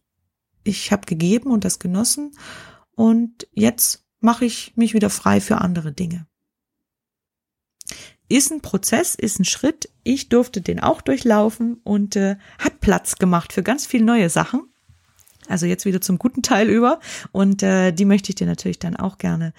ich 0.64 0.92
habe 0.92 1.06
gegeben 1.06 1.50
und 1.50 1.64
das 1.64 1.78
genossen 1.78 2.32
und 2.92 3.46
jetzt 3.52 4.04
mache 4.20 4.44
ich 4.44 4.72
mich 4.76 4.94
wieder 4.94 5.10
frei 5.10 5.40
für 5.40 5.58
andere 5.58 5.92
Dinge. 5.92 6.26
Ist 8.28 8.50
ein 8.50 8.60
Prozess, 8.60 9.14
ist 9.14 9.38
ein 9.38 9.44
Schritt. 9.44 9.88
Ich 10.02 10.28
durfte 10.28 10.60
den 10.60 10.80
auch 10.80 11.00
durchlaufen 11.00 11.80
und 11.84 12.16
äh, 12.16 12.36
hat 12.58 12.80
Platz 12.80 13.16
gemacht 13.16 13.52
für 13.52 13.62
ganz 13.62 13.86
viele 13.86 14.04
neue 14.04 14.30
Sachen. 14.30 14.62
Also 15.48 15.66
jetzt 15.66 15.84
wieder 15.84 16.00
zum 16.00 16.18
guten 16.18 16.42
Teil 16.42 16.68
über 16.68 16.98
und 17.30 17.62
äh, 17.62 17.92
die 17.92 18.04
möchte 18.04 18.30
ich 18.30 18.34
dir 18.34 18.48
natürlich 18.48 18.80
dann 18.80 18.96
auch 18.96 19.18
gerne 19.18 19.52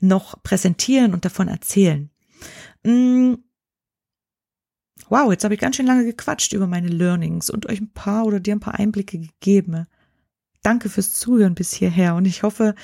noch 0.00 0.42
präsentieren 0.42 1.12
und 1.12 1.26
davon 1.26 1.48
erzählen. 1.48 2.10
Wow, 5.08 5.30
jetzt 5.30 5.44
habe 5.44 5.54
ich 5.54 5.60
ganz 5.60 5.76
schön 5.76 5.86
lange 5.86 6.04
gequatscht 6.04 6.52
über 6.52 6.66
meine 6.66 6.88
Learnings 6.88 7.48
und 7.48 7.66
euch 7.66 7.80
ein 7.80 7.92
paar 7.92 8.24
oder 8.24 8.40
dir 8.40 8.56
ein 8.56 8.60
paar 8.60 8.78
Einblicke 8.78 9.18
gegeben. 9.18 9.86
Danke 10.62 10.88
fürs 10.88 11.14
Zuhören 11.14 11.54
bis 11.54 11.72
hierher 11.72 12.16
und 12.16 12.24
ich 12.24 12.42
hoffe, 12.42 12.74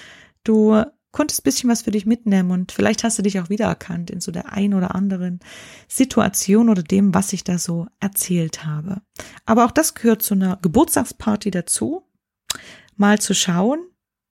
du 0.44 0.84
konntest 1.10 1.40
ein 1.40 1.44
bisschen 1.44 1.68
was 1.68 1.82
für 1.82 1.90
dich 1.90 2.06
mitnehmen 2.06 2.52
und 2.52 2.72
vielleicht 2.72 3.02
hast 3.02 3.18
du 3.18 3.22
dich 3.22 3.40
auch 3.40 3.50
wiedererkannt 3.50 4.10
in 4.10 4.20
so 4.20 4.30
der 4.30 4.52
ein 4.52 4.72
oder 4.72 4.94
anderen 4.94 5.40
Situation 5.88 6.68
oder 6.68 6.82
dem, 6.82 7.12
was 7.12 7.32
ich 7.32 7.44
da 7.44 7.58
so 7.58 7.86
erzählt 8.00 8.64
habe. 8.64 9.02
Aber 9.44 9.64
auch 9.64 9.72
das 9.72 9.94
gehört 9.94 10.22
zu 10.22 10.34
einer 10.34 10.58
Geburtstagsparty 10.62 11.50
dazu, 11.50 12.04
mal 12.96 13.20
zu 13.20 13.34
schauen, 13.34 13.80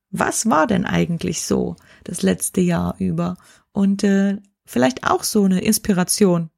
was 0.10 0.50
war 0.50 0.66
denn 0.66 0.86
eigentlich 0.86 1.44
so 1.44 1.76
das 2.04 2.22
letzte 2.22 2.62
Jahr 2.62 2.96
über 3.00 3.38
und 3.74 4.04
äh, 4.04 4.38
vielleicht 4.66 5.04
auch 5.04 5.24
so 5.24 5.44
eine 5.44 5.62
Inspiration 5.62 6.50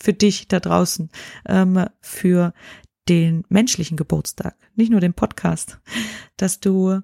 für 0.00 0.12
dich 0.12 0.48
da 0.48 0.60
draußen, 0.60 1.10
ähm, 1.46 1.86
für 2.00 2.52
den 3.08 3.44
menschlichen 3.48 3.96
Geburtstag, 3.96 4.56
nicht 4.74 4.90
nur 4.90 5.00
den 5.00 5.14
Podcast, 5.14 5.78
dass 6.36 6.60
du 6.60 7.00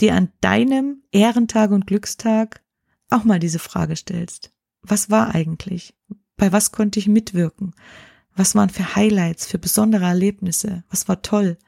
dir 0.00 0.14
an 0.14 0.32
deinem 0.40 1.02
Ehrentag 1.12 1.70
und 1.70 1.86
Glückstag 1.86 2.62
auch 3.10 3.24
mal 3.24 3.38
diese 3.38 3.58
Frage 3.58 3.96
stellst. 3.96 4.52
Was 4.82 5.10
war 5.10 5.34
eigentlich? 5.34 5.96
Bei 6.36 6.52
was 6.52 6.72
konnte 6.72 6.98
ich 6.98 7.06
mitwirken? 7.06 7.74
Was 8.34 8.54
waren 8.54 8.70
für 8.70 8.94
Highlights, 8.94 9.46
für 9.46 9.58
besondere 9.58 10.04
Erlebnisse? 10.04 10.84
Was 10.88 11.08
war 11.08 11.22
toll? 11.22 11.58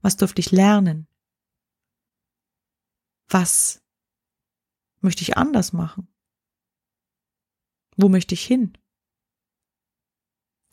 Was 0.00 0.16
durfte 0.16 0.40
ich 0.40 0.50
lernen? 0.50 1.06
Was 3.28 3.82
möchte 5.00 5.22
ich 5.22 5.36
anders 5.36 5.72
machen? 5.72 6.08
Wo 7.96 8.08
möchte 8.08 8.34
ich 8.34 8.44
hin? 8.44 8.76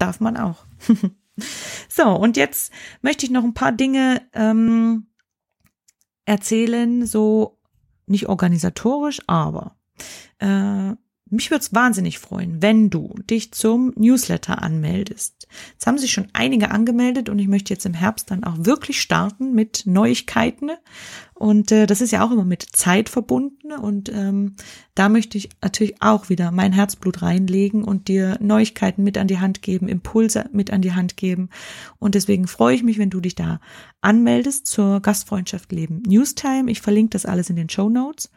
Darf 0.04 0.20
man 0.20 0.36
auch. 0.36 0.66
so, 1.88 2.10
und 2.10 2.36
jetzt 2.36 2.74
möchte 3.02 3.26
ich 3.26 3.32
noch 3.32 3.46
ein 3.46 3.54
paar 3.54 3.72
Dinge 3.72 4.22
ähm, 4.34 5.08
erzählen, 6.26 7.06
so 7.06 7.58
nicht 8.06 8.28
organisatorisch, 8.28 9.22
aber 9.28 9.78
äh, 10.40 10.92
mich 11.34 11.52
würde 11.52 11.62
es 11.62 11.74
wahnsinnig 11.74 12.20
freuen, 12.20 12.62
wenn 12.62 12.90
du 12.90 13.16
dich 13.30 13.52
zum 13.52 13.94
Newsletter 13.96 14.62
anmeldest. 14.62 15.48
Jetzt 15.72 15.88
haben 15.88 15.98
sich 15.98 16.12
schon 16.12 16.28
einige 16.34 16.72
angemeldet 16.72 17.30
und 17.30 17.40
ich 17.40 17.48
möchte 17.48 17.74
jetzt 17.74 17.86
im 17.86 17.94
Herbst 17.94 18.32
dann 18.32 18.44
auch 18.44 18.56
wirklich 18.60 19.02
starten 19.02 19.54
mit 19.54 19.84
Neuigkeiten. 19.86 20.72
Und 21.34 21.72
äh, 21.72 21.88
das 21.88 22.02
ist 22.02 22.12
ja 22.12 22.26
auch 22.26 22.32
immer 22.32 22.46
mit 22.46 22.64
Zeit 22.64 23.10
verbunden. 23.10 23.74
Und 23.74 24.10
ähm, 24.10 24.56
da 24.96 25.10
möchte 25.10 25.38
ich 25.38 25.50
natürlich 25.62 26.02
auch 26.02 26.30
wieder 26.30 26.52
mein 26.52 26.72
Herzblut 26.72 27.22
reinlegen 27.22 27.84
und 27.84 28.08
dir 28.08 28.38
Neuigkeiten 28.40 29.04
mit 29.04 29.18
an 29.18 29.28
die 29.28 29.40
Hand 29.40 29.62
geben, 29.62 29.88
Impulse 29.88 30.50
mit 30.54 30.72
an 30.72 30.82
die 30.82 30.94
Hand 30.94 31.18
geben. 31.18 31.50
Und 32.00 32.16
deswegen 32.16 32.48
freue 32.48 32.76
ich 32.76 32.84
mich, 32.84 32.98
wenn 32.98 33.10
du 33.10 33.20
dich 33.20 33.36
da 33.36 33.60
anmeldest 34.02 34.68
zur 34.68 35.02
Gastfreundschaft 35.02 35.72
Leben 35.72 36.02
Newstime. 36.08 36.70
Ich 36.72 36.82
verlinke 36.82 37.12
das 37.12 37.26
alles 37.26 37.50
in 37.50 37.56
den 37.56 37.70
Show 37.70 37.90
Notes. 37.90 38.30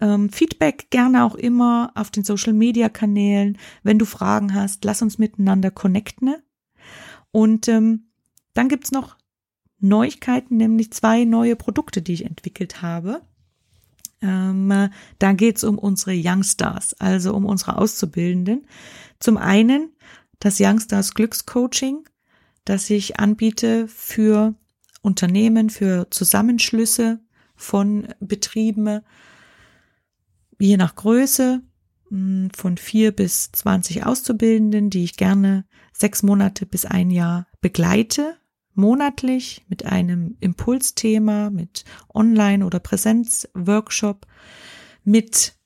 Ähm, 0.00 0.30
Feedback 0.30 0.90
gerne 0.90 1.24
auch 1.24 1.34
immer 1.34 1.92
auf 1.94 2.10
den 2.10 2.24
Social 2.24 2.52
Media 2.52 2.88
Kanälen. 2.88 3.58
Wenn 3.82 3.98
du 3.98 4.04
Fragen 4.04 4.54
hast, 4.54 4.84
lass 4.84 5.02
uns 5.02 5.18
miteinander 5.18 5.70
connecten. 5.70 6.36
Und 7.30 7.68
ähm, 7.68 8.08
dann 8.54 8.68
gibt's 8.68 8.92
noch 8.92 9.16
Neuigkeiten, 9.80 10.56
nämlich 10.56 10.92
zwei 10.92 11.24
neue 11.24 11.56
Produkte, 11.56 12.02
die 12.02 12.14
ich 12.14 12.24
entwickelt 12.24 12.82
habe. 12.82 13.22
Ähm, 14.20 14.90
da 15.18 15.32
geht's 15.32 15.62
um 15.62 15.78
unsere 15.78 16.14
Youngstars, 16.14 16.94
also 16.94 17.34
um 17.34 17.44
unsere 17.44 17.78
Auszubildenden. 17.78 18.66
Zum 19.20 19.36
einen 19.36 19.92
das 20.40 20.58
Youngstars 20.60 21.14
Glückscoaching, 21.14 22.08
das 22.64 22.90
ich 22.90 23.18
anbiete 23.18 23.88
für 23.88 24.54
Unternehmen, 25.02 25.70
für 25.70 26.08
Zusammenschlüsse 26.10 27.20
von 27.56 28.08
Betrieben, 28.20 29.00
je 30.58 30.76
nach 30.76 30.94
Größe 30.94 31.62
hm, 32.08 32.48
von 32.54 32.76
vier 32.76 33.12
bis 33.12 33.52
zwanzig 33.52 34.04
Auszubildenden, 34.04 34.90
die 34.90 35.04
ich 35.04 35.16
gerne 35.16 35.64
sechs 35.92 36.22
Monate 36.22 36.66
bis 36.66 36.84
ein 36.84 37.10
Jahr 37.10 37.46
begleite, 37.60 38.36
monatlich 38.74 39.64
mit 39.68 39.84
einem 39.84 40.36
Impulsthema, 40.40 41.50
mit 41.50 41.84
Online- 42.14 42.64
oder 42.64 42.78
Präsenzworkshop, 42.78 44.26
mit 45.04 45.56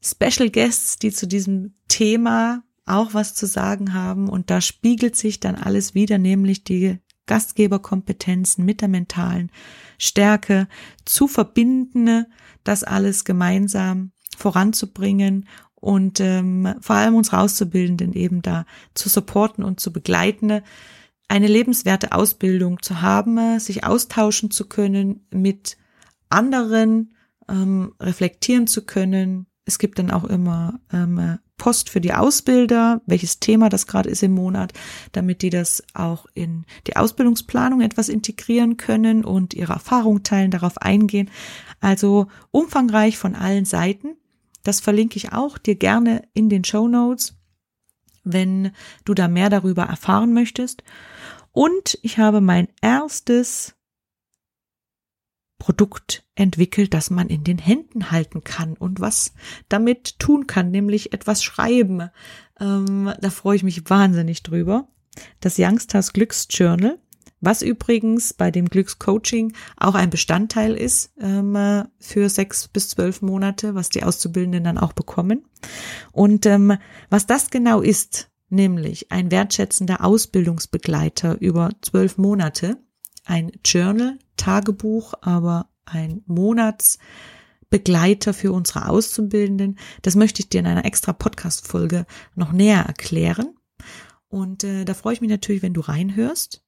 Special 0.00 0.48
Guests, 0.50 0.98
die 0.98 1.10
zu 1.10 1.26
diesem 1.26 1.74
Thema 1.88 2.62
auch 2.86 3.14
was 3.14 3.34
zu 3.34 3.46
sagen 3.46 3.92
haben. 3.92 4.28
Und 4.28 4.50
da 4.50 4.60
spiegelt 4.60 5.16
sich 5.16 5.40
dann 5.40 5.56
alles 5.56 5.94
wieder, 5.94 6.18
nämlich 6.18 6.64
die 6.64 6.98
Gastgeberkompetenzen 7.26 8.64
mit 8.64 8.80
der 8.80 8.88
mentalen 8.88 9.50
Stärke 9.98 10.68
zu 11.04 11.28
verbinden 11.28 12.26
das 12.64 12.84
alles 12.84 13.24
gemeinsam 13.24 14.12
voranzubringen 14.36 15.46
und 15.74 16.20
ähm, 16.20 16.74
vor 16.80 16.96
allem 16.96 17.14
unsere 17.14 17.38
Auszubildenden 17.38 18.12
eben 18.12 18.42
da 18.42 18.66
zu 18.94 19.08
supporten 19.08 19.64
und 19.64 19.80
zu 19.80 19.92
begleiten, 19.92 20.62
eine 21.28 21.46
lebenswerte 21.46 22.12
Ausbildung 22.12 22.82
zu 22.82 23.02
haben, 23.02 23.60
sich 23.60 23.84
austauschen 23.84 24.50
zu 24.50 24.66
können 24.66 25.26
mit 25.30 25.76
anderen, 26.30 27.14
ähm, 27.48 27.94
reflektieren 28.00 28.66
zu 28.66 28.84
können. 28.84 29.46
Es 29.64 29.78
gibt 29.78 29.98
dann 29.98 30.10
auch 30.10 30.24
immer 30.24 30.80
ähm, 30.92 31.38
Post 31.58 31.90
für 31.90 32.00
die 32.00 32.14
Ausbilder, 32.14 33.02
welches 33.04 33.40
Thema 33.40 33.68
das 33.68 33.86
gerade 33.86 34.08
ist 34.08 34.22
im 34.22 34.32
Monat, 34.32 34.72
damit 35.12 35.42
die 35.42 35.50
das 35.50 35.82
auch 35.92 36.26
in 36.32 36.64
die 36.86 36.96
Ausbildungsplanung 36.96 37.80
etwas 37.82 38.08
integrieren 38.08 38.76
können 38.76 39.24
und 39.24 39.52
ihre 39.52 39.74
Erfahrung 39.74 40.22
teilen, 40.22 40.50
darauf 40.50 40.78
eingehen. 40.78 41.30
Also 41.80 42.28
umfangreich 42.50 43.18
von 43.18 43.34
allen 43.34 43.64
Seiten. 43.64 44.16
Das 44.62 44.80
verlinke 44.80 45.16
ich 45.16 45.32
auch 45.32 45.58
dir 45.58 45.74
gerne 45.74 46.22
in 46.32 46.48
den 46.48 46.64
Show 46.64 46.88
Notes, 46.88 47.34
wenn 48.24 48.72
du 49.04 49.14
da 49.14 49.28
mehr 49.28 49.50
darüber 49.50 49.84
erfahren 49.84 50.32
möchtest. 50.32 50.82
Und 51.52 51.98
ich 52.02 52.18
habe 52.18 52.40
mein 52.40 52.68
erstes 52.80 53.74
Produkt 55.58 56.24
entwickelt, 56.38 56.94
das 56.94 57.10
man 57.10 57.28
in 57.28 57.44
den 57.44 57.58
Händen 57.58 58.10
halten 58.10 58.44
kann 58.44 58.74
und 58.74 59.00
was 59.00 59.32
damit 59.68 60.18
tun 60.18 60.46
kann, 60.46 60.70
nämlich 60.70 61.12
etwas 61.12 61.42
schreiben. 61.42 62.10
Ähm, 62.60 63.12
da 63.20 63.30
freue 63.30 63.56
ich 63.56 63.62
mich 63.62 63.88
wahnsinnig 63.90 64.42
drüber. 64.42 64.88
Das 65.40 65.58
Youngsters 65.58 66.12
Glücksjournal, 66.12 66.98
was 67.40 67.62
übrigens 67.62 68.34
bei 68.34 68.50
dem 68.50 68.68
Glückscoaching 68.68 69.52
auch 69.76 69.94
ein 69.94 70.10
Bestandteil 70.10 70.74
ist 70.74 71.12
ähm, 71.20 71.84
für 71.98 72.28
sechs 72.28 72.68
bis 72.68 72.90
zwölf 72.90 73.20
Monate, 73.20 73.74
was 73.74 73.90
die 73.90 74.04
Auszubildenden 74.04 74.64
dann 74.64 74.78
auch 74.78 74.92
bekommen. 74.92 75.44
Und 76.12 76.46
ähm, 76.46 76.78
was 77.10 77.26
das 77.26 77.50
genau 77.50 77.80
ist, 77.80 78.30
nämlich 78.48 79.10
ein 79.10 79.30
wertschätzender 79.30 80.04
Ausbildungsbegleiter 80.04 81.40
über 81.40 81.70
zwölf 81.82 82.16
Monate, 82.16 82.78
ein 83.24 83.52
Journal, 83.64 84.18
Tagebuch, 84.36 85.14
aber 85.20 85.68
ein 85.90 86.22
Monatsbegleiter 86.26 88.34
für 88.34 88.52
unsere 88.52 88.88
Auszubildenden. 88.88 89.78
Das 90.02 90.14
möchte 90.14 90.40
ich 90.40 90.48
dir 90.48 90.60
in 90.60 90.66
einer 90.66 90.84
extra 90.84 91.12
Podcast-Folge 91.12 92.06
noch 92.34 92.52
näher 92.52 92.84
erklären. 92.86 93.54
Und 94.28 94.64
äh, 94.64 94.84
da 94.84 94.94
freue 94.94 95.14
ich 95.14 95.20
mich 95.20 95.30
natürlich, 95.30 95.62
wenn 95.62 95.74
du 95.74 95.80
reinhörst. 95.80 96.64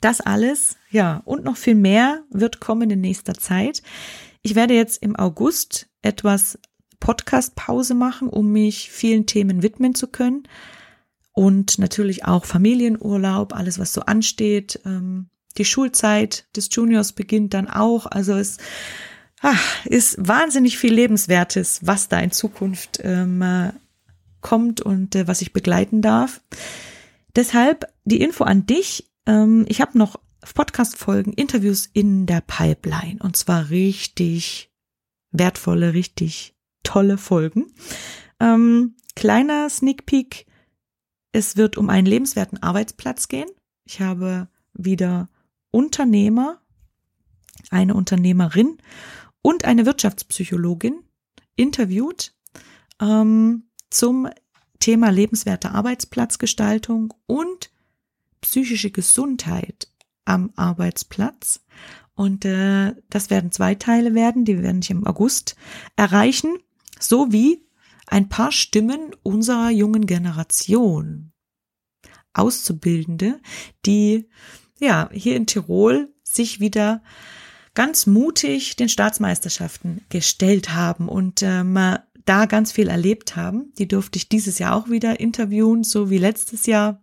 Das 0.00 0.20
alles, 0.20 0.76
ja, 0.90 1.22
und 1.24 1.44
noch 1.44 1.56
viel 1.56 1.76
mehr 1.76 2.24
wird 2.30 2.60
kommen 2.60 2.90
in 2.90 3.00
nächster 3.00 3.34
Zeit. 3.34 3.82
Ich 4.42 4.56
werde 4.56 4.74
jetzt 4.74 5.00
im 5.00 5.14
August 5.14 5.88
etwas 6.02 6.58
Podcast-Pause 6.98 7.94
machen, 7.94 8.28
um 8.28 8.50
mich 8.50 8.90
vielen 8.90 9.26
Themen 9.26 9.62
widmen 9.62 9.94
zu 9.94 10.08
können. 10.08 10.48
Und 11.32 11.78
natürlich 11.78 12.24
auch 12.24 12.44
Familienurlaub, 12.44 13.54
alles, 13.54 13.78
was 13.78 13.92
so 13.92 14.02
ansteht. 14.02 14.80
Ähm, 14.84 15.30
die 15.54 15.64
Schulzeit 15.64 16.46
des 16.56 16.68
Juniors 16.72 17.12
beginnt 17.12 17.54
dann 17.54 17.68
auch. 17.68 18.06
Also 18.06 18.34
es 18.34 18.58
ach, 19.40 19.84
ist 19.84 20.16
wahnsinnig 20.18 20.78
viel 20.78 20.92
Lebenswertes, 20.92 21.80
was 21.82 22.08
da 22.08 22.18
in 22.20 22.30
Zukunft 22.30 23.00
ähm, 23.02 23.42
äh, 23.42 23.72
kommt 24.40 24.80
und 24.80 25.14
äh, 25.14 25.26
was 25.26 25.42
ich 25.42 25.52
begleiten 25.52 26.02
darf. 26.02 26.40
Deshalb 27.34 27.86
die 28.04 28.20
Info 28.20 28.44
an 28.44 28.66
dich. 28.66 29.10
Ähm, 29.26 29.64
ich 29.68 29.80
habe 29.80 29.98
noch 29.98 30.18
Podcast-Folgen, 30.54 31.32
Interviews 31.32 31.86
in 31.92 32.26
der 32.26 32.40
Pipeline 32.40 33.18
und 33.20 33.36
zwar 33.36 33.70
richtig 33.70 34.70
wertvolle, 35.30 35.94
richtig 35.94 36.54
tolle 36.82 37.16
Folgen. 37.16 37.72
Ähm, 38.40 38.96
kleiner 39.14 39.70
Sneak 39.70 40.04
Peek. 40.04 40.46
Es 41.32 41.56
wird 41.56 41.78
um 41.78 41.88
einen 41.88 42.06
lebenswerten 42.06 42.62
Arbeitsplatz 42.62 43.28
gehen. 43.28 43.48
Ich 43.84 44.00
habe 44.00 44.48
wieder 44.74 45.28
Unternehmer, 45.72 46.60
eine 47.70 47.94
Unternehmerin 47.94 48.78
und 49.42 49.64
eine 49.64 49.84
Wirtschaftspsychologin 49.84 51.02
interviewt 51.56 52.32
ähm, 53.00 53.64
zum 53.90 54.28
Thema 54.78 55.10
lebenswerte 55.10 55.72
Arbeitsplatzgestaltung 55.72 57.12
und 57.26 57.70
psychische 58.40 58.90
Gesundheit 58.90 59.88
am 60.24 60.52
Arbeitsplatz. 60.56 61.64
Und 62.14 62.44
äh, 62.44 62.94
das 63.08 63.30
werden 63.30 63.52
zwei 63.52 63.74
Teile 63.74 64.14
werden, 64.14 64.44
die 64.44 64.62
werden 64.62 64.82
ich 64.82 64.90
im 64.90 65.06
August 65.06 65.56
erreichen, 65.96 66.58
sowie 67.00 67.66
ein 68.06 68.28
paar 68.28 68.52
Stimmen 68.52 69.14
unserer 69.22 69.70
jungen 69.70 70.06
Generation. 70.06 71.32
Auszubildende, 72.34 73.40
die 73.86 74.28
ja 74.82 75.08
hier 75.12 75.36
in 75.36 75.46
Tirol 75.46 76.12
sich 76.22 76.60
wieder 76.60 77.02
ganz 77.74 78.06
mutig 78.06 78.76
den 78.76 78.88
Staatsmeisterschaften 78.88 80.02
gestellt 80.10 80.74
haben 80.74 81.08
und 81.08 81.42
ähm, 81.42 81.78
da 82.24 82.46
ganz 82.46 82.72
viel 82.72 82.88
erlebt 82.88 83.36
haben. 83.36 83.72
Die 83.78 83.88
durfte 83.88 84.18
ich 84.18 84.28
dieses 84.28 84.58
Jahr 84.58 84.76
auch 84.76 84.88
wieder 84.88 85.20
interviewen, 85.20 85.82
so 85.84 86.10
wie 86.10 86.18
letztes 86.18 86.66
Jahr 86.66 87.02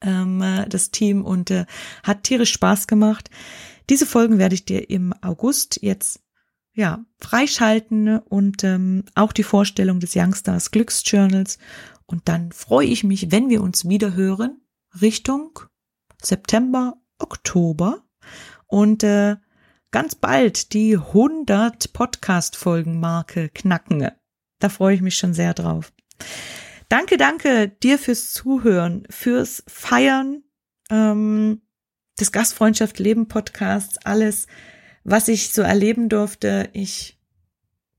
ähm, 0.00 0.44
das 0.68 0.90
Team 0.90 1.24
und 1.24 1.50
äh, 1.50 1.66
hat 2.02 2.24
tierisch 2.24 2.52
Spaß 2.52 2.86
gemacht. 2.86 3.30
Diese 3.88 4.06
Folgen 4.06 4.38
werde 4.38 4.54
ich 4.54 4.64
dir 4.64 4.88
im 4.88 5.12
August 5.20 5.80
jetzt 5.82 6.20
ja 6.72 7.04
freischalten 7.18 8.18
und 8.18 8.62
ähm, 8.64 9.04
auch 9.14 9.32
die 9.32 9.42
Vorstellung 9.42 10.00
des 10.00 10.14
Youngstars 10.14 10.70
Glücksjournals. 10.70 11.58
Und 12.06 12.28
dann 12.28 12.52
freue 12.52 12.86
ich 12.86 13.04
mich, 13.04 13.32
wenn 13.32 13.50
wir 13.50 13.62
uns 13.62 13.88
wieder 13.88 14.14
hören 14.14 14.60
Richtung 15.00 15.58
September, 16.24 16.96
Oktober 17.18 18.02
und 18.66 19.02
äh, 19.02 19.36
ganz 19.90 20.14
bald 20.14 20.72
die 20.72 20.96
100 20.96 21.92
Podcast-Folgen-Marke 21.92 23.48
knacken. 23.48 24.08
Da 24.58 24.68
freue 24.68 24.94
ich 24.94 25.00
mich 25.00 25.16
schon 25.16 25.34
sehr 25.34 25.54
drauf. 25.54 25.92
Danke, 26.88 27.16
danke 27.16 27.68
dir 27.68 27.98
fürs 27.98 28.32
Zuhören, 28.32 29.06
fürs 29.10 29.62
Feiern 29.66 30.42
ähm, 30.90 31.62
des 32.18 32.32
Gastfreundschaft 32.32 32.98
Leben 32.98 33.28
Podcasts, 33.28 33.98
alles, 34.04 34.46
was 35.04 35.28
ich 35.28 35.52
so 35.52 35.62
erleben 35.62 36.08
durfte. 36.08 36.68
Ich 36.72 37.18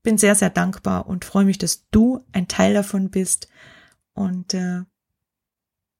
bin 0.02 0.18
sehr, 0.18 0.34
sehr 0.34 0.50
dankbar 0.50 1.06
und 1.06 1.24
freue 1.24 1.44
mich, 1.44 1.58
dass 1.58 1.88
du 1.90 2.24
ein 2.32 2.48
Teil 2.48 2.74
davon 2.74 3.10
bist. 3.10 3.48
Und 4.14 4.54
äh, 4.54 4.82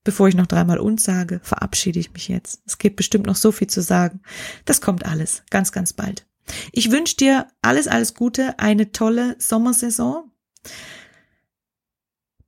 bevor 0.04 0.28
ich 0.28 0.34
noch 0.34 0.46
dreimal 0.46 0.78
uns 0.78 1.04
sage, 1.04 1.40
verabschiede 1.42 2.00
ich 2.00 2.12
mich 2.12 2.28
jetzt. 2.28 2.62
Es 2.66 2.78
gibt 2.78 2.96
bestimmt 2.96 3.26
noch 3.26 3.36
so 3.36 3.52
viel 3.52 3.68
zu 3.68 3.82
sagen. 3.82 4.20
Das 4.64 4.80
kommt 4.80 5.06
alles 5.06 5.42
ganz, 5.50 5.72
ganz 5.72 5.92
bald. 5.92 6.26
Ich 6.72 6.90
wünsche 6.90 7.16
dir 7.16 7.46
alles, 7.62 7.88
alles 7.88 8.14
Gute, 8.14 8.58
eine 8.58 8.92
tolle 8.92 9.36
Sommersaison. 9.38 10.30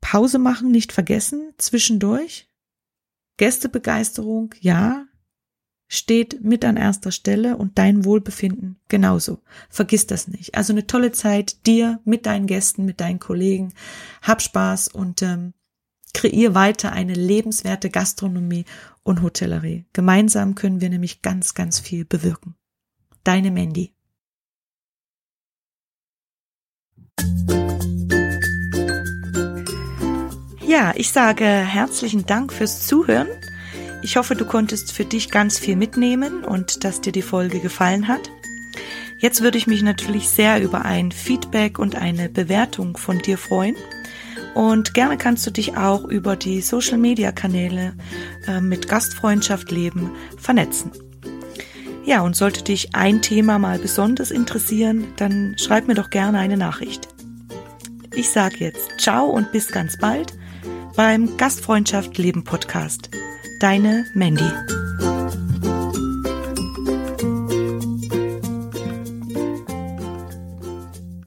Pause 0.01 0.39
machen, 0.39 0.71
nicht 0.71 0.93
vergessen, 0.93 1.53
zwischendurch. 1.59 2.49
Gästebegeisterung, 3.37 4.55
ja, 4.61 5.07
steht 5.89 6.43
mit 6.43 6.65
an 6.65 6.77
erster 6.77 7.13
Stelle 7.13 7.57
und 7.57 7.79
dein 7.79 8.05
Wohlbefinden 8.05 8.77
genauso. 8.89 9.41
Vergiss 9.69 10.07
das 10.07 10.29
nicht. 10.29 10.55
Also 10.55 10.73
eine 10.73 10.87
tolle 10.87 11.13
Zeit 11.13 11.67
dir 11.67 12.01
mit 12.05 12.27
deinen 12.27 12.47
Gästen, 12.47 12.85
mit 12.85 13.01
deinen 13.01 13.19
Kollegen. 13.19 13.73
Hab 14.23 14.43
Spaß 14.43 14.89
und 14.89 15.23
ähm, 15.23 15.55
kreier 16.15 16.55
weiter 16.55 16.93
eine 16.93 17.13
lebenswerte 17.13 17.91
Gastronomie 17.91 18.65
und 19.03 19.21
Hotellerie. 19.21 19.85
Gemeinsam 19.93 20.55
können 20.55 20.81
wir 20.81 20.89
nämlich 20.89 21.21
ganz, 21.21 21.53
ganz 21.55 21.79
viel 21.79 22.07
bewirken. 22.07 22.55
Deine 23.25 23.51
Mandy. 23.51 23.93
Ja, 30.67 30.93
ich 30.97 31.13
sage 31.13 31.45
herzlichen 31.45 32.27
Dank 32.27 32.53
fürs 32.53 32.87
Zuhören. 32.87 33.29
Ich 34.03 34.17
hoffe, 34.17 34.35
du 34.35 34.45
konntest 34.45 34.93
für 34.93 35.05
dich 35.05 35.31
ganz 35.31 35.59
viel 35.59 35.77
mitnehmen 35.77 36.45
und 36.45 36.85
dass 36.85 37.01
dir 37.01 37.13
die 37.13 37.23
Folge 37.23 37.61
gefallen 37.61 38.09
hat. 38.09 38.31
Jetzt 39.19 39.41
würde 39.41 39.57
ich 39.57 39.67
mich 39.67 39.83
natürlich 39.83 40.29
sehr 40.29 40.61
über 40.61 40.85
ein 40.85 41.13
Feedback 41.13 41.79
und 41.79 41.95
eine 41.95 42.29
Bewertung 42.29 42.97
von 42.97 43.19
dir 43.21 43.39
freuen. 43.39 43.77
Und 44.55 44.95
gerne 44.95 45.19
kannst 45.19 45.47
du 45.47 45.51
dich 45.51 45.77
auch 45.77 46.05
über 46.05 46.37
die 46.37 46.61
Social 46.61 46.99
Media 46.99 47.33
Kanäle 47.33 47.95
äh, 48.47 48.61
mit 48.61 48.89
Gastfreundschaft 48.89 49.71
leben 49.71 50.11
vernetzen. 50.39 50.93
Ja, 52.05 52.21
und 52.21 52.37
sollte 52.37 52.63
dich 52.63 52.95
ein 52.95 53.23
Thema 53.23 53.59
mal 53.59 53.79
besonders 53.79 54.31
interessieren, 54.31 55.07
dann 55.17 55.57
schreib 55.59 55.89
mir 55.89 55.95
doch 55.95 56.11
gerne 56.11 56.39
eine 56.39 56.57
Nachricht. 56.57 57.09
Ich 58.15 58.31
sage 58.31 58.57
jetzt 58.59 59.01
ciao 59.01 59.27
und 59.27 59.51
bis 59.53 59.69
ganz 59.69 59.99
bald 59.99 60.35
beim 60.97 61.37
Gastfreundschaft 61.37 62.17
Leben 62.19 62.45
Podcast. 62.45 63.11
Deine 63.61 64.05
Mandy. 64.15 64.51